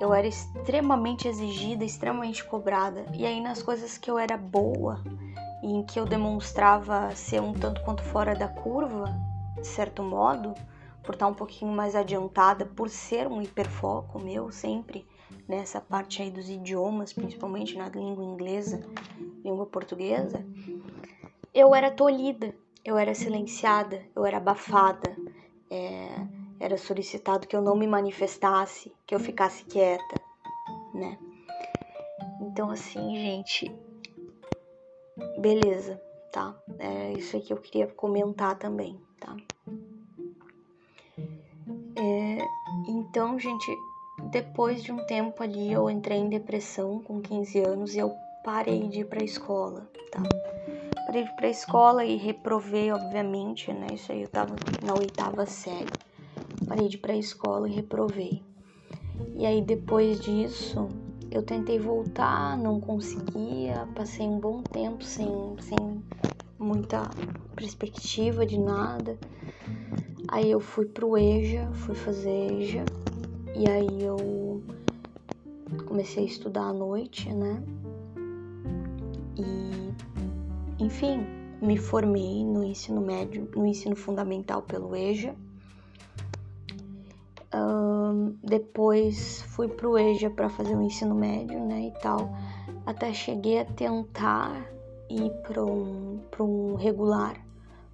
eu 0.01 0.15
era 0.15 0.27
extremamente 0.27 1.29
exigida, 1.29 1.85
extremamente 1.85 2.43
cobrada. 2.45 3.05
E 3.13 3.27
aí 3.27 3.41
nas 3.41 3.63
coisas 3.63 3.99
que 3.99 4.11
eu 4.11 4.19
era 4.19 4.37
boa 4.37 5.01
em 5.63 5.83
que 5.83 5.99
eu 5.99 6.05
demonstrava 6.05 7.15
ser 7.15 7.41
um 7.41 7.53
tanto 7.53 7.83
quanto 7.83 8.03
fora 8.03 8.35
da 8.35 8.49
curva, 8.49 9.05
de 9.61 9.67
certo 9.67 10.03
modo, 10.03 10.55
por 11.03 11.15
estar 11.15 11.27
um 11.27 11.35
pouquinho 11.35 11.73
mais 11.73 11.95
adiantada, 11.95 12.67
por 12.67 12.89
ser 12.89 13.27
um 13.27 13.41
hiperfoco 13.41 14.19
meu 14.19 14.51
sempre 14.51 15.07
nessa 15.49 15.81
parte 15.81 16.23
aí 16.23 16.31
dos 16.31 16.49
idiomas, 16.49 17.13
principalmente 17.13 17.77
na 17.77 17.89
língua 17.89 18.25
inglesa, 18.25 18.81
língua 19.45 19.67
portuguesa, 19.67 20.45
eu 21.55 21.75
era 21.75 21.91
tolhida 21.91 22.55
eu 22.85 22.99
era 22.99 23.15
silenciada, 23.15 24.03
eu 24.15 24.27
era 24.27 24.39
abafada, 24.39 25.17
é, 25.71 26.09
era 26.59 26.77
solicitado 26.77 27.47
que 27.47 27.55
eu 27.55 27.63
não 27.63 27.77
me 27.77 27.87
manifestasse, 27.87 28.93
que 29.07 29.15
eu 29.15 29.21
ficasse 29.21 29.65
quieta, 29.65 30.21
né? 30.93 31.19
Então, 32.41 32.71
assim, 32.71 33.15
gente, 33.17 33.71
beleza, 35.39 36.01
tá? 36.31 36.55
É 36.79 37.13
isso 37.13 37.41
que 37.41 37.53
eu 37.53 37.57
queria 37.57 37.87
comentar 37.87 38.59
também, 38.59 39.01
tá? 39.21 39.37
É, 41.97 42.49
então, 42.89 43.39
gente, 43.39 43.77
depois 44.31 44.83
de 44.83 44.93
um 44.93 45.05
tempo 45.07 45.43
ali, 45.43 45.73
eu 45.73 45.89
entrei 45.91 46.19
em 46.19 46.29
depressão 46.29 47.01
com 47.01 47.21
15 47.21 47.61
anos 47.61 47.95
e 47.95 47.99
eu 47.99 48.17
parei 48.43 48.89
de 48.89 49.01
ir 49.01 49.05
pra 49.05 49.23
escola, 49.23 49.89
tá? 50.11 50.23
parei 51.13 51.27
para 51.27 51.47
a 51.47 51.51
escola 51.51 52.05
e 52.07 52.17
reprovei, 52.17 52.91
obviamente, 52.91 53.71
né? 53.71 53.93
Isso 53.93 54.11
aí 54.11 54.23
eu 54.23 54.29
tava 54.29 54.57
na 54.83 54.95
oitava 54.95 55.45
série. 55.45 55.91
Parei 56.67 56.89
de 56.89 56.97
ir 56.97 57.01
para 57.01 57.13
a 57.13 57.17
escola 57.17 57.69
e 57.69 57.73
reprovei. 57.75 58.43
E 59.37 59.45
aí 59.45 59.61
depois 59.61 60.19
disso, 60.21 60.89
eu 61.33 61.43
tentei 61.43 61.79
voltar, 61.79 62.59
não 62.59 62.79
conseguia, 62.79 63.89
passei 63.95 64.27
um 64.27 64.39
bom 64.39 64.63
tempo 64.63 65.03
sem, 65.03 65.29
sem 65.61 66.03
muita 66.59 67.09
perspectiva 67.57 68.45
de 68.45 68.59
nada. 68.59 69.19
Aí 70.29 70.51
eu 70.51 70.61
fui 70.61 70.85
pro 70.87 71.17
EJA, 71.17 71.71
fui 71.73 71.95
fazer 71.95 72.53
EJA, 72.53 72.85
e 73.57 73.67
aí 73.67 74.03
eu 74.03 74.63
comecei 75.87 76.25
a 76.25 76.27
estudar 76.27 76.65
à 76.65 76.73
noite, 76.73 77.33
né? 77.33 77.63
E 79.37 80.85
enfim, 80.85 81.25
me 81.63 81.79
formei 81.79 82.45
no 82.45 82.63
ensino 82.63 83.01
médio, 83.01 83.49
no 83.57 83.67
ensino 83.67 83.97
fundamental 83.97 84.63
pelo 84.63 84.95
EJA. 84.95 85.35
Depois 88.43 89.43
fui 89.49 89.69
pro 89.69 89.99
EJA 89.99 90.31
para 90.31 90.49
fazer 90.49 90.77
o 90.77 90.83
ensino 90.83 91.15
médio, 91.15 91.61
né, 91.61 91.89
e 91.89 91.91
tal. 92.01 92.31
Até 92.85 93.13
cheguei 93.13 93.61
a 93.61 93.65
tentar 93.65 94.67
ir 95.09 95.31
para 95.43 95.65
um, 95.65 96.21
um 96.41 96.75
regular, 96.75 97.37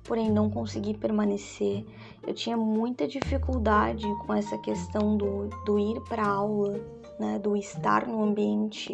porém 0.04 0.30
não 0.30 0.48
consegui 0.50 0.96
permanecer. 0.96 1.84
Eu 2.26 2.34
tinha 2.34 2.56
muita 2.56 3.06
dificuldade 3.06 4.06
com 4.26 4.34
essa 4.34 4.56
questão 4.58 5.16
do, 5.16 5.48
do 5.66 5.78
ir 5.78 6.00
para 6.08 6.26
aula, 6.26 6.80
né, 7.18 7.38
do 7.38 7.56
estar 7.56 8.06
no 8.06 8.22
ambiente 8.22 8.92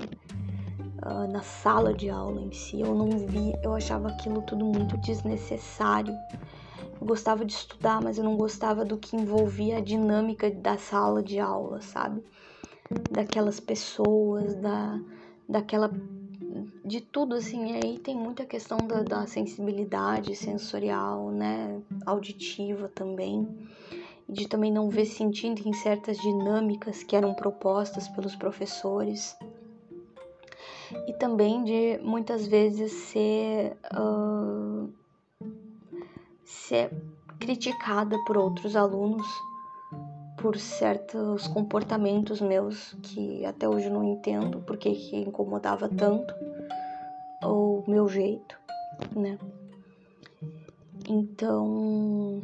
uh, 1.05 1.31
na 1.31 1.43
sala 1.43 1.93
de 1.93 2.11
aula 2.11 2.41
em 2.41 2.53
si. 2.53 2.81
Eu 2.81 2.95
não 2.95 3.11
vi, 3.11 3.55
eu 3.63 3.75
achava 3.75 4.09
aquilo 4.09 4.43
tudo 4.43 4.65
muito 4.65 4.97
desnecessário. 4.99 6.15
Gostava 7.05 7.45
de 7.45 7.53
estudar, 7.53 8.01
mas 8.01 8.19
eu 8.19 8.25
não 8.25 8.37
gostava 8.37 8.85
do 8.85 8.97
que 8.97 9.17
envolvia 9.17 9.79
a 9.79 9.81
dinâmica 9.81 10.51
da 10.51 10.79
sala 10.79 11.23
de 11.23 11.39
aula, 11.39 11.81
sabe? 11.81 12.23
Daquelas 13.11 13.61
pessoas, 13.61 14.55
da, 14.57 15.01
daquela. 15.49 15.91
de 16.85 17.01
tudo 17.01 17.35
assim. 17.35 17.73
E 17.73 17.77
aí 17.77 17.99
tem 17.99 18.17
muita 18.17 18.45
questão 18.45 18.87
da, 18.87 19.03
da 19.03 19.27
sensibilidade 19.27 20.35
sensorial, 20.35 21.31
né? 21.31 21.81
Auditiva 22.07 22.89
também 22.89 23.47
de 24.27 24.49
também 24.49 24.73
não 24.73 24.89
ver 24.89 25.05
sentido 25.05 25.61
em 25.69 25.73
certas 25.75 26.17
dinâmicas 26.19 27.03
que 27.03 27.15
eram 27.15 27.35
propostas 27.35 28.09
pelos 28.09 28.35
professores 28.35 29.37
e 31.07 31.13
também 31.13 31.65
de 31.65 31.99
muitas 32.03 32.47
vezes 32.47 32.93
ser, 32.93 33.77
uh, 33.95 34.89
ser 36.55 36.91
criticada 37.39 38.17
por 38.25 38.37
outros 38.37 38.77
alunos 38.77 39.27
por 40.39 40.59
certos 40.59 41.47
comportamentos 41.49 42.41
meus 42.41 42.95
que 43.03 43.45
até 43.47 43.69
hoje 43.69 43.89
não 43.89 44.05
entendo 44.05 44.61
porque 44.67 44.93
que 44.93 45.17
incomodava 45.17 45.89
tanto 45.89 46.35
o 47.43 47.83
meu 47.87 48.09
jeito, 48.09 48.59
né? 49.15 49.39
Então, 51.09 52.43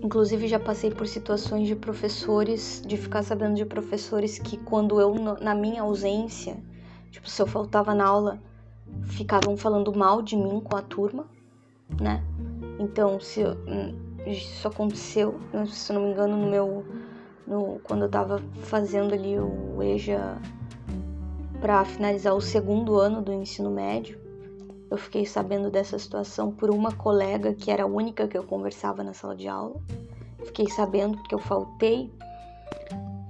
Inclusive 0.00 0.48
já 0.48 0.58
passei 0.58 0.90
por 0.90 1.06
situações 1.06 1.68
de 1.68 1.76
professores, 1.76 2.82
de 2.84 2.96
ficar 2.96 3.22
sabendo 3.22 3.54
de 3.54 3.64
professores 3.64 4.38
que 4.38 4.56
quando 4.56 5.00
eu 5.00 5.14
na 5.40 5.54
minha 5.54 5.82
ausência, 5.82 6.56
tipo 7.10 7.28
se 7.28 7.40
eu 7.40 7.46
faltava 7.46 7.94
na 7.94 8.06
aula, 8.06 8.42
ficavam 9.04 9.56
falando 9.56 9.94
mal 9.94 10.22
de 10.22 10.36
mim 10.36 10.60
com 10.60 10.76
a 10.76 10.82
turma, 10.82 11.26
né? 12.00 12.22
Então, 12.78 13.20
se 13.20 13.44
hum, 13.44 13.94
isso 14.26 14.66
aconteceu, 14.66 15.38
se 15.66 15.92
não 15.92 16.02
me 16.02 16.10
engano, 16.10 16.36
no 16.36 16.50
meu 16.50 16.84
no, 17.46 17.80
quando 17.82 18.02
eu 18.02 18.08
tava 18.08 18.42
fazendo 18.62 19.14
ali 19.14 19.38
o 19.38 19.82
EJA 19.82 20.40
para 21.60 21.84
finalizar 21.84 22.34
o 22.34 22.40
segundo 22.40 22.98
ano 22.98 23.22
do 23.22 23.32
ensino 23.32 23.70
médio, 23.70 24.18
eu 24.90 24.96
fiquei 24.96 25.24
sabendo 25.24 25.70
dessa 25.70 25.98
situação 25.98 26.50
por 26.52 26.70
uma 26.70 26.92
colega 26.92 27.54
que 27.54 27.70
era 27.70 27.84
a 27.84 27.86
única 27.86 28.28
que 28.28 28.36
eu 28.36 28.44
conversava 28.44 29.02
na 29.02 29.12
sala 29.12 29.34
de 29.34 29.48
aula. 29.48 29.80
Fiquei 30.44 30.68
sabendo 30.68 31.22
que 31.22 31.34
eu 31.34 31.38
faltei 31.38 32.10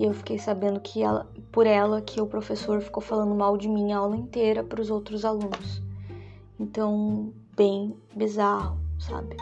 e 0.00 0.04
eu 0.04 0.12
fiquei 0.12 0.38
sabendo 0.38 0.80
que 0.80 1.02
ela, 1.02 1.30
por 1.52 1.66
ela 1.66 2.00
que 2.00 2.20
o 2.20 2.26
professor 2.26 2.80
ficou 2.80 3.02
falando 3.02 3.34
mal 3.34 3.56
de 3.56 3.68
mim 3.68 3.92
a 3.92 3.98
aula 3.98 4.16
inteira 4.16 4.64
para 4.64 4.80
os 4.80 4.90
outros 4.90 5.24
alunos. 5.24 5.82
Então, 6.58 7.32
bem 7.56 7.96
bizarro, 8.14 8.78
sabe? 8.98 9.36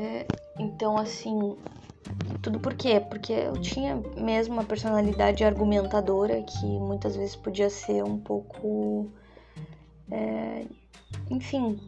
É, 0.00 0.26
então, 0.58 0.96
assim, 0.96 1.56
tudo 2.42 2.58
por 2.58 2.74
quê? 2.74 3.00
Porque 3.00 3.32
eu 3.32 3.52
tinha 3.60 3.96
mesmo 4.16 4.54
uma 4.54 4.64
personalidade 4.64 5.44
argumentadora 5.44 6.42
que 6.42 6.66
muitas 6.66 7.16
vezes 7.16 7.36
podia 7.36 7.70
ser 7.70 8.02
um 8.02 8.18
pouco. 8.18 9.10
É, 10.10 10.64
enfim, 11.30 11.78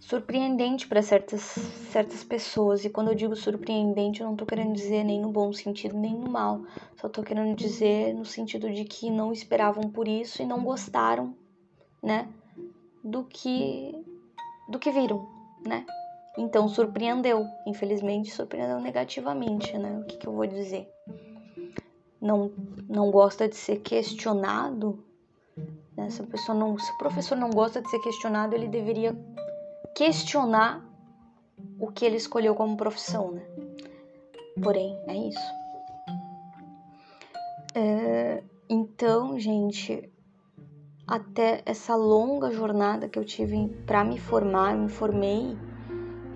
surpreendente 0.00 0.88
para 0.88 1.02
certas, 1.02 1.42
certas 1.42 2.24
pessoas. 2.24 2.84
E 2.84 2.90
quando 2.90 3.08
eu 3.08 3.14
digo 3.14 3.36
surpreendente, 3.36 4.20
eu 4.20 4.26
não 4.26 4.36
tô 4.36 4.46
querendo 4.46 4.72
dizer 4.72 5.04
nem 5.04 5.20
no 5.20 5.30
bom 5.30 5.52
sentido 5.52 5.96
nem 5.96 6.14
no 6.14 6.30
mal. 6.30 6.62
Só 7.00 7.08
tô 7.08 7.22
querendo 7.22 7.54
dizer 7.54 8.14
no 8.14 8.24
sentido 8.24 8.72
de 8.72 8.84
que 8.84 9.10
não 9.10 9.32
esperavam 9.32 9.90
por 9.90 10.08
isso 10.08 10.42
e 10.42 10.46
não 10.46 10.64
gostaram, 10.64 11.36
né? 12.02 12.28
Do 13.02 13.24
que 13.24 13.94
do 14.68 14.78
que 14.78 14.90
viram, 14.90 15.26
né? 15.66 15.86
Então 16.36 16.68
surpreendeu, 16.68 17.46
infelizmente 17.66 18.30
surpreendeu 18.30 18.80
negativamente, 18.80 19.76
né? 19.76 19.98
O 19.98 20.04
que, 20.04 20.16
que 20.18 20.26
eu 20.26 20.32
vou 20.32 20.46
dizer? 20.46 20.88
Não, 22.20 22.52
não 22.88 23.10
gosta 23.10 23.48
de 23.48 23.56
ser 23.56 23.80
questionado, 23.80 25.02
né? 25.96 26.10
se, 26.10 26.22
pessoa 26.24 26.56
não, 26.56 26.78
se 26.78 26.90
o 26.92 26.98
professor 26.98 27.36
não 27.36 27.50
gosta 27.50 27.80
de 27.80 27.90
ser 27.90 27.98
questionado, 28.00 28.54
ele 28.54 28.68
deveria 28.68 29.16
questionar 29.96 30.84
o 31.78 31.90
que 31.90 32.04
ele 32.04 32.16
escolheu 32.16 32.54
como 32.54 32.76
profissão, 32.76 33.32
né? 33.32 33.42
Porém, 34.62 34.96
é 35.06 35.16
isso. 35.16 35.52
É, 37.74 38.42
então, 38.68 39.38
gente, 39.38 40.10
até 41.08 41.62
essa 41.64 41.96
longa 41.96 42.50
jornada 42.50 43.08
que 43.08 43.18
eu 43.18 43.24
tive 43.24 43.68
para 43.86 44.04
me 44.04 44.18
formar, 44.18 44.74
eu 44.74 44.82
me 44.82 44.88
formei 44.90 45.56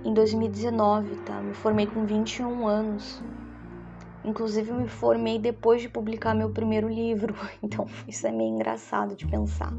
em 0.02 0.14
2019, 0.14 1.16
tá? 1.16 1.42
Me 1.42 1.52
formei 1.52 1.86
com 1.86 2.06
21 2.06 2.66
anos. 2.66 3.22
Inclusive, 4.24 4.72
me 4.72 4.88
formei 4.88 5.38
depois 5.38 5.82
de 5.82 5.90
publicar 5.90 6.34
meu 6.34 6.48
primeiro 6.48 6.88
livro, 6.88 7.34
então 7.62 7.86
isso 8.08 8.26
é 8.26 8.32
meio 8.32 8.54
engraçado 8.54 9.14
de 9.14 9.26
pensar. 9.26 9.74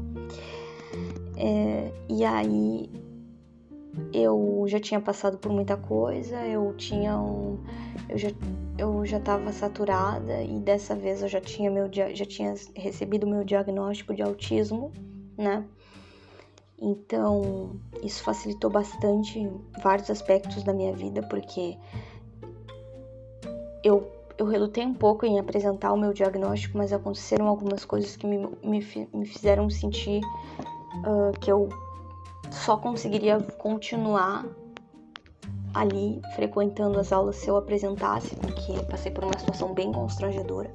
É, 1.36 1.92
e 2.08 2.24
aí, 2.24 2.88
eu 4.12 4.64
já 4.68 4.78
tinha 4.78 5.00
passado 5.00 5.38
por 5.38 5.50
muita 5.50 5.76
coisa, 5.76 6.36
eu 6.46 6.72
tinha 6.76 7.18
um, 7.18 7.58
eu 8.08 8.16
já 8.16 8.28
eu 8.76 9.04
já 9.06 9.18
estava 9.18 9.52
saturada 9.52 10.42
e 10.42 10.58
dessa 10.58 10.94
vez 10.94 11.22
eu 11.22 11.28
já 11.28 11.40
tinha 11.40 11.70
meu 11.70 11.88
já 11.92 12.26
tinha 12.26 12.54
recebido 12.74 13.26
meu 13.26 13.44
diagnóstico 13.44 14.14
de 14.14 14.22
autismo, 14.22 14.92
né? 15.36 15.64
Então, 16.78 17.80
isso 18.02 18.22
facilitou 18.22 18.68
bastante 18.68 19.48
vários 19.82 20.10
aspectos 20.10 20.62
da 20.64 20.72
minha 20.72 20.92
vida, 20.92 21.22
porque 21.22 21.78
eu, 23.82 24.10
eu 24.36 24.46
relutei 24.46 24.84
um 24.84 24.92
pouco 24.92 25.24
em 25.24 25.38
apresentar 25.38 25.92
o 25.92 25.96
meu 25.96 26.12
diagnóstico, 26.12 26.76
mas 26.76 26.92
aconteceram 26.92 27.46
algumas 27.46 27.84
coisas 27.84 28.16
que 28.16 28.26
me, 28.26 28.38
me, 28.62 29.08
me 29.14 29.26
fizeram 29.26 29.70
sentir 29.70 30.20
uh, 31.06 31.38
que 31.40 31.50
eu 31.50 31.68
só 32.50 32.76
conseguiria 32.76 33.40
continuar 33.56 34.44
ali 35.74 36.22
frequentando 36.34 36.98
as 36.98 37.12
aulas 37.12 37.36
se 37.36 37.48
eu 37.48 37.56
apresentasse, 37.56 38.36
porque 38.36 38.72
passei 38.84 39.10
por 39.10 39.24
uma 39.24 39.38
situação 39.38 39.74
bem 39.74 39.92
constrangedora. 39.92 40.70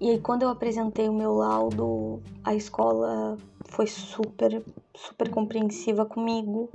E 0.00 0.10
aí 0.10 0.20
quando 0.20 0.42
eu 0.42 0.48
apresentei 0.48 1.08
o 1.08 1.12
meu 1.12 1.34
laudo, 1.34 2.22
a 2.44 2.54
escola 2.54 3.36
foi 3.64 3.86
super, 3.86 4.62
super 4.94 5.30
compreensiva 5.30 6.06
comigo. 6.06 6.70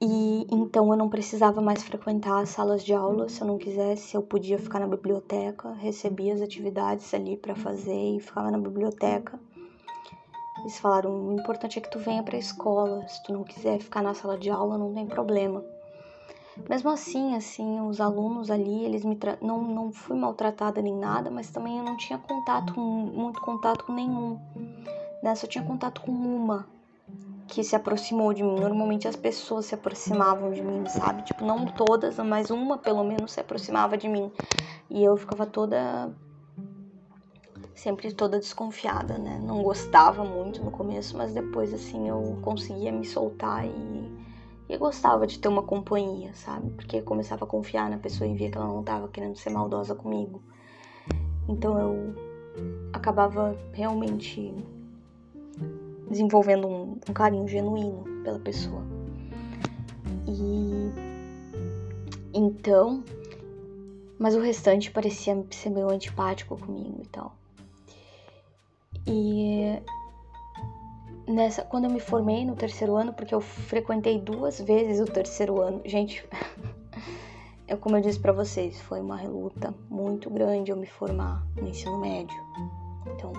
E 0.00 0.46
então 0.52 0.90
eu 0.90 0.96
não 0.96 1.08
precisava 1.08 1.62
mais 1.62 1.82
frequentar 1.82 2.42
as 2.42 2.50
salas 2.50 2.84
de 2.84 2.92
aula, 2.92 3.30
se 3.30 3.40
eu 3.40 3.46
não 3.46 3.56
quisesse, 3.56 4.14
eu 4.14 4.22
podia 4.22 4.58
ficar 4.58 4.78
na 4.78 4.86
biblioteca, 4.86 5.72
recebia 5.72 6.34
as 6.34 6.42
atividades 6.42 7.14
ali 7.14 7.34
para 7.36 7.54
fazer 7.54 8.16
e 8.16 8.20
ficava 8.20 8.50
na 8.50 8.58
biblioteca. 8.58 9.40
Eles 10.66 10.80
falaram: 10.80 11.28
o 11.28 11.32
importante 11.32 11.78
é 11.78 11.80
que 11.80 11.88
tu 11.88 12.00
venha 12.00 12.24
para 12.24 12.34
a 12.34 12.40
escola. 12.40 13.06
Se 13.06 13.22
tu 13.22 13.32
não 13.32 13.44
quiser 13.44 13.78
ficar 13.78 14.02
na 14.02 14.14
sala 14.14 14.36
de 14.36 14.50
aula, 14.50 14.76
não 14.76 14.92
tem 14.92 15.06
problema. 15.06 15.64
Mesmo 16.68 16.90
assim, 16.90 17.36
assim, 17.36 17.80
os 17.82 18.00
alunos 18.00 18.50
ali, 18.50 18.84
eles 18.84 19.04
me 19.04 19.14
tra... 19.14 19.38
não 19.40 19.62
não 19.62 19.92
fui 19.92 20.16
maltratada 20.16 20.82
nem 20.82 20.96
nada, 20.96 21.30
mas 21.30 21.50
também 21.50 21.78
eu 21.78 21.84
não 21.84 21.96
tinha 21.96 22.18
contato, 22.18 22.80
muito 22.80 23.40
contato 23.42 23.84
com 23.84 23.92
nenhum. 23.92 24.40
Né? 25.22 25.36
Só 25.36 25.46
tinha 25.46 25.62
contato 25.62 26.00
com 26.00 26.10
uma 26.10 26.66
que 27.46 27.62
se 27.62 27.76
aproximou 27.76 28.34
de 28.34 28.42
mim. 28.42 28.58
Normalmente 28.58 29.06
as 29.06 29.14
pessoas 29.14 29.66
se 29.66 29.74
aproximavam 29.76 30.50
de 30.50 30.62
mim, 30.62 30.84
sabe? 30.88 31.22
Tipo, 31.22 31.44
não 31.44 31.64
todas, 31.66 32.18
mas 32.18 32.50
uma 32.50 32.76
pelo 32.76 33.04
menos 33.04 33.30
se 33.30 33.38
aproximava 33.38 33.96
de 33.96 34.08
mim. 34.08 34.32
E 34.90 35.04
eu 35.04 35.16
ficava 35.16 35.46
toda 35.46 36.12
sempre 37.76 38.10
toda 38.12 38.40
desconfiada, 38.40 39.18
né? 39.18 39.38
Não 39.44 39.62
gostava 39.62 40.24
muito 40.24 40.64
no 40.64 40.70
começo, 40.70 41.16
mas 41.16 41.32
depois 41.34 41.72
assim 41.74 42.08
eu 42.08 42.38
conseguia 42.40 42.90
me 42.90 43.04
soltar 43.04 43.66
e, 43.66 44.12
e 44.66 44.76
gostava 44.78 45.26
de 45.26 45.38
ter 45.38 45.46
uma 45.46 45.62
companhia, 45.62 46.32
sabe? 46.34 46.70
Porque 46.70 47.02
começava 47.02 47.44
a 47.44 47.46
confiar 47.46 47.90
na 47.90 47.98
pessoa 47.98 48.26
e 48.26 48.34
via 48.34 48.50
que 48.50 48.56
ela 48.56 48.66
não 48.66 48.80
estava 48.80 49.06
querendo 49.08 49.36
ser 49.36 49.50
maldosa 49.50 49.94
comigo. 49.94 50.40
Então 51.46 51.78
eu 51.78 52.14
acabava 52.94 53.54
realmente 53.74 54.54
desenvolvendo 56.08 56.66
um, 56.66 56.98
um 57.08 57.12
carinho 57.12 57.46
genuíno 57.46 58.04
pela 58.24 58.38
pessoa. 58.38 58.82
E 60.26 60.90
então, 62.32 63.04
mas 64.18 64.34
o 64.34 64.40
restante 64.40 64.90
parecia 64.90 65.44
ser 65.50 65.68
meio 65.68 65.90
antipático 65.90 66.56
comigo 66.56 67.02
e 67.02 67.06
tal. 67.08 67.36
E 69.06 69.80
nessa, 71.26 71.62
quando 71.62 71.84
eu 71.84 71.90
me 71.90 72.00
formei 72.00 72.44
no 72.44 72.56
terceiro 72.56 72.96
ano, 72.96 73.12
porque 73.12 73.34
eu 73.34 73.40
frequentei 73.40 74.18
duas 74.18 74.60
vezes 74.60 75.00
o 75.00 75.10
terceiro 75.10 75.60
ano, 75.60 75.82
gente, 75.84 76.26
é 77.66 77.76
como 77.76 77.96
eu 77.96 78.00
disse 78.00 78.18
para 78.18 78.32
vocês, 78.32 78.80
foi 78.82 79.00
uma 79.00 79.22
luta 79.22 79.74
muito 79.88 80.30
grande 80.30 80.70
eu 80.70 80.76
me 80.76 80.86
formar 80.86 81.46
no 81.56 81.68
ensino 81.68 81.98
médio. 81.98 82.36
Então, 83.06 83.32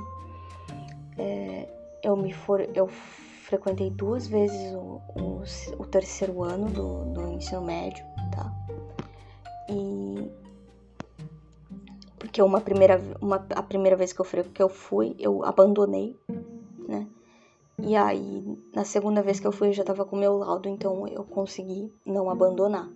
é, 1.17 1.67
eu 2.03 2.15
me 2.15 2.31
for, 2.31 2.61
eu 2.73 2.87
frequentei 2.87 3.89
duas 3.89 4.27
vezes 4.27 4.73
o, 4.73 5.01
o, 5.15 5.43
o 5.79 5.85
terceiro 5.85 6.43
ano 6.43 6.69
do, 6.69 7.05
do 7.13 7.33
ensino 7.33 7.61
médio, 7.61 8.05
tá? 8.31 8.53
E 9.69 10.46
porque 12.27 12.41
uma 12.41 12.59
primeira, 12.59 13.01
uma, 13.21 13.37
a 13.55 13.63
primeira 13.63 13.95
vez 13.95 14.11
que 14.11 14.19
eu, 14.19 14.25
que 14.53 14.61
eu 14.61 14.67
fui, 14.67 15.15
eu 15.17 15.45
abandonei, 15.45 16.15
né? 16.87 17.07
E 17.79 17.95
aí, 17.95 18.43
na 18.75 18.83
segunda 18.83 19.21
vez 19.21 19.39
que 19.39 19.47
eu 19.47 19.51
fui, 19.51 19.69
eu 19.69 19.73
já 19.73 19.83
tava 19.83 20.03
com 20.03 20.15
meu 20.17 20.37
laudo, 20.37 20.67
então 20.67 21.07
eu 21.07 21.23
consegui 21.23 21.91
não 22.05 22.29
abandonar. 22.29 22.89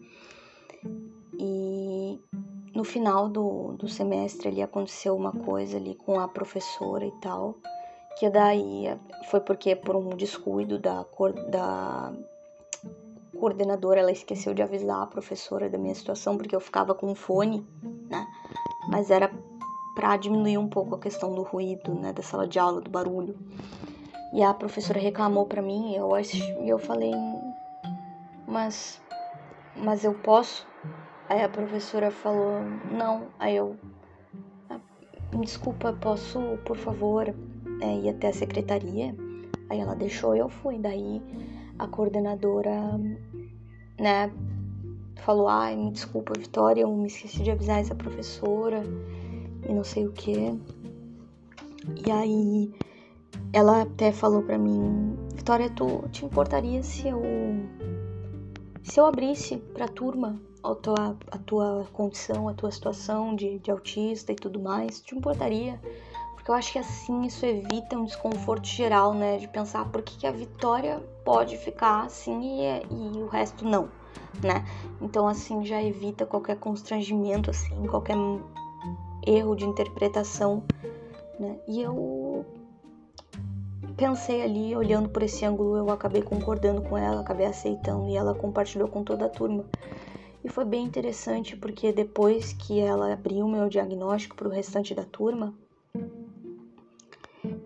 E 1.39 2.19
no 2.75 2.83
final 2.83 3.29
do, 3.29 3.73
do 3.73 3.87
semestre 3.87 4.49
ali 4.49 4.61
aconteceu 4.61 5.15
uma 5.15 5.31
coisa 5.31 5.77
ali 5.77 5.95
com 5.95 6.19
a 6.19 6.27
professora 6.27 7.05
e 7.05 7.11
tal, 7.21 7.55
que 8.19 8.29
daí 8.29 8.85
foi 9.29 9.39
porque 9.39 9.75
por 9.75 9.95
um 9.95 10.09
descuido 10.09 10.77
da, 10.77 11.05
da 11.49 12.13
coordenadora, 13.39 14.01
ela 14.01 14.11
esqueceu 14.11 14.53
de 14.53 14.61
avisar 14.61 15.01
a 15.01 15.07
professora 15.07 15.69
da 15.69 15.77
minha 15.77 15.95
situação, 15.95 16.37
porque 16.37 16.55
eu 16.55 16.59
ficava 16.59 16.93
com 16.93 17.15
fone, 17.15 17.65
né? 18.09 18.27
Mas 18.91 19.09
era 19.09 19.31
para 19.95 20.17
diminuir 20.17 20.57
um 20.57 20.67
pouco 20.67 20.95
a 20.95 20.99
questão 20.99 21.33
do 21.33 21.43
ruído, 21.43 21.95
né, 21.95 22.11
da 22.11 22.21
sala 22.21 22.45
de 22.45 22.59
aula, 22.59 22.81
do 22.81 22.89
barulho. 22.89 23.37
E 24.33 24.43
a 24.43 24.53
professora 24.53 24.99
reclamou 24.99 25.45
para 25.45 25.61
mim, 25.61 25.93
e 25.93 25.95
eu, 25.95 26.11
eu 26.65 26.77
falei, 26.77 27.13
mas, 28.45 29.01
mas 29.75 30.03
eu 30.03 30.13
posso? 30.13 30.67
Aí 31.29 31.41
a 31.41 31.47
professora 31.47 32.11
falou, 32.11 32.59
não. 32.91 33.27
Aí 33.39 33.55
eu, 33.55 33.77
ah, 34.69 34.79
desculpa, 35.39 35.93
posso, 35.93 36.39
por 36.65 36.75
favor, 36.75 37.33
é, 37.81 37.95
ir 37.95 38.09
até 38.09 38.27
a 38.27 38.33
secretaria? 38.33 39.15
Aí 39.69 39.79
ela 39.79 39.95
deixou, 39.95 40.35
eu 40.35 40.49
fui. 40.49 40.77
Daí 40.77 41.21
a 41.79 41.87
coordenadora, 41.87 42.99
né, 43.97 44.29
falou: 45.21 45.47
ai, 45.47 45.75
me 45.75 45.91
desculpa, 45.91 46.33
Vitória, 46.37 46.81
eu 46.81 46.95
me 46.95 47.07
esqueci 47.07 47.43
de 47.43 47.51
avisar 47.51 47.79
essa 47.79 47.95
professora 47.95 48.83
e 49.67 49.73
não 49.73 49.83
sei 49.83 50.07
o 50.07 50.11
que. 50.11 50.59
E 52.05 52.11
aí 52.11 52.71
ela 53.53 53.83
até 53.83 54.11
falou 54.11 54.41
pra 54.43 54.57
mim: 54.57 55.15
Vitória, 55.33 55.69
tu 55.69 56.07
te 56.11 56.25
importaria 56.25 56.83
se 56.83 57.07
eu. 57.07 57.21
se 58.83 58.99
eu 58.99 59.05
abrisse 59.05 59.57
pra 59.57 59.87
turma 59.87 60.39
a 60.63 60.75
tua, 60.75 61.17
a 61.31 61.37
tua 61.37 61.87
condição, 61.93 62.47
a 62.47 62.53
tua 62.53 62.71
situação 62.71 63.35
de, 63.35 63.59
de 63.59 63.71
autista 63.71 64.31
e 64.31 64.35
tudo 64.35 64.59
mais? 64.59 65.01
Te 65.01 65.15
importaria? 65.15 65.79
Porque 66.33 66.49
eu 66.49 66.55
acho 66.55 66.71
que 66.71 66.79
assim 66.79 67.21
isso 67.21 67.45
evita 67.45 67.95
um 67.95 68.03
desconforto 68.03 68.65
geral, 68.65 69.13
né? 69.13 69.37
De 69.37 69.47
pensar 69.47 69.85
por 69.91 70.01
que, 70.01 70.17
que 70.17 70.25
a 70.25 70.31
Vitória 70.31 70.99
pode 71.23 71.55
ficar 71.57 72.05
assim 72.05 72.63
e, 72.63 72.81
e 72.89 73.21
o 73.21 73.27
resto 73.27 73.63
não 73.63 74.00
né? 74.43 74.65
Então 75.01 75.27
assim 75.27 75.65
já 75.65 75.81
evita 75.81 76.25
qualquer 76.25 76.57
constrangimento 76.57 77.49
assim, 77.49 77.85
qualquer 77.87 78.15
erro 79.25 79.55
de 79.55 79.65
interpretação, 79.65 80.63
né? 81.39 81.57
E 81.67 81.81
eu 81.81 82.45
pensei 83.95 84.41
ali, 84.41 84.75
olhando 84.75 85.09
por 85.09 85.21
esse 85.21 85.45
ângulo, 85.45 85.77
eu 85.77 85.89
acabei 85.91 86.21
concordando 86.21 86.81
com 86.81 86.97
ela, 86.97 87.21
acabei 87.21 87.45
aceitando 87.45 88.09
e 88.09 88.15
ela 88.15 88.33
compartilhou 88.33 88.87
com 88.87 89.03
toda 89.03 89.25
a 89.25 89.29
turma. 89.29 89.65
E 90.43 90.49
foi 90.49 90.65
bem 90.65 90.85
interessante 90.85 91.55
porque 91.55 91.91
depois 91.91 92.53
que 92.53 92.79
ela 92.79 93.13
abriu 93.13 93.47
meu 93.47 93.69
diagnóstico 93.69 94.35
para 94.35 94.47
o 94.47 94.51
restante 94.51 94.95
da 94.95 95.03
turma, 95.03 95.53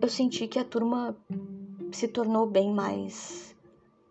eu 0.00 0.08
senti 0.08 0.46
que 0.46 0.58
a 0.58 0.64
turma 0.64 1.16
se 1.90 2.06
tornou 2.06 2.46
bem 2.46 2.70
mais 2.70 3.56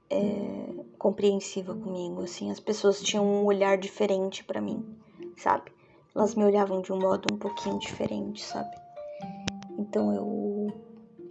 é, 0.10 0.85
compreensiva 1.06 1.76
comigo, 1.76 2.24
assim, 2.24 2.50
as 2.50 2.60
pessoas 2.60 3.00
tinham 3.00 3.24
um 3.24 3.46
olhar 3.46 3.78
diferente 3.78 4.44
para 4.44 4.60
mim, 4.60 4.84
sabe? 5.38 5.72
Elas 6.16 6.34
me 6.34 6.44
olhavam 6.44 6.82
de 6.82 6.92
um 6.92 7.00
modo 7.00 7.32
um 7.32 7.38
pouquinho 7.38 7.78
diferente, 7.78 8.44
sabe? 8.44 8.76
Então 9.78 10.12
eu 10.12 10.74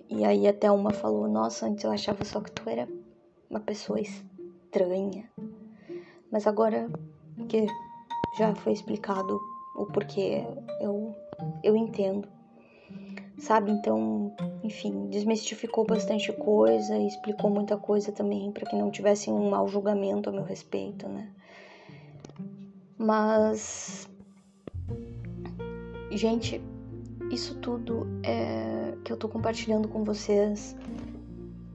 e 0.08 0.24
aí 0.24 0.46
até 0.46 0.70
uma 0.70 0.92
falou: 0.92 1.26
"Nossa, 1.26 1.66
antes 1.66 1.82
eu 1.82 1.90
achava 1.90 2.24
só 2.24 2.40
que 2.40 2.52
tu 2.52 2.70
era 2.70 2.88
uma 3.50 3.58
pessoa 3.58 4.00
estranha". 4.00 5.28
Mas 6.30 6.46
agora 6.46 6.88
que 7.48 7.66
já 8.38 8.54
foi 8.54 8.74
explicado 8.74 9.40
o 9.74 9.86
porquê, 9.86 10.46
eu 10.80 11.16
eu 11.64 11.74
entendo 11.74 12.28
sabe? 13.38 13.70
Então, 13.70 14.34
enfim, 14.62 15.08
desmistificou 15.08 15.84
bastante 15.84 16.32
coisa 16.32 16.96
e 16.96 17.06
explicou 17.06 17.50
muita 17.50 17.76
coisa 17.76 18.12
também 18.12 18.50
para 18.52 18.66
que 18.66 18.76
não 18.76 18.90
tivessem 18.90 19.32
um 19.32 19.50
mau 19.50 19.68
julgamento 19.68 20.28
a 20.28 20.32
meu 20.32 20.44
respeito, 20.44 21.08
né? 21.08 21.30
Mas, 22.96 24.08
gente, 26.10 26.62
isso 27.30 27.56
tudo 27.56 28.06
é, 28.22 28.94
que 29.04 29.12
eu 29.12 29.16
tô 29.16 29.28
compartilhando 29.28 29.88
com 29.88 30.04
vocês 30.04 30.76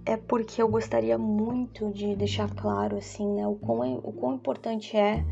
é 0.05 0.17
porque 0.17 0.61
eu 0.61 0.67
gostaria 0.67 1.17
muito 1.17 1.91
de 1.91 2.15
deixar 2.15 2.49
claro, 2.55 2.97
assim, 2.97 3.27
né, 3.35 3.45
o 3.45 3.55
quão, 3.55 3.83
é, 3.83 3.99
o 4.01 4.11
quão 4.11 4.35
importante 4.35 4.97
é 4.97 5.23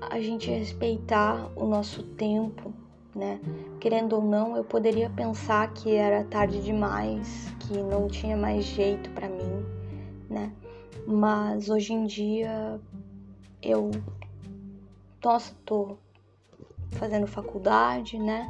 a 0.00 0.20
gente 0.20 0.50
respeitar 0.50 1.50
o 1.56 1.66
nosso 1.66 2.02
tempo, 2.02 2.72
né? 3.14 3.40
Querendo 3.80 4.14
ou 4.16 4.22
não, 4.22 4.56
eu 4.56 4.64
poderia 4.64 5.10
pensar 5.10 5.72
que 5.72 5.94
era 5.94 6.24
tarde 6.24 6.62
demais, 6.62 7.52
que 7.60 7.78
não 7.78 8.08
tinha 8.08 8.36
mais 8.36 8.64
jeito 8.64 9.10
para 9.10 9.28
mim, 9.28 9.64
né? 10.28 10.52
Mas 11.06 11.68
hoje 11.68 11.92
em 11.92 12.06
dia 12.06 12.80
eu 13.62 13.90
nossa, 15.24 15.52
tô 15.64 15.96
fazendo 16.92 17.26
faculdade, 17.26 18.18
né? 18.18 18.48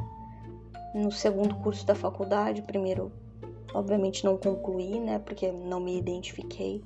No 0.93 1.11
segundo 1.11 1.55
curso 1.55 1.85
da 1.85 1.95
faculdade, 1.95 2.61
primeiro 2.61 3.11
obviamente 3.73 4.23
não 4.23 4.37
concluí, 4.37 4.99
né? 4.99 5.19
Porque 5.19 5.51
não 5.51 5.79
me 5.79 5.97
identifiquei. 5.97 6.83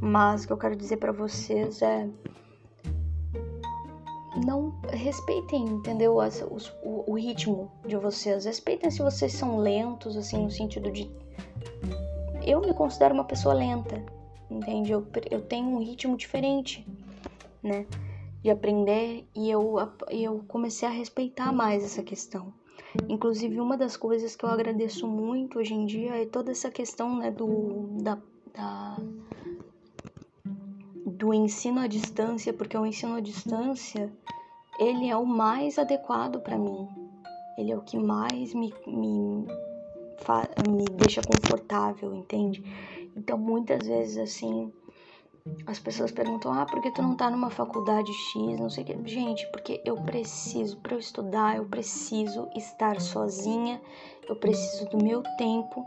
Mas 0.00 0.44
o 0.44 0.46
que 0.46 0.52
eu 0.52 0.58
quero 0.58 0.76
dizer 0.76 0.98
para 0.98 1.12
vocês 1.12 1.82
é 1.82 2.08
não 4.36 4.74
respeitem, 4.88 5.64
entendeu? 5.64 6.20
As, 6.20 6.44
os, 6.50 6.68
o, 6.82 7.10
o, 7.10 7.14
ritmo 7.14 7.70
de 7.86 7.96
vocês. 7.96 8.44
Respeitem 8.44 8.90
se 8.90 9.02
vocês 9.02 9.32
são 9.32 9.58
lentos, 9.58 10.16
assim, 10.16 10.44
no 10.44 10.50
sentido 10.50 10.90
de. 10.90 11.10
Eu 12.44 12.60
me 12.60 12.72
considero 12.72 13.14
uma 13.14 13.24
pessoa 13.24 13.54
lenta, 13.54 14.02
entende? 14.50 14.92
Eu, 14.92 15.06
eu 15.30 15.42
tenho 15.42 15.68
um 15.68 15.78
ritmo 15.78 16.16
diferente, 16.16 16.86
né? 17.62 17.86
De 18.42 18.50
aprender 18.50 19.28
e 19.34 19.50
eu, 19.50 19.76
eu 20.08 20.44
comecei 20.48 20.88
a 20.88 20.90
respeitar 20.90 21.52
mais 21.52 21.84
essa 21.84 22.02
questão. 22.02 22.52
Inclusive, 23.08 23.60
uma 23.60 23.76
das 23.76 23.96
coisas 23.96 24.34
que 24.34 24.44
eu 24.44 24.48
agradeço 24.48 25.06
muito 25.06 25.58
hoje 25.58 25.74
em 25.74 25.86
dia 25.86 26.22
é 26.22 26.26
toda 26.26 26.50
essa 26.50 26.70
questão, 26.70 27.18
né, 27.18 27.30
do. 27.30 27.98
da, 28.00 28.18
da 28.54 28.96
do 31.20 31.34
ensino 31.34 31.80
à 31.80 31.86
distância, 31.86 32.50
porque 32.50 32.76
o 32.76 32.86
ensino 32.86 33.14
à 33.14 33.20
distância 33.20 34.10
ele 34.78 35.10
é 35.10 35.14
o 35.14 35.26
mais 35.26 35.78
adequado 35.78 36.40
para 36.40 36.56
mim. 36.56 36.88
Ele 37.58 37.70
é 37.70 37.76
o 37.76 37.82
que 37.82 37.98
mais 37.98 38.54
me, 38.54 38.72
me, 38.86 39.46
me 40.66 40.84
deixa 40.96 41.20
confortável, 41.20 42.14
entende? 42.14 42.64
Então, 43.14 43.36
muitas 43.36 43.86
vezes, 43.86 44.16
assim, 44.16 44.72
as 45.66 45.78
pessoas 45.78 46.10
perguntam: 46.10 46.54
ah, 46.54 46.64
por 46.64 46.80
que 46.80 46.90
tu 46.90 47.02
não 47.02 47.14
tá 47.14 47.28
numa 47.30 47.50
faculdade 47.50 48.10
X? 48.10 48.58
Não 48.58 48.70
sei 48.70 48.84
o 48.84 48.86
que. 48.86 49.08
Gente, 49.10 49.46
porque 49.52 49.82
eu 49.84 49.96
preciso, 49.96 50.78
para 50.78 50.94
eu 50.94 50.98
estudar, 50.98 51.58
eu 51.58 51.66
preciso 51.66 52.48
estar 52.56 52.98
sozinha, 52.98 53.78
eu 54.26 54.36
preciso 54.36 54.88
do 54.88 55.04
meu 55.04 55.22
tempo 55.36 55.86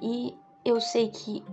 e 0.00 0.34
eu 0.64 0.80
sei 0.80 1.10
que 1.10 1.44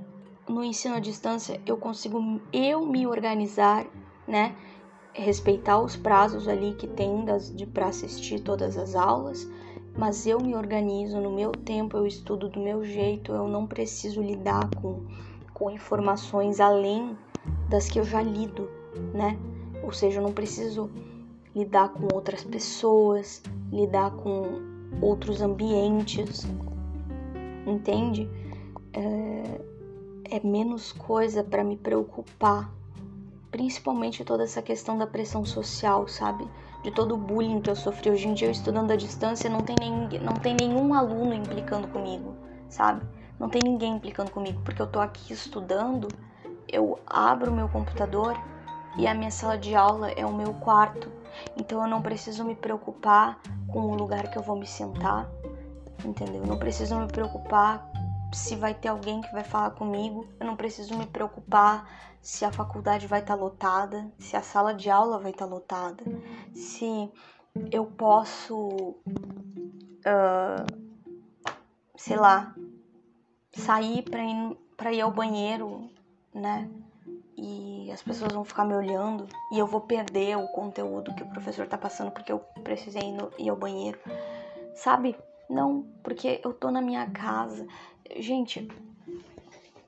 no 0.49 0.63
ensino 0.63 0.95
à 0.95 0.99
distância 0.99 1.61
eu 1.65 1.77
consigo 1.77 2.41
eu 2.51 2.85
me 2.85 3.05
organizar, 3.05 3.85
né? 4.27 4.55
Respeitar 5.13 5.79
os 5.79 5.95
prazos 5.95 6.47
ali 6.47 6.73
que 6.73 6.87
tem 6.87 7.23
das, 7.23 7.55
de 7.55 7.65
para 7.65 7.87
assistir 7.87 8.39
todas 8.39 8.77
as 8.77 8.95
aulas, 8.95 9.47
mas 9.95 10.25
eu 10.25 10.39
me 10.39 10.55
organizo 10.55 11.19
no 11.21 11.31
meu 11.31 11.51
tempo, 11.51 11.97
eu 11.97 12.07
estudo 12.07 12.49
do 12.49 12.59
meu 12.59 12.83
jeito, 12.83 13.31
eu 13.31 13.47
não 13.47 13.67
preciso 13.67 14.21
lidar 14.21 14.69
com, 14.81 15.05
com 15.53 15.69
informações 15.69 16.59
além 16.59 17.15
das 17.69 17.87
que 17.87 17.99
eu 17.99 18.03
já 18.03 18.21
lido, 18.21 18.69
né? 19.13 19.37
Ou 19.83 19.91
seja, 19.91 20.19
eu 20.19 20.23
não 20.23 20.31
preciso 20.31 20.89
lidar 21.55 21.89
com 21.89 22.07
outras 22.13 22.43
pessoas, 22.43 23.41
lidar 23.71 24.11
com 24.11 24.43
outros 25.01 25.41
ambientes, 25.41 26.47
entende? 27.67 28.29
É, 28.93 29.68
é 30.31 30.39
menos 30.45 30.91
coisa 30.91 31.43
para 31.43 31.63
me 31.63 31.75
preocupar. 31.75 32.69
Principalmente 33.51 34.23
toda 34.23 34.43
essa 34.43 34.61
questão 34.61 34.97
da 34.97 35.07
pressão 35.07 35.43
social, 35.43 36.07
sabe? 36.07 36.47
De 36.83 36.91
todo 36.91 37.15
o 37.15 37.17
bullying 37.17 37.61
que 37.61 37.69
eu 37.69 37.75
sofri. 37.75 38.11
Hoje 38.11 38.27
em 38.27 38.33
dia, 38.33 38.47
eu 38.47 38.51
estudando 38.51 38.91
à 38.91 38.95
distância, 38.95 39.49
não 39.49 39.61
tem, 39.61 39.75
nem, 39.79 40.19
não 40.19 40.33
tem 40.33 40.55
nenhum 40.55 40.93
aluno 40.93 41.33
implicando 41.33 41.87
comigo, 41.87 42.35
sabe? 42.69 43.05
Não 43.39 43.49
tem 43.49 43.61
ninguém 43.63 43.95
implicando 43.95 44.31
comigo, 44.31 44.61
porque 44.63 44.81
eu 44.81 44.87
tô 44.87 44.99
aqui 44.99 45.33
estudando, 45.33 46.07
eu 46.67 46.99
abro 47.07 47.51
meu 47.51 47.67
computador 47.69 48.35
e 48.97 49.07
a 49.07 49.13
minha 49.13 49.31
sala 49.31 49.57
de 49.57 49.73
aula 49.75 50.11
é 50.11 50.25
o 50.25 50.33
meu 50.33 50.53
quarto. 50.53 51.09
Então 51.57 51.81
eu 51.81 51.87
não 51.87 52.01
preciso 52.01 52.43
me 52.43 52.55
preocupar 52.55 53.39
com 53.67 53.79
o 53.81 53.95
lugar 53.95 54.29
que 54.29 54.37
eu 54.37 54.43
vou 54.43 54.57
me 54.57 54.67
sentar, 54.67 55.29
entendeu? 56.03 56.41
Eu 56.41 56.47
não 56.47 56.57
preciso 56.57 56.97
me 56.97 57.07
preocupar 57.07 57.89
se 58.31 58.55
vai 58.55 58.73
ter 58.73 58.89
alguém 58.89 59.21
que 59.21 59.31
vai 59.31 59.43
falar 59.43 59.71
comigo, 59.71 60.27
eu 60.39 60.45
não 60.45 60.55
preciso 60.55 60.97
me 60.97 61.05
preocupar 61.05 61.89
se 62.21 62.45
a 62.45 62.51
faculdade 62.51 63.07
vai 63.07 63.21
estar 63.21 63.35
tá 63.35 63.41
lotada, 63.41 64.11
se 64.17 64.35
a 64.35 64.41
sala 64.41 64.73
de 64.73 64.89
aula 64.89 65.19
vai 65.19 65.31
estar 65.31 65.45
tá 65.45 65.51
lotada, 65.51 66.03
se 66.53 67.11
eu 67.71 67.85
posso, 67.85 68.95
uh, 70.05 70.65
sei 71.95 72.17
lá, 72.17 72.53
sair 73.53 74.03
para 74.03 74.23
ir, 74.23 74.57
ir 74.97 75.01
ao 75.01 75.11
banheiro, 75.11 75.89
né? 76.33 76.69
E 77.37 77.89
as 77.91 78.01
pessoas 78.01 78.33
vão 78.33 78.43
ficar 78.43 78.65
me 78.65 78.75
olhando 78.75 79.27
e 79.51 79.57
eu 79.57 79.65
vou 79.65 79.81
perder 79.81 80.37
o 80.37 80.47
conteúdo 80.49 81.15
que 81.15 81.23
o 81.23 81.29
professor 81.29 81.65
tá 81.67 81.77
passando 81.77 82.11
porque 82.11 82.31
eu 82.31 82.39
precisei 82.63 83.01
ir 83.37 83.49
ao 83.49 83.55
banheiro, 83.55 83.97
sabe? 84.75 85.15
Não, 85.49 85.83
porque 86.03 86.41
eu 86.43 86.53
tô 86.53 86.69
na 86.69 86.81
minha 86.81 87.09
casa, 87.09 87.65
Gente, 88.17 88.67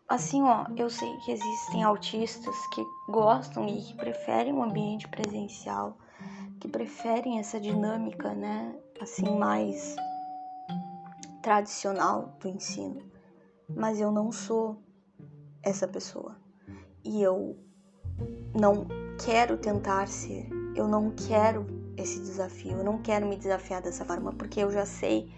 assim, 0.08 0.44
ó, 0.44 0.66
eu 0.78 0.90
sei 0.90 1.18
que 1.18 1.32
existem 1.32 1.84
autistas 1.84 2.56
que 2.68 2.86
gostam 3.10 3.68
e 3.68 3.82
que 3.82 3.96
preferem 3.96 4.54
o 4.54 4.62
ambiente 4.62 5.08
presencial, 5.08 5.98
que 6.60 6.68
preferem 6.68 7.40
essa 7.40 7.60
dinâmica, 7.60 8.34
né, 8.34 8.76
assim, 9.00 9.38
mais 9.38 9.96
tradicional 11.42 12.36
do 12.40 12.48
ensino. 12.48 13.02
Mas 13.68 14.00
eu 14.00 14.12
não 14.12 14.32
sou 14.32 14.82
essa 15.64 15.88
pessoa. 15.88 16.36
E 17.04 17.22
eu 17.22 17.58
não 18.54 18.86
quero 19.24 19.58
tentar 19.58 20.08
ser. 20.08 20.48
Eu 20.76 20.88
não 20.88 21.12
quero 21.12 21.66
esse 21.98 22.20
desafio. 22.20 22.78
Eu 22.78 22.84
não 22.84 23.02
quero 23.02 23.26
me 23.26 23.38
desafiar 23.38 23.82
dessa 23.82 24.06
forma, 24.06 24.34
porque 24.34 24.60
eu 24.60 24.72
já 24.72 24.86
sei 24.86 25.32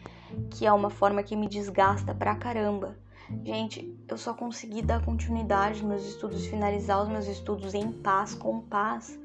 que 0.49 0.65
é 0.65 0.71
uma 0.71 0.89
forma 0.89 1.23
que 1.23 1.35
me 1.35 1.47
desgasta 1.47 2.13
pra 2.13 2.35
caramba. 2.35 2.97
Gente, 3.43 3.97
eu 4.07 4.17
só 4.17 4.33
consegui 4.33 4.81
dar 4.81 5.03
continuidade 5.03 5.81
nos 5.81 5.89
meus 5.89 6.05
estudos, 6.05 6.45
finalizar 6.45 7.01
os 7.01 7.09
meus 7.09 7.27
estudos 7.27 7.73
em 7.73 7.91
paz, 7.91 8.35
com 8.35 8.59
paz, 8.59 9.17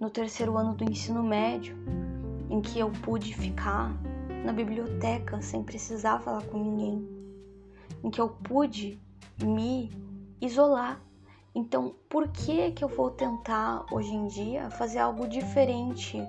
no 0.00 0.10
terceiro 0.10 0.56
ano 0.58 0.74
do 0.74 0.84
ensino 0.84 1.22
médio, 1.22 1.76
em 2.50 2.60
que 2.60 2.78
eu 2.78 2.90
pude 2.90 3.34
ficar 3.34 3.96
na 4.44 4.52
biblioteca 4.52 5.40
sem 5.40 5.62
precisar 5.62 6.18
falar 6.20 6.42
com 6.46 6.58
ninguém, 6.58 7.08
em 8.02 8.10
que 8.10 8.20
eu 8.20 8.28
pude 8.28 9.00
me 9.42 9.90
isolar. 10.40 11.00
Então, 11.54 11.94
por 12.08 12.28
que 12.28 12.72
que 12.72 12.82
eu 12.82 12.88
vou 12.88 13.10
tentar 13.10 13.86
hoje 13.92 14.12
em 14.12 14.26
dia 14.26 14.70
fazer 14.70 14.98
algo 14.98 15.28
diferente 15.28 16.20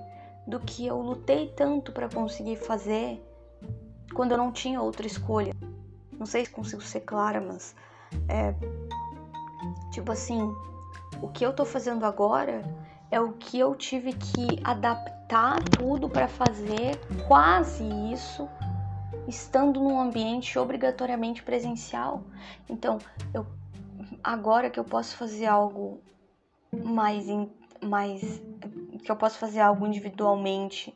do 0.46 0.60
que 0.60 0.86
eu 0.86 1.00
lutei 1.00 1.48
tanto 1.48 1.92
para 1.92 2.08
conseguir 2.08 2.56
fazer 2.56 3.20
quando 4.14 4.32
eu 4.32 4.38
não 4.38 4.52
tinha 4.52 4.80
outra 4.80 5.06
escolha. 5.06 5.52
Não 6.12 6.26
sei 6.26 6.44
se 6.44 6.50
consigo 6.50 6.82
ser 6.82 7.00
clara, 7.00 7.40
mas 7.40 7.74
é 8.28 8.54
tipo 9.90 10.12
assim, 10.12 10.54
o 11.20 11.28
que 11.28 11.44
eu 11.44 11.52
tô 11.52 11.64
fazendo 11.64 12.06
agora 12.06 12.62
é 13.10 13.20
o 13.20 13.32
que 13.32 13.58
eu 13.58 13.74
tive 13.74 14.12
que 14.12 14.60
adaptar 14.62 15.62
tudo 15.78 16.08
para 16.08 16.28
fazer 16.28 16.98
quase 17.26 17.84
isso 18.12 18.48
estando 19.26 19.80
num 19.80 20.00
ambiente 20.00 20.58
obrigatoriamente 20.58 21.42
presencial. 21.42 22.22
Então, 22.68 22.98
eu 23.32 23.46
agora 24.22 24.70
que 24.70 24.78
eu 24.78 24.84
posso 24.84 25.16
fazer 25.16 25.46
algo 25.46 26.00
mais, 26.72 27.26
mais 27.80 28.42
que 29.02 29.10
eu 29.10 29.16
posso 29.16 29.38
fazer 29.38 29.60
algo 29.60 29.86
individualmente 29.86 30.94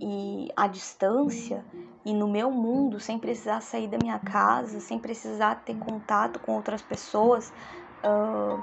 e 0.00 0.48
à 0.56 0.66
distância 0.66 1.64
e 2.04 2.12
no 2.12 2.28
meu 2.28 2.50
mundo, 2.50 3.00
sem 3.00 3.18
precisar 3.18 3.60
sair 3.60 3.88
da 3.88 3.96
minha 3.98 4.18
casa, 4.18 4.78
sem 4.80 4.98
precisar 4.98 5.62
ter 5.64 5.76
contato 5.76 6.38
com 6.38 6.54
outras 6.54 6.82
pessoas 6.82 7.52
uh, 8.04 8.62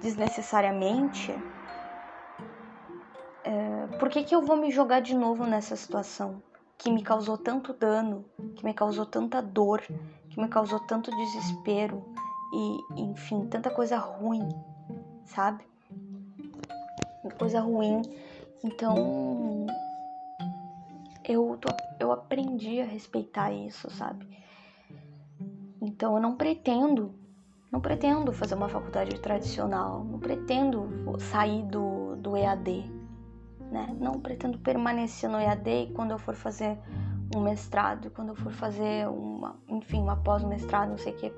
desnecessariamente, 0.00 1.32
uh, 3.46 3.98
por 3.98 4.08
que, 4.08 4.22
que 4.22 4.34
eu 4.34 4.42
vou 4.42 4.56
me 4.56 4.70
jogar 4.70 5.00
de 5.00 5.14
novo 5.14 5.44
nessa 5.44 5.74
situação 5.74 6.40
que 6.78 6.90
me 6.90 7.02
causou 7.02 7.36
tanto 7.36 7.74
dano, 7.74 8.24
que 8.56 8.64
me 8.64 8.72
causou 8.72 9.04
tanta 9.04 9.42
dor, 9.42 9.82
que 10.30 10.40
me 10.40 10.48
causou 10.48 10.80
tanto 10.80 11.10
desespero 11.10 12.02
e, 12.52 13.02
enfim, 13.02 13.46
tanta 13.46 13.68
coisa 13.68 13.98
ruim, 13.98 14.48
sabe? 15.26 15.62
Coisa 17.38 17.60
ruim. 17.60 18.00
Então, 18.64 19.66
eu, 21.30 21.56
tô, 21.60 21.68
eu 21.98 22.10
aprendi 22.10 22.80
a 22.80 22.84
respeitar 22.84 23.52
isso, 23.52 23.88
sabe? 23.90 24.26
Então 25.80 26.16
eu 26.16 26.20
não 26.20 26.36
pretendo, 26.36 27.14
não 27.70 27.80
pretendo 27.80 28.32
fazer 28.32 28.54
uma 28.54 28.68
faculdade 28.68 29.18
tradicional, 29.20 30.04
não 30.04 30.18
pretendo 30.18 30.88
sair 31.18 31.62
do, 31.62 32.16
do 32.16 32.36
EAD, 32.36 32.90
né? 33.70 33.96
Não 33.98 34.20
pretendo 34.20 34.58
permanecer 34.58 35.30
no 35.30 35.38
EAD 35.38 35.70
e 35.70 35.92
quando 35.92 36.10
eu 36.10 36.18
for 36.18 36.34
fazer 36.34 36.76
um 37.34 37.40
mestrado, 37.40 38.10
quando 38.10 38.30
eu 38.30 38.34
for 38.34 38.52
fazer 38.52 39.08
uma, 39.08 39.56
enfim, 39.68 40.00
uma 40.00 40.16
pós-mestrado, 40.16 40.90
não 40.90 40.98
sei 40.98 41.12
o 41.12 41.16
quê, 41.16 41.32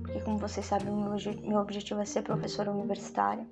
porque 0.00 0.20
como 0.20 0.38
vocês 0.38 0.64
sabem, 0.64 0.92
meu, 0.92 1.14
meu 1.42 1.60
objetivo 1.60 2.00
é 2.00 2.04
ser 2.06 2.22
professora 2.22 2.70
universitária. 2.70 3.46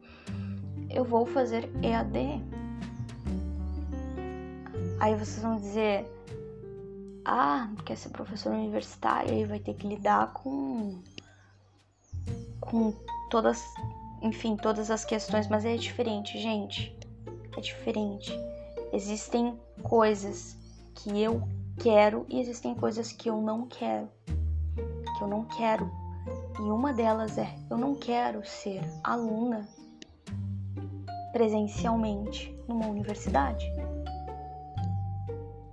Eu 0.88 1.04
vou 1.04 1.26
fazer 1.26 1.70
EAD, 1.82 2.42
Aí 5.00 5.14
vocês 5.14 5.42
vão 5.42 5.56
dizer, 5.56 6.06
ah, 7.24 7.70
quer 7.84 7.96
ser 7.96 8.08
professor 8.08 8.52
universitário 8.52 9.32
e 9.32 9.44
vai 9.44 9.58
ter 9.58 9.74
que 9.74 9.86
lidar 9.86 10.32
com 10.32 11.00
com 12.60 12.92
todas, 13.30 13.62
enfim, 14.22 14.56
todas 14.56 14.90
as 14.90 15.04
questões, 15.04 15.48
mas 15.48 15.64
é 15.64 15.76
diferente, 15.76 16.38
gente. 16.38 16.96
É 17.56 17.60
diferente. 17.60 18.32
Existem 18.92 19.58
coisas 19.82 20.56
que 20.94 21.20
eu 21.20 21.42
quero 21.78 22.26
e 22.28 22.40
existem 22.40 22.74
coisas 22.74 23.12
que 23.12 23.28
eu 23.30 23.40
não 23.40 23.66
quero. 23.66 24.08
Que 25.16 25.24
eu 25.24 25.28
não 25.28 25.44
quero. 25.44 25.90
E 26.58 26.62
uma 26.62 26.92
delas 26.92 27.38
é, 27.38 27.54
eu 27.70 27.78
não 27.78 27.94
quero 27.94 28.44
ser 28.46 28.82
aluna 29.02 29.66
presencialmente 31.32 32.54
numa 32.66 32.86
universidade. 32.86 33.64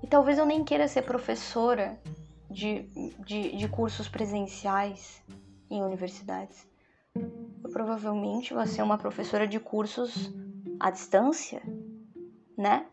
E 0.05 0.07
talvez 0.07 0.37
eu 0.37 0.45
nem 0.45 0.63
queira 0.63 0.87
ser 0.87 1.01
professora 1.01 1.99
de, 2.47 2.83
de, 3.25 3.57
de 3.57 3.67
cursos 3.67 4.07
presenciais 4.07 5.19
em 5.67 5.81
universidades. 5.81 6.67
Eu 7.15 7.71
provavelmente 7.71 8.53
vou 8.53 8.67
ser 8.67 8.83
uma 8.83 8.99
professora 8.99 9.47
de 9.47 9.59
cursos 9.59 10.31
à 10.79 10.91
distância, 10.91 11.59
né? 12.55 12.85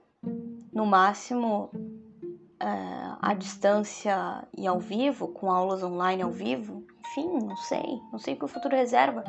No 0.73 0.87
máximo 0.87 1.69
uh, 1.75 3.19
à 3.21 3.35
distância 3.35 4.49
e 4.57 4.67
ao 4.67 4.81
vivo, 4.81 5.29
com 5.29 5.51
aulas 5.51 5.83
online 5.83 6.23
ao 6.23 6.31
vivo. 6.31 6.83
Enfim, 7.01 7.29
não 7.47 7.59
sei. 7.59 8.01
Não 8.11 8.19
sei 8.19 8.33
o 8.33 8.39
que 8.39 8.45
o 8.47 8.49
futuro 8.49 8.75
reserva. 8.75 9.23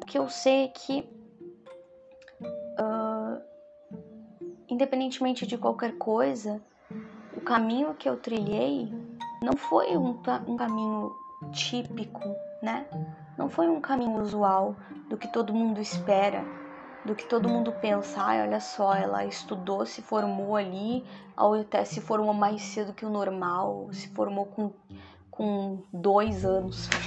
Porque 0.00 0.18
eu 0.18 0.28
sei 0.28 0.66
que, 0.70 1.08
uh, 2.42 3.40
independentemente 4.68 5.46
de 5.46 5.56
qualquer 5.56 5.96
coisa, 5.96 6.60
o 7.36 7.40
caminho 7.40 7.94
que 7.94 8.08
eu 8.08 8.16
trilhei 8.16 8.92
não 9.42 9.56
foi 9.56 9.96
um, 9.96 10.18
um 10.46 10.56
caminho 10.56 11.16
típico, 11.52 12.36
né? 12.62 12.86
Não 13.38 13.48
foi 13.48 13.68
um 13.68 13.80
caminho 13.80 14.20
usual 14.20 14.76
do 15.08 15.16
que 15.16 15.28
todo 15.28 15.54
mundo 15.54 15.80
espera, 15.80 16.44
do 17.04 17.14
que 17.14 17.24
todo 17.26 17.48
mundo 17.48 17.72
pensa, 17.72 18.20
ah, 18.20 18.42
olha 18.42 18.60
só, 18.60 18.92
ela 18.94 19.24
estudou, 19.24 19.86
se 19.86 20.02
formou 20.02 20.56
ali, 20.56 21.04
até 21.36 21.84
se 21.84 22.00
formou 22.00 22.34
mais 22.34 22.60
cedo 22.62 22.92
que 22.92 23.06
o 23.06 23.10
normal, 23.10 23.88
se 23.92 24.08
formou 24.08 24.46
com, 24.46 24.72
com 25.30 25.82
dois 25.92 26.44
anos. 26.44 26.90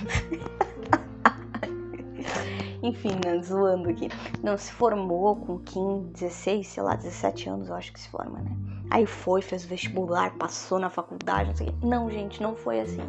Enfim, 2.81 3.11
né, 3.23 3.41
zoando 3.41 3.89
aqui. 3.89 4.09
Não, 4.41 4.57
se 4.57 4.71
formou 4.73 5.35
com 5.37 5.59
15, 5.59 6.09
16, 6.11 6.67
sei 6.67 6.83
lá, 6.83 6.95
17 6.95 7.49
anos, 7.49 7.69
eu 7.69 7.75
acho 7.75 7.93
que 7.93 7.99
se 7.99 8.09
forma, 8.09 8.39
né? 8.39 8.82
Aí 8.93 9.07
foi, 9.07 9.41
fez 9.41 9.65
vestibular, 9.65 10.35
passou 10.35 10.77
na 10.77 10.87
faculdade, 10.87 11.49
não 11.49 11.55
sei. 11.55 11.75
Não, 11.81 12.11
gente, 12.11 12.43
não 12.43 12.55
foi 12.55 12.79
assim. 12.79 13.01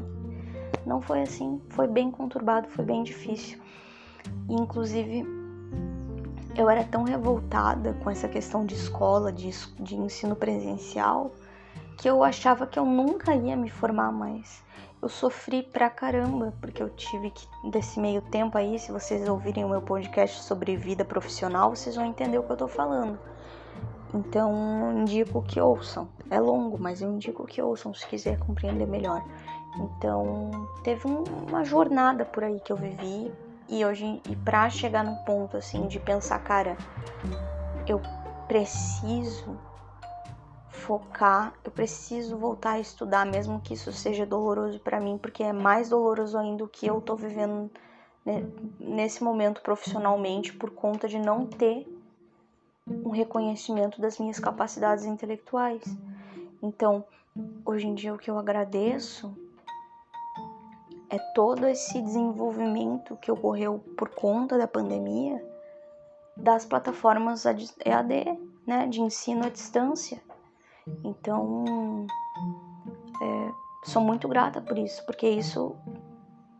Não 0.87 1.03
foi 1.03 1.21
assim. 1.21 1.61
Foi 1.69 1.87
bem 1.87 2.11
conturbado, 2.11 2.71
foi 2.71 2.87
bem 2.87 3.03
difícil. 3.03 3.61
E, 4.49 4.55
inclusive, 4.55 5.27
eu 6.57 6.71
era 6.71 6.85
tão 6.85 7.03
revoltada 7.03 7.93
com 8.03 8.09
essa 8.09 8.27
questão 8.27 8.65
de 8.65 8.75
escola, 8.75 9.31
de, 9.31 9.51
de 9.79 9.95
ensino 9.95 10.35
presencial, 10.35 11.33
que 11.99 12.09
eu 12.09 12.25
achava 12.25 12.67
que 12.67 12.79
eu 12.79 12.87
nunca 12.87 13.35
ia 13.35 13.55
me 13.55 13.69
formar 13.69 14.11
mais. 14.11 14.65
Eu 15.03 15.11
sofri 15.11 15.63
pra 15.63 15.91
caramba, 15.91 16.55
porque 16.63 16.83
eu 16.83 16.89
tive 16.89 17.31
que, 17.31 17.47
desse 17.71 18.01
meio 18.01 18.23
tempo 18.23 18.57
aí, 18.57 18.79
se 18.79 18.91
vocês 18.91 19.29
ouvirem 19.29 19.67
o 19.67 19.69
meu 19.69 19.83
podcast 19.83 20.45
sobre 20.45 20.79
vida 20.79 21.05
profissional, 21.05 21.77
vocês 21.77 21.95
vão 21.95 22.07
entender 22.07 22.39
o 22.39 22.43
que 22.43 22.53
eu 22.53 22.57
tô 22.57 22.69
falando. 22.69 23.19
Então, 24.15 24.93
indico 24.97 25.43
que 25.43 25.61
ouçam. 25.61 26.09
É 26.31 26.39
longo, 26.39 26.79
mas 26.79 27.03
eu 27.03 27.13
indico 27.13 27.45
que 27.45 27.61
ouçam 27.61 27.93
se 27.93 28.07
quiser 28.07 28.39
compreender 28.39 28.87
melhor. 28.87 29.25
Então, 29.77 30.69
teve 30.85 31.07
uma 31.07 31.65
jornada 31.65 32.25
por 32.25 32.45
aí 32.45 32.61
que 32.61 32.73
eu 32.73 32.77
vivi 32.77 33.33
e 33.69 33.85
hoje 33.85 34.23
e 34.31 34.37
para 34.37 34.71
chegar 34.71 35.03
no 35.03 35.17
ponto 35.25 35.57
assim 35.57 35.89
de 35.89 35.99
pensar, 35.99 36.39
cara, 36.39 36.77
eu 37.89 38.01
preciso 38.47 39.59
focar, 40.69 41.53
eu 41.65 41.73
preciso 41.73 42.37
voltar 42.37 42.73
a 42.73 42.81
estudar, 42.81 43.27
mesmo 43.27 43.61
que 43.61 43.75
isso 43.75 43.91
seja 43.91 44.25
doloroso 44.25 44.79
para 44.79 45.01
mim, 45.01 45.19
porque 45.19 45.43
é 45.43 45.53
mais 45.53 45.89
doloroso 45.89 46.39
ainda 46.39 46.63
o 46.63 46.69
que 46.69 46.87
eu 46.87 47.01
tô 47.01 47.17
vivendo 47.17 47.71
né, 48.25 48.45
nesse 48.79 49.25
momento 49.25 49.61
profissionalmente 49.61 50.53
por 50.53 50.71
conta 50.71 51.09
de 51.09 51.19
não 51.19 51.47
ter 51.47 51.89
um 52.87 53.11
reconhecimento 53.11 54.01
das 54.01 54.19
minhas 54.19 54.39
capacidades 54.39 55.05
intelectuais. 55.05 55.83
Então, 56.63 57.05
hoje 57.65 57.87
em 57.87 57.95
dia 57.95 58.15
o 58.15 58.19
que 58.19 58.31
eu 58.31 58.39
agradeço 58.39 59.35
é 61.11 61.19
todo 61.35 61.67
esse 61.67 62.01
desenvolvimento 62.01 63.17
que 63.17 63.31
ocorreu 63.31 63.79
por 63.97 64.09
conta 64.09 64.59
da 64.59 64.67
pandemia 64.67 65.45
das 66.37 66.65
plataformas 66.65 67.45
EAD, 67.47 68.39
né, 68.67 68.87
de 68.89 69.01
ensino 69.01 69.47
à 69.47 69.49
distância. 69.49 70.21
Então, 71.05 72.07
é, 73.23 73.53
sou 73.85 74.03
muito 74.03 74.27
grata 74.27 74.61
por 74.61 74.77
isso, 74.77 75.05
porque 75.07 75.29
isso 75.29 75.77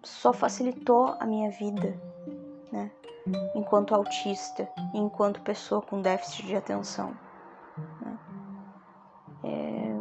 só 0.03 0.33
facilitou 0.33 1.17
a 1.19 1.27
minha 1.27 1.51
vida? 1.51 1.99
Enquanto 3.55 3.95
autista 3.95 4.69
enquanto 4.93 5.41
pessoa 5.41 5.81
com 5.81 6.01
déficit 6.01 6.47
de 6.47 6.57
atenção. 6.57 7.15
Né? 8.01 8.19
É, 9.43 9.97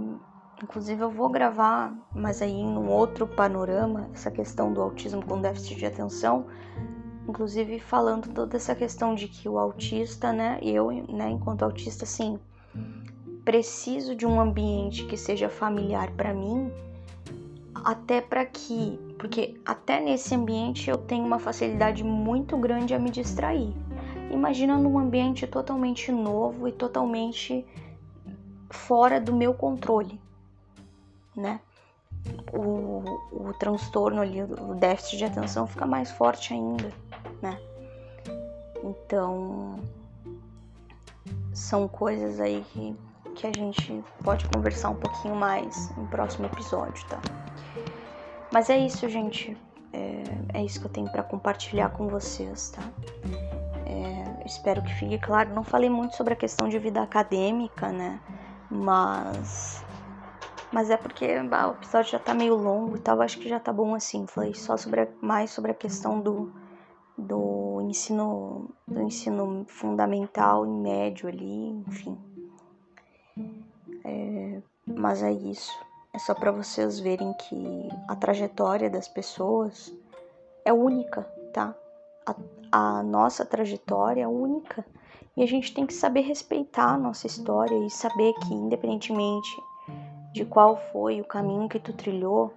inclusive, 0.63 1.01
eu 1.01 1.09
vou 1.09 1.29
gravar, 1.29 1.93
mas 2.13 2.41
aí 2.41 2.51
em 2.51 2.77
um 2.77 2.89
outro 2.89 3.27
panorama, 3.27 4.09
essa 4.13 4.31
questão 4.31 4.73
do 4.73 4.81
autismo 4.81 5.25
com 5.25 5.41
déficit 5.41 5.75
de 5.75 5.85
atenção, 5.85 6.47
inclusive 7.27 7.79
falando 7.79 8.33
toda 8.33 8.57
essa 8.57 8.75
questão 8.75 9.15
de 9.15 9.27
que 9.27 9.47
o 9.47 9.57
autista, 9.57 10.31
né, 10.31 10.59
eu, 10.61 10.91
né, 11.09 11.29
enquanto 11.29 11.63
autista, 11.63 12.05
sim, 12.05 12.39
preciso 13.43 14.15
de 14.15 14.25
um 14.25 14.39
ambiente 14.39 15.05
que 15.05 15.17
seja 15.17 15.49
familiar 15.49 16.11
para 16.11 16.33
mim 16.33 16.71
até 17.83 18.21
para 18.21 18.45
que, 18.45 18.97
porque 19.19 19.59
até 19.65 19.99
nesse 19.99 20.33
ambiente 20.33 20.89
eu 20.89 20.97
tenho 20.97 21.25
uma 21.25 21.39
facilidade 21.39 22.03
muito 22.03 22.57
grande 22.57 22.93
a 22.93 22.99
me 22.99 23.09
distrair. 23.09 23.73
Imagina 24.31 24.77
num 24.77 24.97
ambiente 24.97 25.45
totalmente 25.45 26.11
novo 26.11 26.67
e 26.67 26.71
totalmente 26.71 27.65
fora 28.69 29.19
do 29.19 29.35
meu 29.35 29.53
controle, 29.53 30.19
né? 31.35 31.59
O, 32.53 33.03
o 33.31 33.53
transtorno 33.59 34.21
ali, 34.21 34.41
o 34.41 34.73
déficit 34.75 35.17
de 35.17 35.25
atenção 35.25 35.67
fica 35.67 35.85
mais 35.85 36.09
forte 36.11 36.53
ainda, 36.53 36.91
né? 37.41 37.59
Então, 38.81 39.75
são 41.53 41.87
coisas 41.87 42.39
aí 42.39 42.65
que, 42.71 42.95
que 43.35 43.47
a 43.47 43.51
gente 43.53 44.03
pode 44.23 44.47
conversar 44.49 44.89
um 44.89 44.95
pouquinho 44.95 45.35
mais 45.35 45.95
no 45.97 46.07
próximo 46.07 46.45
episódio, 46.45 47.05
tá? 47.07 47.21
Mas 48.53 48.69
é 48.69 48.77
isso, 48.77 49.09
gente. 49.09 49.57
É, 49.91 50.59
é 50.59 50.63
isso 50.63 50.79
que 50.79 50.85
eu 50.85 50.91
tenho 50.91 51.11
para 51.11 51.23
compartilhar 51.23 51.89
com 51.89 52.07
vocês, 52.07 52.69
tá? 52.69 52.83
É, 53.83 54.45
espero 54.45 54.83
que 54.83 54.93
fique 54.93 55.17
claro. 55.17 55.55
Não 55.55 55.63
falei 55.63 55.89
muito 55.89 56.15
sobre 56.15 56.33
a 56.33 56.35
questão 56.35 56.69
de 56.69 56.77
vida 56.77 57.01
acadêmica, 57.01 57.91
né? 57.91 58.19
Mas. 58.69 59.83
Mas 60.71 60.91
é 60.91 60.97
porque 60.97 61.41
bah, 61.41 61.69
o 61.69 61.71
episódio 61.71 62.11
já 62.11 62.19
tá 62.19 62.35
meio 62.35 62.55
longo 62.55 62.95
e 62.95 62.99
tal. 62.99 63.19
Acho 63.21 63.39
que 63.39 63.49
já 63.49 63.59
tá 63.59 63.73
bom 63.73 63.95
assim. 63.95 64.27
Falei 64.27 64.53
só 64.53 64.77
sobre 64.77 65.01
a, 65.01 65.07
mais 65.19 65.49
sobre 65.49 65.71
a 65.71 65.75
questão 65.75 66.19
do, 66.19 66.53
do 67.17 67.81
ensino 67.81 68.69
do 68.87 69.01
ensino 69.01 69.65
fundamental 69.67 70.63
e 70.63 70.69
médio 70.69 71.27
ali, 71.27 71.69
enfim. 71.87 72.17
É, 74.05 74.61
mas 74.85 75.23
é 75.23 75.31
isso. 75.31 75.73
É 76.13 76.19
só 76.19 76.35
para 76.35 76.51
vocês 76.51 76.99
verem 76.99 77.33
que 77.33 77.89
a 78.07 78.15
trajetória 78.15 78.87
das 78.87 79.07
pessoas 79.07 79.91
é 80.63 80.71
única, 80.71 81.23
tá? 81.51 81.73
A, 82.23 82.35
a 82.71 83.03
nossa 83.03 83.43
trajetória 83.43 84.21
é 84.21 84.27
única 84.27 84.85
e 85.35 85.41
a 85.41 85.47
gente 85.47 85.73
tem 85.73 85.87
que 85.87 85.93
saber 85.93 86.21
respeitar 86.21 86.93
a 86.93 86.97
nossa 86.99 87.25
história 87.25 87.75
e 87.83 87.89
saber 87.89 88.31
que, 88.33 88.53
independentemente 88.53 89.49
de 90.31 90.45
qual 90.45 90.77
foi 90.91 91.19
o 91.19 91.25
caminho 91.25 91.67
que 91.67 91.79
tu 91.79 91.93
trilhou, 91.93 92.53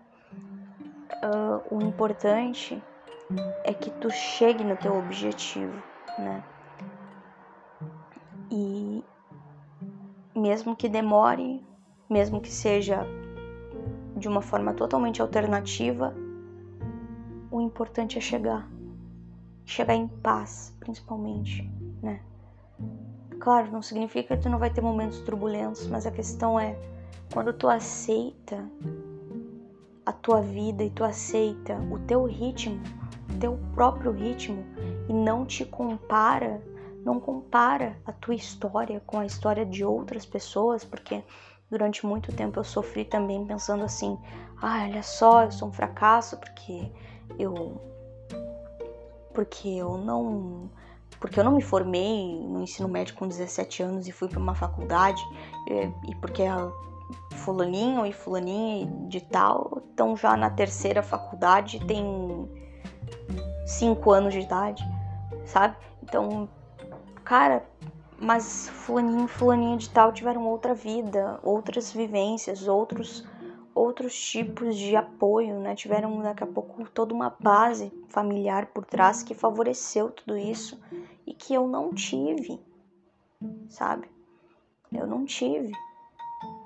uh, 1.25 1.75
o 1.75 1.83
importante 1.83 2.83
é 3.65 3.73
que 3.73 3.91
tu 3.91 4.11
chegue 4.11 4.65
no 4.65 4.77
teu 4.77 4.99
objetivo, 4.99 5.83
né? 6.19 6.45
E 8.51 9.03
mesmo 10.35 10.77
que 10.77 10.89
demore, 10.89 11.65
mesmo 12.09 12.41
que 12.41 12.51
seja 12.51 13.07
de 14.17 14.27
uma 14.29 14.41
forma 14.41 14.73
totalmente 14.73 15.21
alternativa, 15.21 16.15
o 17.51 17.61
importante 17.61 18.17
é 18.17 18.21
chegar. 18.21 18.69
Chegar 19.65 19.95
em 19.95 20.09
paz, 20.09 20.75
principalmente, 20.81 21.71
né? 22.03 22.21
Claro, 23.39 23.71
não 23.71 23.83
significa 23.83 24.37
que 24.37 24.43
tu 24.43 24.49
não 24.49 24.59
vai 24.59 24.71
ter 24.71 24.81
momentos 24.81 25.21
turbulentos, 25.21 25.87
mas 25.87 26.07
a 26.07 26.11
questão 26.11 26.59
é 26.59 26.77
quando 27.33 27.53
tu 27.53 27.69
aceita 27.69 28.65
a 30.05 30.13
tua 30.13 30.41
vida 30.41 30.83
e 30.83 30.91
tu 30.91 31.05
aceita 31.05 31.77
o 31.91 31.99
teu 31.99 32.25
ritmo, 32.25 32.81
o 33.35 33.39
teu 33.39 33.59
próprio 33.75 34.13
ritmo 34.13 34.65
e 35.09 35.13
não 35.13 35.45
te 35.45 35.65
compara, 35.65 36.63
não 37.05 37.21
compara 37.21 37.99
a 38.07 38.13
tua 38.13 38.35
história 38.35 39.03
com 39.05 39.19
a 39.19 39.27
história 39.27 39.67
de 39.67 39.85
outras 39.85 40.25
pessoas, 40.25 40.85
porque 40.85 41.23
durante 41.71 42.07
muito 42.07 42.33
tempo 42.33 42.59
eu 42.59 42.65
sofri 42.65 43.05
também 43.05 43.45
pensando 43.45 43.85
assim: 43.85 44.19
"Ah, 44.61 44.85
olha 44.85 45.03
só, 45.03 45.45
eu 45.45 45.53
sou 45.53 45.69
um 45.69 45.73
fracasso 45.73 46.37
porque 46.39 46.91
eu 47.39 47.81
porque 49.35 49.69
eu 49.69 49.99
não 49.99 50.71
porque 51.21 51.41
eu 51.41 51.45
não 51.45 51.53
me 51.53 51.63
formei 51.63 52.41
no 52.41 52.63
ensino 52.63 52.89
médio 52.89 53.15
com 53.15 53.27
17 53.27 53.83
anos 53.83 54.07
e 54.07 54.13
fui 54.13 54.29
para 54.29 54.39
uma 54.39 54.55
faculdade 54.55 55.23
e, 56.07 56.15
porque 56.17 56.43
a 56.43 56.71
fulaninho 57.37 58.05
e 58.05 58.13
fulaninha 58.13 58.87
de 59.09 59.21
tal 59.21 59.83
estão 59.91 60.17
já 60.17 60.37
na 60.37 60.51
terceira 60.51 61.03
faculdade 61.03 61.81
tem 61.87 62.05
cinco 63.67 64.13
anos 64.13 64.33
de 64.33 64.41
idade, 64.41 64.85
sabe? 65.45 65.77
Então, 66.03 66.49
cara, 67.25 67.65
mas 68.19 68.69
fulaninho 68.69 69.27
fulaninha 69.29 69.77
de 69.77 69.91
tal 69.91 70.13
tiveram 70.13 70.47
outra 70.47 70.75
vida, 70.75 71.39
outras 71.43 71.93
vivências, 71.93 72.67
outros 72.67 73.25
outros 73.75 74.19
tipos 74.19 74.75
de 74.75 74.97
apoio, 74.97 75.61
né? 75.61 75.75
Tiveram 75.75 76.23
daqui 76.23 76.43
a 76.43 76.47
pouco 76.47 76.89
toda 76.89 77.13
uma 77.13 77.37
base 77.39 77.93
familiar 78.09 78.67
por 78.67 78.87
trás 78.87 79.23
que 79.23 79.35
favoreceu 79.35 80.11
tudo 80.11 80.35
isso 80.39 80.81
e 81.27 81.35
que 81.35 81.53
eu 81.53 81.69
não 81.69 81.93
tive, 81.93 82.59
sabe? 83.69 84.09
Eu 84.91 85.07
não 85.07 85.27
tive. 85.27 85.73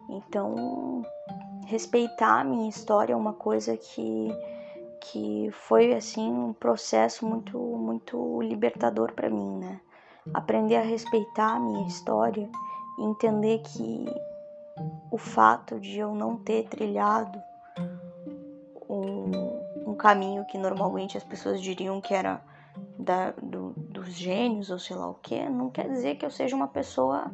Então, 0.08 1.04
respeitar 1.66 2.40
a 2.40 2.44
minha 2.44 2.68
história 2.68 3.12
é 3.12 3.16
uma 3.16 3.32
coisa 3.32 3.76
que 3.76 4.28
que 5.02 5.48
foi 5.50 5.94
assim 5.94 6.30
um 6.30 6.52
processo 6.52 7.26
muito 7.26 7.58
muito 7.58 8.40
libertador 8.42 9.12
para 9.12 9.30
mim, 9.30 9.58
né? 9.58 9.80
Aprender 10.34 10.76
a 10.76 10.82
respeitar 10.82 11.56
a 11.56 11.60
minha 11.60 11.86
história 11.86 12.48
e 12.98 13.02
entender 13.04 13.58
que 13.60 14.04
o 15.10 15.18
fato 15.18 15.80
de 15.80 15.98
eu 15.98 16.14
não 16.14 16.36
ter 16.36 16.68
trilhado 16.68 17.42
um, 18.88 19.90
um 19.90 19.94
caminho 19.94 20.44
que 20.44 20.58
normalmente 20.58 21.16
as 21.16 21.24
pessoas 21.24 21.60
diriam 21.60 22.00
que 22.00 22.14
era 22.14 22.40
da, 22.98 23.32
do, 23.32 23.72
dos 23.76 24.12
gênios 24.12 24.70
ou 24.70 24.78
sei 24.78 24.96
lá 24.96 25.08
o 25.08 25.14
que, 25.14 25.48
não 25.48 25.70
quer 25.70 25.88
dizer 25.88 26.16
que 26.16 26.24
eu 26.24 26.30
seja 26.30 26.54
uma 26.54 26.68
pessoa 26.68 27.30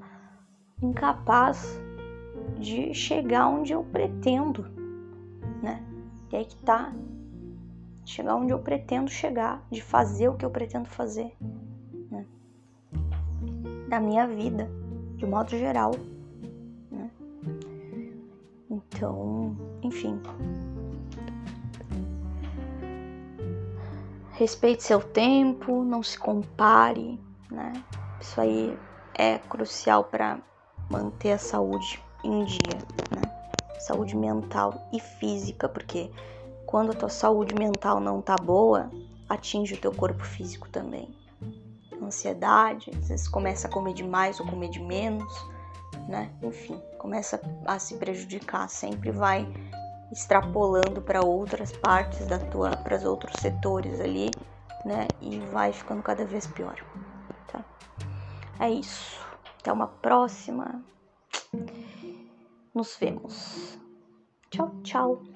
incapaz 0.83 1.81
de 2.59 2.95
chegar 2.95 3.49
onde 3.49 3.73
eu 3.73 3.83
pretendo, 3.85 4.63
né? 5.63 5.83
E 6.31 6.37
aí 6.37 6.45
que 6.45 6.57
tá. 6.57 6.93
Chegar 8.05 8.37
onde 8.37 8.53
eu 8.53 8.59
pretendo 8.61 9.11
chegar, 9.11 9.67
de 9.71 9.83
fazer 9.83 10.29
o 10.29 10.37
que 10.37 10.45
eu 10.45 10.51
pretendo 10.51 10.89
fazer? 10.89 11.37
Da 13.89 14.01
minha 14.01 14.27
vida, 14.27 14.69
de 15.17 15.27
modo 15.27 15.51
geral. 15.51 15.93
Então, 18.97 19.57
enfim. 19.83 20.21
Respeite 24.33 24.83
seu 24.83 25.01
tempo, 25.01 25.83
não 25.85 26.03
se 26.03 26.19
compare, 26.19 27.19
né? 27.51 27.73
Isso 28.21 28.41
aí 28.41 28.79
é 29.15 29.39
crucial 29.39 30.05
para 30.05 30.39
manter 30.91 31.33
a 31.33 31.39
saúde 31.39 32.03
em 32.23 32.45
dia, 32.45 32.79
né? 33.15 33.31
Saúde 33.79 34.17
mental 34.17 34.89
e 34.93 35.01
física, 35.01 35.69
porque 35.69 36.11
quando 36.67 36.91
a 36.91 36.95
tua 36.95 37.09
saúde 37.09 37.55
mental 37.55 38.01
não 38.01 38.21
tá 38.21 38.37
boa, 38.37 38.91
atinge 39.29 39.75
o 39.75 39.81
teu 39.81 39.93
corpo 39.93 40.25
físico 40.25 40.69
também. 40.69 41.09
Ansiedade, 42.03 42.91
às 42.91 43.09
vezes 43.09 43.29
começa 43.29 43.69
a 43.69 43.71
comer 43.71 43.95
demais 43.95 44.39
ou 44.41 44.47
comer 44.47 44.69
de 44.69 44.81
menos 44.81 45.33
né? 46.09 46.31
Enfim, 46.43 46.81
começa 46.99 47.41
a 47.67 47.79
se 47.79 47.97
prejudicar, 47.97 48.69
sempre 48.69 49.11
vai 49.11 49.47
extrapolando 50.13 51.03
para 51.03 51.23
outras 51.23 51.73
partes 51.73 52.27
da 52.27 52.39
tua, 52.39 52.71
para 52.71 52.97
os 52.97 53.05
outros 53.05 53.37
setores 53.41 54.01
ali, 54.01 54.31
né? 54.85 55.09
E 55.21 55.39
vai 55.39 55.73
ficando 55.73 56.03
cada 56.03 56.25
vez 56.25 56.47
pior, 56.47 56.77
tá? 57.49 57.65
É 58.61 58.71
isso. 58.71 59.21
Até 59.61 59.73
uma 59.73 59.89
próxima. 59.89 60.83
Nos 62.73 62.97
vemos. 62.97 63.79
Tchau, 64.51 64.71
tchau. 64.83 65.36